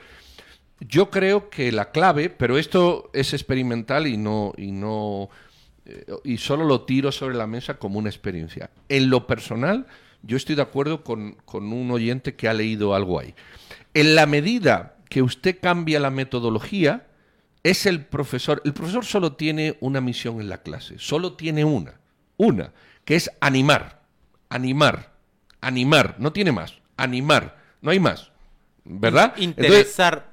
Yo 0.81 1.11
creo 1.11 1.51
que 1.51 1.73
la 1.73 1.91
clave, 1.91 2.31
pero 2.31 2.59
esto 2.59 3.11
es 3.13 3.33
experimental 3.33 4.07
y 4.07 4.17
no, 4.17 4.53
y 4.57 4.73
no, 4.73 5.29
eh, 5.87 6.07
y 6.25 6.39
solo 6.39 6.65
lo 6.65 6.83
tiro 6.83 7.13
sobre 7.13 7.35
la 7.35 7.47
mesa 7.47 7.79
como 7.79 7.99
una 7.99 8.09
experiencia. 8.09 8.71
En 8.89 9.11
lo 9.11 9.27
personal, 9.27 9.87
yo 10.23 10.37
estoy 10.37 10.57
de 10.57 10.63
acuerdo 10.63 11.03
con, 11.05 11.37
un 11.53 11.91
oyente 11.91 12.35
que 12.35 12.49
ha 12.49 12.55
leído 12.55 12.95
algo 12.95 13.19
ahí. 13.19 13.35
En 13.95 14.15
la 14.15 14.27
medida 14.27 14.97
que 15.09 15.23
usted 15.23 15.59
cambia 15.61 16.01
la 16.01 16.11
metodología, 16.11 17.07
es 17.63 17.87
el 17.87 18.05
profesor. 18.05 18.63
El 18.65 18.73
profesor 18.73 19.05
solo 19.05 19.35
tiene 19.35 19.77
una 19.81 20.01
misión 20.01 20.41
en 20.41 20.49
la 20.49 20.63
clase, 20.63 20.97
solo 20.99 21.35
tiene 21.35 21.65
una, 21.65 22.01
una, 22.37 22.73
que 23.05 23.17
es 23.17 23.31
animar, 23.41 24.03
animar, 24.49 25.13
animar, 25.61 26.17
no 26.19 26.33
tiene 26.33 26.53
más, 26.53 26.75
animar, 26.97 27.59
no 27.83 27.91
hay 27.91 28.01
más, 28.01 28.31
¿verdad? 28.85 29.35
Interesar 29.37 30.30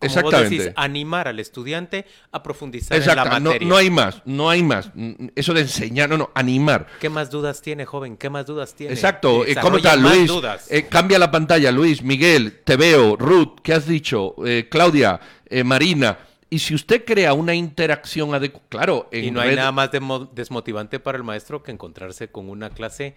Exactamente. 0.00 0.72
animar 0.76 1.28
al 1.28 1.40
estudiante 1.40 2.06
a 2.30 2.42
profundizar 2.42 2.98
en 2.98 3.06
la 3.06 3.24
materia. 3.24 3.58
No, 3.60 3.66
no, 3.66 3.76
hay 3.76 3.90
más, 3.90 4.22
no 4.24 4.50
hay 4.50 4.62
más. 4.62 4.90
Eso 5.34 5.54
de 5.54 5.62
enseñar, 5.62 6.08
no, 6.08 6.16
no, 6.16 6.30
animar. 6.34 6.86
¿Qué 7.00 7.08
más 7.08 7.30
dudas 7.30 7.60
tiene, 7.62 7.84
joven? 7.84 8.16
¿Qué 8.16 8.30
más 8.30 8.46
dudas 8.46 8.74
tiene? 8.74 8.92
Exacto. 8.92 9.44
Eh, 9.44 9.56
¿Cómo 9.60 9.78
está, 9.78 9.96
Luis? 9.96 10.30
Eh, 10.70 10.86
cambia 10.88 11.18
la 11.18 11.30
pantalla, 11.30 11.72
Luis, 11.72 12.02
Miguel, 12.02 12.60
te 12.64 12.76
veo, 12.76 13.16
Ruth, 13.16 13.60
¿qué 13.62 13.74
has 13.74 13.86
dicho? 13.86 14.34
Eh, 14.46 14.68
Claudia, 14.70 15.20
Marina. 15.64 16.18
Y 16.50 16.60
si 16.60 16.74
usted 16.74 17.04
crea 17.04 17.34
una 17.34 17.54
interacción 17.54 18.34
adecuada, 18.34 18.66
claro. 18.70 19.08
y 19.12 19.30
no 19.30 19.40
hay 19.40 19.54
nada 19.54 19.70
más 19.70 19.90
desmotivante 20.32 20.98
para 20.98 21.18
el 21.18 21.24
maestro 21.24 21.62
que 21.62 21.72
encontrarse 21.72 22.28
con 22.28 22.48
una 22.48 22.70
clase 22.70 23.16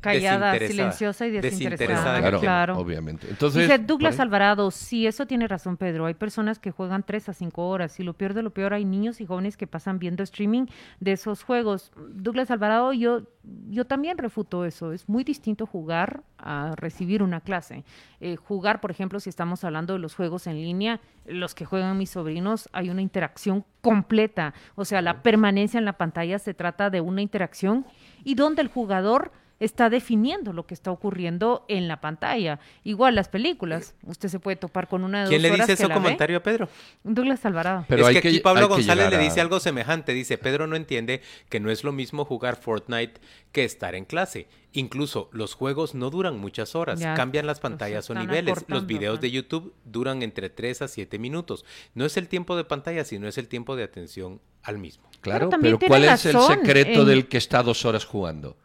callada, 0.00 0.58
silenciosa 0.58 1.26
y 1.26 1.30
desinteresada. 1.30 2.38
Claro, 2.40 2.78
obviamente. 2.78 3.26
Entonces, 3.28 3.62
Dice 3.62 3.78
Douglas 3.78 4.20
Alvarado, 4.20 4.70
sí, 4.70 5.06
eso 5.06 5.26
tiene 5.26 5.48
razón, 5.48 5.76
Pedro. 5.76 6.06
Hay 6.06 6.14
personas 6.14 6.58
que 6.58 6.70
juegan 6.70 7.02
tres 7.02 7.28
a 7.28 7.32
cinco 7.32 7.68
horas. 7.68 7.98
y 8.00 8.02
lo 8.02 8.14
peor 8.14 8.34
de 8.34 8.42
lo 8.42 8.50
peor, 8.50 8.74
hay 8.74 8.84
niños 8.84 9.20
y 9.20 9.26
jóvenes 9.26 9.56
que 9.56 9.66
pasan 9.66 9.98
viendo 9.98 10.22
streaming 10.22 10.66
de 11.00 11.12
esos 11.12 11.42
juegos. 11.42 11.92
Douglas 12.10 12.50
Alvarado, 12.50 12.92
yo, 12.92 13.22
yo 13.68 13.84
también 13.84 14.18
refuto 14.18 14.64
eso. 14.64 14.92
Es 14.92 15.08
muy 15.08 15.24
distinto 15.24 15.66
jugar 15.66 16.22
a 16.38 16.74
recibir 16.76 17.22
una 17.22 17.40
clase. 17.40 17.84
Eh, 18.20 18.36
jugar, 18.36 18.80
por 18.80 18.90
ejemplo, 18.90 19.20
si 19.20 19.28
estamos 19.28 19.64
hablando 19.64 19.94
de 19.94 19.98
los 19.98 20.14
juegos 20.14 20.46
en 20.46 20.56
línea, 20.56 21.00
los 21.26 21.54
que 21.54 21.64
juegan 21.64 21.98
mis 21.98 22.10
sobrinos, 22.10 22.68
hay 22.72 22.90
una 22.90 23.02
interacción 23.02 23.64
completa. 23.80 24.54
O 24.74 24.84
sea, 24.84 25.02
la 25.02 25.22
permanencia 25.22 25.78
en 25.78 25.84
la 25.84 25.94
pantalla 25.94 26.38
se 26.38 26.54
trata 26.54 26.90
de 26.90 27.00
una 27.00 27.22
interacción 27.22 27.86
y 28.24 28.34
donde 28.34 28.62
el 28.62 28.68
jugador 28.68 29.32
está 29.60 29.90
definiendo 29.90 30.52
lo 30.52 30.66
que 30.66 30.74
está 30.74 30.90
ocurriendo 30.90 31.64
en 31.68 31.88
la 31.88 32.00
pantalla. 32.00 32.60
Igual 32.84 33.14
las 33.14 33.28
películas, 33.28 33.94
usted 34.04 34.28
se 34.28 34.38
puede 34.38 34.56
topar 34.56 34.88
con 34.88 35.04
una 35.04 35.24
de 35.24 35.28
¿Quién 35.28 35.42
le 35.42 35.50
dice 35.50 35.72
ese 35.72 35.88
comentario 35.88 36.38
a 36.38 36.42
Pedro? 36.42 36.68
Douglas 37.02 37.44
Alvarado. 37.44 37.84
Pero 37.88 38.08
es 38.08 38.20
que, 38.20 38.28
aquí 38.28 38.40
Pablo 38.40 38.68
González 38.68 39.10
le 39.10 39.18
dice 39.18 39.40
algo 39.40 39.60
semejante. 39.60 40.12
Dice, 40.12 40.38
Pedro 40.38 40.66
no 40.66 40.76
entiende 40.76 41.22
que 41.48 41.60
no 41.60 41.70
es 41.70 41.84
lo 41.84 41.92
mismo 41.92 42.24
jugar 42.24 42.56
Fortnite 42.56 43.20
que 43.52 43.64
estar 43.64 43.94
en 43.94 44.04
clase. 44.04 44.46
Incluso 44.72 45.30
los 45.32 45.54
juegos 45.54 45.94
no 45.94 46.10
duran 46.10 46.38
muchas 46.38 46.74
horas, 46.74 47.00
cambian 47.16 47.46
las 47.46 47.58
pantallas 47.58 48.08
o 48.10 48.14
niveles. 48.14 48.64
Los 48.68 48.86
videos 48.86 49.20
de 49.20 49.30
YouTube 49.30 49.74
duran 49.84 50.22
entre 50.22 50.50
3 50.50 50.82
a 50.82 50.88
7 50.88 51.18
minutos. 51.18 51.64
No 51.94 52.04
es 52.04 52.16
el 52.16 52.28
tiempo 52.28 52.56
de 52.56 52.64
pantalla, 52.64 53.04
sino 53.04 53.26
es 53.26 53.38
el 53.38 53.48
tiempo 53.48 53.76
de 53.76 53.84
atención 53.84 54.40
al 54.62 54.78
mismo. 54.78 55.08
Claro, 55.20 55.50
pero, 55.60 55.78
¿cuál 55.78 56.04
es 56.04 56.26
el 56.26 56.38
secreto 56.38 57.04
del 57.04 57.28
que 57.28 57.38
está 57.38 57.62
dos 57.62 57.84
horas 57.84 58.04
jugando? 58.04 58.56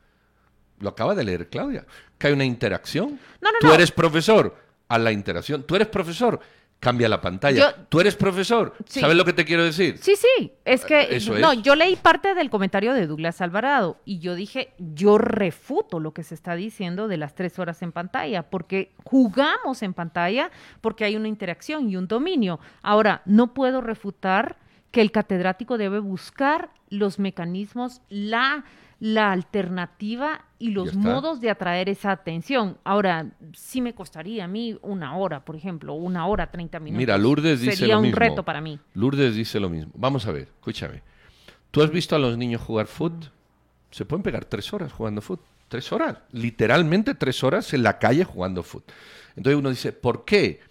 Lo 0.83 0.89
acaba 0.89 1.15
de 1.15 1.23
leer 1.23 1.49
Claudia. 1.49 1.85
Que 2.17 2.27
hay 2.27 2.33
una 2.33 2.45
interacción. 2.45 3.19
No, 3.41 3.51
no, 3.51 3.57
Tú 3.59 3.73
eres 3.73 3.91
profesor, 3.91 4.55
a 4.87 4.99
la 4.99 5.11
interacción. 5.11 5.63
Tú 5.63 5.75
eres 5.75 5.87
profesor, 5.87 6.39
cambia 6.83 7.07
la 7.07 7.21
pantalla. 7.21 7.73
Tú 7.87 8.01
eres 8.01 8.15
profesor, 8.15 8.75
¿sabes 8.85 9.15
lo 9.15 9.23
que 9.23 9.31
te 9.31 9.45
quiero 9.45 9.63
decir? 9.63 9.97
Sí, 9.99 10.15
sí, 10.17 10.51
es 10.65 10.83
que 10.83 11.19
no, 11.39 11.53
yo 11.53 11.75
leí 11.75 11.95
parte 11.95 12.35
del 12.35 12.49
comentario 12.49 12.93
de 12.93 13.07
Douglas 13.07 13.39
Alvarado 13.39 13.97
y 14.03 14.19
yo 14.19 14.35
dije, 14.35 14.73
yo 14.77 15.17
refuto 15.17 16.01
lo 16.01 16.13
que 16.13 16.23
se 16.23 16.35
está 16.35 16.55
diciendo 16.55 17.07
de 17.07 17.15
las 17.15 17.35
tres 17.35 17.57
horas 17.57 17.81
en 17.81 17.93
pantalla, 17.93 18.43
porque 18.43 18.91
jugamos 19.05 19.81
en 19.81 19.93
pantalla 19.93 20.51
porque 20.81 21.05
hay 21.05 21.15
una 21.15 21.29
interacción 21.29 21.89
y 21.89 21.95
un 21.95 22.09
dominio. 22.09 22.59
Ahora, 22.81 23.21
no 23.25 23.53
puedo 23.53 23.79
refutar 23.79 24.57
que 24.91 24.99
el 24.99 25.11
catedrático 25.11 25.77
debe 25.77 25.99
buscar 25.99 26.69
los 26.89 27.17
mecanismos, 27.17 28.01
la 28.09 28.65
la 29.03 29.33
alternativa 29.33 30.45
y 30.59 30.69
los 30.69 30.95
modos 30.95 31.41
de 31.41 31.49
atraer 31.49 31.89
esa 31.89 32.11
atención. 32.11 32.77
Ahora, 32.85 33.31
sí 33.51 33.81
me 33.81 33.93
costaría 33.93 34.45
a 34.45 34.47
mí 34.47 34.79
una 34.81 35.17
hora, 35.17 35.43
por 35.43 35.57
ejemplo, 35.57 35.93
una 35.93 36.25
hora, 36.25 36.49
30 36.49 36.79
minutos. 36.79 36.99
Mira, 36.99 37.17
Lourdes 37.17 37.59
dice 37.59 37.75
Sería 37.75 37.95
lo 37.95 37.99
un 37.99 38.03
mismo. 38.03 38.19
reto 38.19 38.43
para 38.43 38.61
mí. 38.61 38.79
Lourdes 38.93 39.35
dice 39.35 39.59
lo 39.59 39.69
mismo. 39.69 39.91
Vamos 39.93 40.25
a 40.25 40.31
ver, 40.31 40.43
escúchame. 40.43 41.01
¿Tú 41.69 41.83
has 41.83 41.91
visto 41.91 42.15
a 42.15 42.19
los 42.19 42.37
niños 42.37 42.61
jugar 42.61 42.87
fútbol? 42.87 43.29
Se 43.91 44.05
pueden 44.05 44.23
pegar 44.23 44.45
tres 44.45 44.71
horas 44.71 44.93
jugando 44.93 45.19
fútbol. 45.19 45.43
Tres 45.67 45.91
horas. 45.91 46.19
Literalmente 46.31 47.13
tres 47.13 47.43
horas 47.43 47.73
en 47.73 47.83
la 47.83 47.99
calle 47.99 48.23
jugando 48.23 48.63
fútbol. 48.63 48.85
Entonces 49.35 49.59
uno 49.59 49.69
dice, 49.69 49.91
¿por 49.91 50.23
qué? 50.23 50.61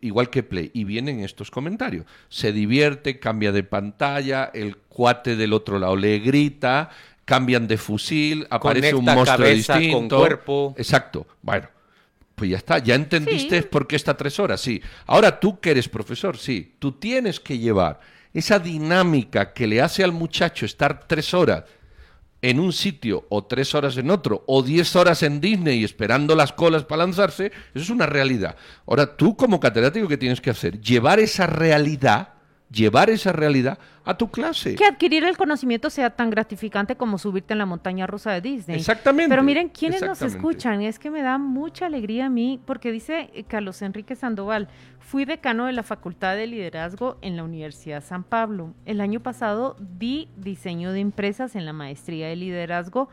Igual 0.00 0.30
que 0.30 0.44
Play. 0.44 0.70
Y 0.74 0.84
vienen 0.84 1.20
estos 1.20 1.50
comentarios. 1.50 2.06
Se 2.28 2.52
divierte, 2.52 3.18
cambia 3.18 3.50
de 3.50 3.64
pantalla, 3.64 4.52
el 4.54 4.76
cuate 4.76 5.34
del 5.34 5.52
otro 5.52 5.80
lado 5.80 5.96
le 5.96 6.20
grita, 6.20 6.90
cambian 7.24 7.66
de 7.66 7.78
fusil, 7.78 8.46
aparece 8.50 8.94
un 8.94 9.04
monstruo 9.04 9.36
cabeza 9.38 9.74
con 9.74 9.82
distinto. 9.82 10.18
cuerpo. 10.18 10.74
Exacto. 10.76 11.26
Bueno, 11.42 11.68
pues 12.34 12.50
ya 12.50 12.56
está, 12.56 12.78
ya 12.78 12.94
entendiste 12.94 13.62
Sí. 13.62 13.68
por 13.70 13.86
qué 13.86 13.96
está 13.96 14.16
tres 14.16 14.38
horas, 14.40 14.60
sí. 14.60 14.82
Ahora 15.06 15.38
tú 15.40 15.60
que 15.60 15.70
eres 15.70 15.88
profesor, 15.88 16.36
sí, 16.36 16.74
tú 16.78 16.92
tienes 16.92 17.40
que 17.40 17.58
llevar 17.58 18.00
esa 18.32 18.58
dinámica 18.58 19.52
que 19.52 19.66
le 19.66 19.80
hace 19.80 20.02
al 20.04 20.12
muchacho 20.12 20.66
estar 20.66 21.06
tres 21.06 21.32
horas 21.34 21.64
en 22.42 22.60
un 22.60 22.74
sitio 22.74 23.24
o 23.30 23.44
tres 23.44 23.74
horas 23.74 23.96
en 23.96 24.10
otro 24.10 24.44
o 24.46 24.62
diez 24.62 24.94
horas 24.96 25.22
en 25.22 25.40
Disney 25.40 25.82
esperando 25.82 26.34
las 26.34 26.52
colas 26.52 26.84
para 26.84 27.04
lanzarse, 27.06 27.46
eso 27.46 27.84
es 27.84 27.88
una 27.90 28.04
realidad. 28.04 28.56
Ahora 28.86 29.16
tú 29.16 29.34
como 29.34 29.58
catedrático, 29.60 30.08
¿qué 30.08 30.18
tienes 30.18 30.42
que 30.42 30.50
hacer? 30.50 30.78
Llevar 30.80 31.20
esa 31.20 31.46
realidad, 31.46 32.33
llevar 32.74 33.08
esa 33.08 33.32
realidad 33.32 33.78
a 34.04 34.16
tu 34.16 34.30
clase. 34.30 34.74
Que 34.74 34.84
adquirir 34.84 35.24
el 35.24 35.36
conocimiento 35.36 35.88
sea 35.88 36.10
tan 36.10 36.28
gratificante 36.28 36.96
como 36.96 37.16
subirte 37.16 37.54
en 37.54 37.58
la 37.58 37.66
montaña 37.66 38.06
rusa 38.06 38.32
de 38.32 38.40
Disney. 38.40 38.76
Exactamente, 38.76 39.30
Pero 39.30 39.42
miren, 39.42 39.68
quienes 39.68 40.02
nos 40.02 40.20
escuchan, 40.20 40.82
es 40.82 40.98
que 40.98 41.10
me 41.10 41.22
da 41.22 41.38
mucha 41.38 41.86
alegría 41.86 42.26
a 42.26 42.30
mí, 42.30 42.60
porque 42.66 42.92
dice 42.92 43.30
eh, 43.32 43.44
Carlos 43.44 43.80
Enrique 43.80 44.16
Sandoval, 44.16 44.68
fui 45.00 45.24
decano 45.24 45.66
de 45.66 45.72
la 45.72 45.82
Facultad 45.82 46.36
de 46.36 46.46
Liderazgo 46.46 47.16
en 47.22 47.36
la 47.36 47.44
Universidad 47.44 48.02
San 48.02 48.24
Pablo. 48.24 48.74
El 48.84 49.00
año 49.00 49.20
pasado 49.20 49.76
di 49.78 50.28
diseño 50.36 50.92
de 50.92 51.00
empresas 51.00 51.56
en 51.56 51.64
la 51.64 51.72
maestría 51.72 52.28
de 52.28 52.36
liderazgo 52.36 53.08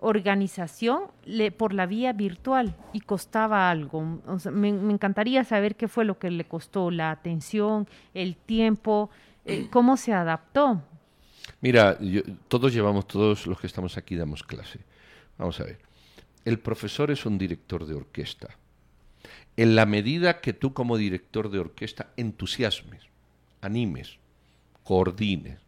organización 0.00 1.04
le- 1.24 1.50
por 1.50 1.74
la 1.74 1.86
vía 1.86 2.12
virtual 2.12 2.74
y 2.92 3.00
costaba 3.00 3.70
algo. 3.70 4.20
O 4.26 4.38
sea, 4.38 4.52
me, 4.52 4.72
me 4.72 4.92
encantaría 4.92 5.42
saber 5.44 5.76
qué 5.76 5.88
fue 5.88 6.04
lo 6.04 6.18
que 6.18 6.30
le 6.30 6.44
costó, 6.44 6.90
la 6.90 7.10
atención, 7.10 7.88
el 8.14 8.36
tiempo, 8.36 9.10
eh, 9.44 9.68
cómo 9.72 9.96
se 9.96 10.12
adaptó. 10.12 10.82
Mira, 11.60 11.98
yo- 12.00 12.22
todos 12.48 12.72
llevamos, 12.72 13.06
todos 13.08 13.46
los 13.46 13.58
que 13.60 13.66
estamos 13.66 13.96
aquí 13.96 14.14
damos 14.16 14.42
clase. 14.42 14.80
Vamos 15.36 15.58
a 15.60 15.64
ver. 15.64 15.78
El 16.44 16.58
profesor 16.58 17.10
es 17.10 17.26
un 17.26 17.36
director 17.38 17.84
de 17.86 17.94
orquesta. 17.94 18.48
En 19.56 19.74
la 19.74 19.86
medida 19.86 20.40
que 20.40 20.52
tú 20.52 20.72
como 20.72 20.96
director 20.96 21.50
de 21.50 21.58
orquesta 21.58 22.06
entusiasmes, 22.16 23.02
animes, 23.60 24.18
coordines, 24.84 25.58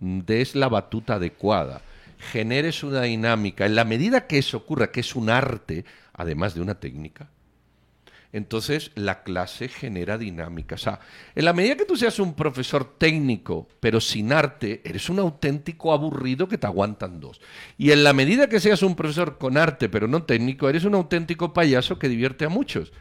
des 0.00 0.54
la 0.54 0.68
batuta 0.68 1.14
adecuada, 1.14 1.80
generes 2.18 2.82
una 2.82 3.02
dinámica, 3.02 3.66
en 3.66 3.74
la 3.74 3.84
medida 3.84 4.26
que 4.26 4.38
eso 4.38 4.58
ocurra, 4.58 4.90
que 4.90 5.00
es 5.00 5.16
un 5.16 5.30
arte, 5.30 5.84
además 6.12 6.54
de 6.54 6.60
una 6.60 6.80
técnica, 6.80 7.30
entonces 8.32 8.90
la 8.94 9.22
clase 9.22 9.68
genera 9.68 10.18
dinámica. 10.18 10.74
O 10.74 10.78
sea, 10.78 11.00
en 11.34 11.44
la 11.44 11.54
medida 11.54 11.76
que 11.76 11.86
tú 11.86 11.96
seas 11.96 12.18
un 12.18 12.34
profesor 12.34 12.98
técnico, 12.98 13.68
pero 13.80 14.00
sin 14.00 14.32
arte, 14.32 14.82
eres 14.84 15.08
un 15.08 15.18
auténtico 15.18 15.92
aburrido 15.92 16.46
que 16.46 16.58
te 16.58 16.66
aguantan 16.66 17.20
dos. 17.20 17.40
Y 17.78 17.90
en 17.92 18.04
la 18.04 18.12
medida 18.12 18.48
que 18.48 18.60
seas 18.60 18.82
un 18.82 18.96
profesor 18.96 19.38
con 19.38 19.56
arte, 19.56 19.88
pero 19.88 20.08
no 20.08 20.24
técnico, 20.24 20.68
eres 20.68 20.84
un 20.84 20.94
auténtico 20.94 21.54
payaso 21.54 21.98
que 21.98 22.08
divierte 22.08 22.44
a 22.44 22.50
muchos. 22.50 22.92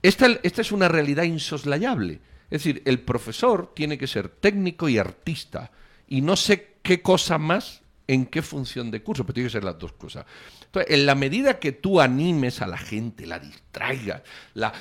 Esta, 0.00 0.26
esta 0.42 0.62
es 0.62 0.72
una 0.72 0.88
realidad 0.88 1.24
insoslayable. 1.24 2.20
Es 2.50 2.64
decir, 2.64 2.82
el 2.86 3.00
profesor 3.00 3.72
tiene 3.74 3.98
que 3.98 4.06
ser 4.06 4.28
técnico 4.28 4.88
y 4.88 4.96
artista. 4.96 5.70
Y 6.08 6.22
no 6.22 6.36
sé 6.36 6.76
qué 6.82 7.02
cosa 7.02 7.36
más 7.38 7.81
en 8.06 8.26
qué 8.26 8.42
función 8.42 8.90
de 8.90 9.02
curso, 9.02 9.24
pero 9.24 9.34
tiene 9.34 9.48
que 9.48 9.52
ser 9.52 9.64
las 9.64 9.78
dos 9.78 9.92
cosas. 9.92 10.26
Entonces, 10.64 10.92
en 10.94 11.06
la 11.06 11.14
medida 11.14 11.58
que 11.58 11.72
tú 11.72 12.00
animes 12.00 12.60
a 12.62 12.66
la 12.66 12.78
gente, 12.78 13.26
la 13.26 13.38
distraigas, 13.38 14.22
la... 14.54 14.72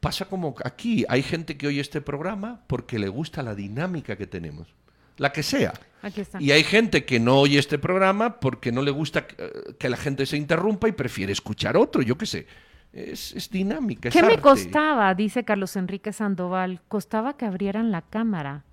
pasa 0.00 0.24
como 0.26 0.54
aquí, 0.64 1.04
hay 1.08 1.22
gente 1.22 1.56
que 1.56 1.66
oye 1.66 1.80
este 1.80 2.00
programa 2.00 2.62
porque 2.66 2.98
le 2.98 3.08
gusta 3.08 3.42
la 3.42 3.54
dinámica 3.54 4.16
que 4.16 4.26
tenemos, 4.26 4.68
la 5.18 5.32
que 5.32 5.42
sea. 5.42 5.72
Aquí 6.02 6.20
está. 6.20 6.40
Y 6.40 6.52
hay 6.52 6.64
gente 6.64 7.04
que 7.04 7.18
no 7.20 7.40
oye 7.40 7.58
este 7.58 7.78
programa 7.78 8.38
porque 8.40 8.72
no 8.72 8.82
le 8.82 8.90
gusta 8.90 9.26
eh, 9.38 9.74
que 9.78 9.88
la 9.88 9.96
gente 9.96 10.26
se 10.26 10.36
interrumpa 10.36 10.88
y 10.88 10.92
prefiere 10.92 11.32
escuchar 11.32 11.76
otro, 11.76 12.02
yo 12.02 12.18
qué 12.18 12.26
sé. 12.26 12.46
Es, 12.92 13.32
es 13.32 13.50
dinámica. 13.50 14.08
es 14.08 14.14
¿Qué 14.14 14.22
me 14.22 14.34
arte. 14.34 14.42
costaba? 14.42 15.14
Dice 15.14 15.44
Carlos 15.44 15.74
Enrique 15.76 16.12
Sandoval. 16.12 16.80
Costaba 16.88 17.36
que 17.36 17.44
abrieran 17.44 17.90
la 17.90 18.02
cámara, 18.02 18.64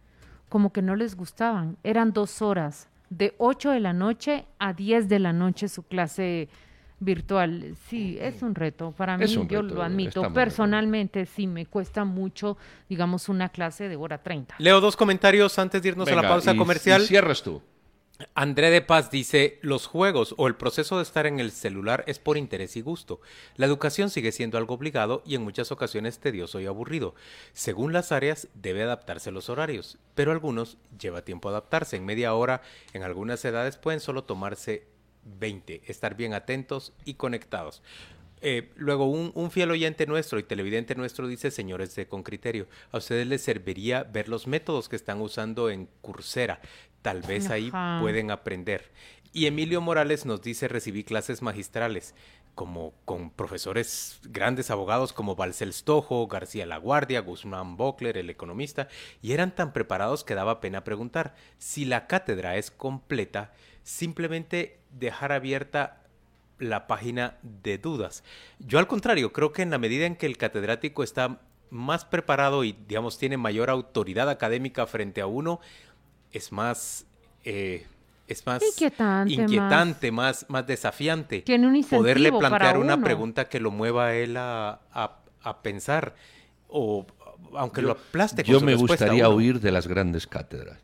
como 0.47 0.71
que 0.71 0.81
no 0.81 0.95
les 0.95 1.15
gustaban. 1.15 1.77
Eran 1.83 2.13
dos 2.13 2.41
horas, 2.41 2.87
de 3.12 3.36
8 3.38 3.72
de 3.72 3.80
la 3.82 3.93
noche 3.93 4.45
a 4.57 4.74
10 4.74 5.07
de 5.09 5.20
la 5.20 5.34
noche 5.34 5.68
su 5.68 5.84
clase 5.84 6.47
virtual. 6.99 7.76
Sí, 7.89 8.18
es 8.22 8.41
un 8.41 8.55
reto. 8.55 8.91
Para 8.91 9.18
mí, 9.18 9.26
yo 9.49 9.62
lo 9.62 9.84
admito. 9.84 10.32
Personalmente, 10.34 11.26
sí, 11.26 11.45
me 11.45 11.66
cuesta 11.66 12.05
mucho, 12.05 12.57
digamos, 12.88 13.28
una 13.28 13.49
clase 13.49 13.89
de 13.89 13.95
hora 13.97 14.18
30. 14.20 14.55
Leo 14.59 14.80
dos 14.80 14.95
comentarios 14.95 15.59
antes 15.59 15.82
de 15.82 15.89
irnos 15.89 16.07
a 16.09 16.16
la 16.16 16.22
pausa 16.22 16.53
y- 16.53 16.57
comercial. 16.57 17.01
y 17.01 17.05
cierras 17.07 17.43
tú. 17.43 17.62
André 18.36 18.69
de 18.69 18.82
Paz 18.82 19.11
dice, 19.11 19.59
los 19.61 19.88
juegos 19.88 20.36
o 20.38 20.47
el 20.47 20.55
proceso 20.55 20.97
de 20.97 21.03
estar 21.03 21.26
en 21.26 21.39
el 21.39 21.51
celular 21.51 22.03
es 22.07 22.19
por 22.19 22.38
interés 22.38 22.76
y 22.76 22.82
gusto. 22.82 23.22
La 23.55 23.65
educación 23.65 24.09
sigue 24.09 24.32
siendo 24.32 24.57
algo 24.57 24.76
obligado 24.76 25.24
y 25.26 25.36
en 25.36 25.43
muchas 25.43 25.72
ocasiones 25.72 26.19
tedioso 26.19 26.59
y 26.59 26.65
aburrido. 26.65 27.15
Según 27.53 27.93
las 27.93 28.11
áreas, 28.11 28.47
debe 28.53 28.84
adaptarse 28.84 29.32
los 29.32 29.49
horarios, 29.49 29.97
pero 30.15 30.32
algunos 30.32 30.78
lleva 30.99 31.24
tiempo 31.24 31.49
adaptarse. 31.49 31.97
En 31.97 32.05
media 32.05 32.34
hora, 32.34 32.61
en 32.93 33.03
algunas 33.03 33.43
edades 33.45 33.78
pueden 33.78 33.99
solo 33.99 34.24
tomarse 34.24 34.88
20, 35.39 35.84
estar 35.86 36.15
bien 36.15 36.34
atentos 36.34 36.93
y 37.05 37.15
conectados. 37.15 37.82
Eh, 38.43 38.72
luego, 38.76 39.05
un, 39.05 39.32
un 39.36 39.51
fiel 39.51 39.69
oyente 39.69 40.07
nuestro 40.07 40.39
y 40.39 40.43
televidente 40.43 40.95
nuestro 40.95 41.28
dice, 41.28 41.51
señores 41.51 41.93
de 41.95 42.07
Con 42.07 42.24
Criterio, 42.24 42.67
a 42.91 42.97
ustedes 42.97 43.28
les 43.28 43.43
serviría 43.43 44.03
ver 44.03 44.30
los 44.30 44.47
métodos 44.47 44.89
que 44.89 44.95
están 44.95 45.22
usando 45.22 45.69
en 45.69 45.88
Coursera. 46.01 46.59
Tal 47.02 47.22
vez 47.22 47.49
ahí 47.49 47.70
Ajá. 47.70 47.99
pueden 48.02 48.32
aprender. 48.32 48.91
Y 49.34 49.45
Emilio 49.45 49.80
Morales 49.82 50.26
nos 50.26 50.41
dice, 50.41 50.68
recibí 50.68 51.04
clases 51.04 51.41
magistrales 51.41 52.14
como 52.54 52.93
con 53.06 53.30
profesores 53.30 54.20
grandes 54.24 54.72
abogados 54.72 55.14
como 55.14 55.36
Balcel 55.36 55.72
Stojo, 55.72 56.28
García 56.28 56.66
Laguardia, 56.66 57.22
Guzmán 57.22 57.78
Bockler, 57.78 58.18
el 58.18 58.30
economista, 58.30 58.89
y 59.22 59.32
eran 59.32 59.56
tan 59.56 59.72
preparados 59.72 60.24
que 60.26 60.36
daba 60.36 60.60
pena 60.60 60.84
preguntar. 60.84 61.34
Si 61.58 61.86
la 61.86 62.08
cátedra 62.08 62.58
es 62.58 62.70
completa, 62.70 63.54
simplemente 63.84 64.80
dejar 64.91 65.32
abierta 65.32 66.04
la 66.60 66.88
página 66.88 67.38
de 67.41 67.78
dudas. 67.78 68.24
Yo 68.60 68.80
al 68.80 68.88
contrario, 68.88 69.34
creo 69.34 69.54
que 69.54 69.62
en 69.62 69.72
la 69.72 69.78
medida 69.78 70.06
en 70.06 70.16
que 70.16 70.26
el 70.26 70.38
catedrático 70.38 71.04
está 71.04 71.39
más 71.72 72.04
preparado 72.04 72.66
y, 72.66 72.74
digamos, 72.74 73.18
tiene 73.18 73.38
mayor 73.38 73.70
autoridad 73.70 74.30
académica 74.30 74.86
frente 74.86 75.22
a 75.22 75.26
uno, 75.26 75.62
es 76.32 76.51
más... 76.51 77.05
eh, 77.43 77.86
es 78.27 78.45
más 78.45 78.63
Inquietante, 78.63 79.34
inquietante, 79.34 80.11
más, 80.11 80.45
más 80.47 80.65
desafiante. 80.65 81.41
Tiene 81.41 81.67
un 81.67 81.84
Poderle 81.84 82.32
plantear 82.32 82.77
una 82.77 83.01
pregunta 83.01 83.49
que 83.49 83.59
lo 83.59 83.71
mueva 83.71 84.05
a 84.07 84.15
él 84.15 84.38
a, 84.38 84.79
a- 84.93 85.19
a 85.43 85.61
pensar. 85.61 86.15
O 86.69 87.05
aunque 87.57 87.82
lo 87.82 87.91
aplaste 87.91 88.43
con 88.45 88.53
Yo 88.53 88.59
su 88.59 88.65
me 88.65 88.75
gustaría 88.75 89.27
uno. 89.27 89.36
oír 89.36 89.59
de 89.59 89.71
las 89.73 89.86
grandes 89.88 90.27
cátedras, 90.27 90.79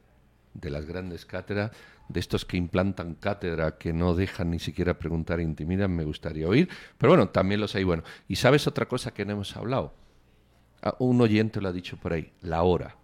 de 0.54 0.70
las 0.70 0.86
grandes 0.86 1.26
cátedras, 1.26 1.72
de 2.10 2.20
estos 2.20 2.44
que 2.44 2.58
implantan 2.58 3.14
cátedra 3.16 3.78
que 3.78 3.94
no 3.94 4.14
dejan 4.14 4.52
ni 4.52 4.60
siquiera 4.60 5.00
preguntar 5.00 5.40
e 5.40 5.44
intimidan, 5.44 5.96
me 5.96 6.04
gustaría 6.04 6.50
oír. 6.50 6.68
Pero 6.98 7.12
bueno, 7.12 7.30
también 7.30 7.62
los 7.62 7.76
hay. 7.76 7.86
Bueno, 7.86 8.04
y 8.28 8.36
sabes 8.36 8.68
otra 8.68 8.88
cosa 8.88 9.14
que 9.14 9.24
no 9.24 9.32
hemos 9.34 9.56
hablado. 9.56 9.94
Ah, 10.82 10.96
Un 11.00 11.22
oyente 11.22 11.62
lo 11.62 11.70
ha 11.70 11.74
dicho 11.74 11.96
por 11.96 12.12
ahí, 12.12 12.34
la 12.42 12.64
hora. 12.64 12.98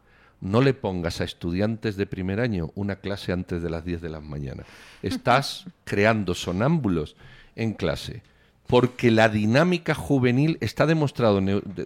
No 0.44 0.60
le 0.62 0.74
pongas 0.74 1.22
a 1.22 1.24
estudiantes 1.24 1.96
de 1.96 2.06
primer 2.06 2.42
año 2.42 2.72
una 2.76 2.98
clase 2.98 3.32
antes 3.32 3.64
de 3.64 3.70
las 3.70 3.86
10 3.86 4.02
de 4.02 4.10
la 4.10 4.20
mañana. 4.20 4.64
Estás 5.02 5.66
creando 5.86 6.36
sonámbulos 6.36 7.16
en 7.56 7.74
clase. 7.74 8.24
Porque 8.68 9.10
la 9.10 9.30
dinámica 9.30 9.94
juvenil 9.94 10.58
está 10.60 10.86
demostrado 10.86 11.42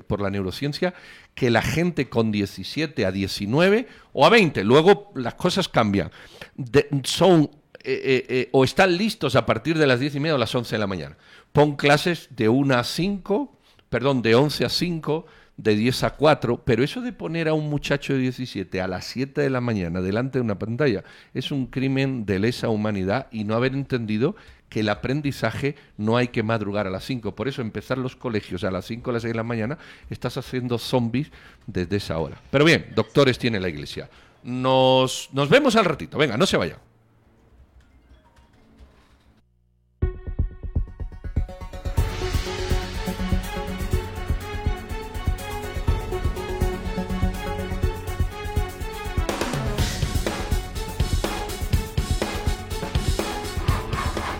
por 0.08 0.22
la 0.22 0.32
neurociencia 0.32 0.94
que 1.36 1.52
la 1.52 1.62
gente 1.62 2.10
con 2.10 2.32
17 2.32 3.06
a 3.06 3.12
19 3.12 3.88
o 4.14 4.26
a 4.26 4.30
20, 4.30 4.64
luego 4.64 5.12
las 5.16 5.36
cosas 5.36 5.68
cambian, 5.70 6.12
de- 6.56 6.88
son 7.04 7.50
eh, 7.84 8.02
eh, 8.04 8.26
eh, 8.30 8.50
o 8.54 8.64
están 8.64 8.98
listos 8.98 9.36
a 9.36 9.46
partir 9.46 9.78
de 9.78 9.88
las 9.88 10.00
10 10.00 10.16
y 10.16 10.20
media 10.20 10.36
o 10.36 10.38
las 10.38 10.54
11 10.54 10.76
de 10.76 10.80
la 10.80 10.88
mañana. 10.88 11.16
Pon 11.52 11.76
clases 11.76 12.28
de 12.32 12.50
1 12.50 12.76
a 12.76 12.84
5, 12.84 13.56
perdón, 13.90 14.22
de 14.22 14.36
11 14.36 14.66
a 14.66 14.70
5, 14.70 15.26
de 15.58 15.76
10 15.76 16.04
a 16.04 16.10
4, 16.12 16.62
pero 16.64 16.84
eso 16.84 17.02
de 17.02 17.12
poner 17.12 17.48
a 17.48 17.54
un 17.54 17.70
muchacho 17.70 18.14
de 18.14 18.20
17 18.20 18.80
a 18.80 18.88
las 18.88 19.06
7 19.06 19.42
de 19.42 19.50
la 19.50 19.60
mañana 19.60 20.02
delante 20.02 20.38
de 20.38 20.44
una 20.44 20.60
pantalla 20.60 21.04
es 21.34 21.52
un 21.52 21.66
crimen 21.66 22.26
de 22.26 22.40
lesa 22.40 22.70
humanidad 22.70 23.28
y 23.32 23.44
no 23.44 23.56
haber 23.56 23.74
entendido 23.74 24.36
que 24.70 24.82
el 24.82 24.90
aprendizaje 24.90 25.76
no 25.98 26.18
hay 26.18 26.28
que 26.28 26.44
madrugar 26.44 26.88
a 26.88 26.90
las 26.90 27.06
5. 27.06 27.36
Por 27.36 27.48
eso 27.48 27.62
empezar 27.62 27.98
los 27.98 28.16
colegios 28.16 28.64
a 28.64 28.72
las 28.72 28.86
5 28.86 29.10
o 29.10 29.14
las 29.14 29.22
6 29.24 29.34
de 29.34 29.38
la 29.38 29.44
mañana, 29.44 29.78
estás 30.10 30.38
haciendo 30.38 30.78
zombies 30.78 31.32
desde 31.66 31.98
esa 31.98 32.18
hora. 32.20 32.40
Pero 32.52 32.66
bien, 32.66 32.88
doctores 32.94 33.40
tiene 33.40 33.60
la 33.60 33.70
iglesia. 33.70 34.10
Nos, 34.44 35.30
nos 35.32 35.50
vemos 35.50 35.76
al 35.76 35.86
ratito. 35.86 36.18
Venga, 36.18 36.38
no 36.38 36.46
se 36.46 36.58
vaya. 36.58 36.78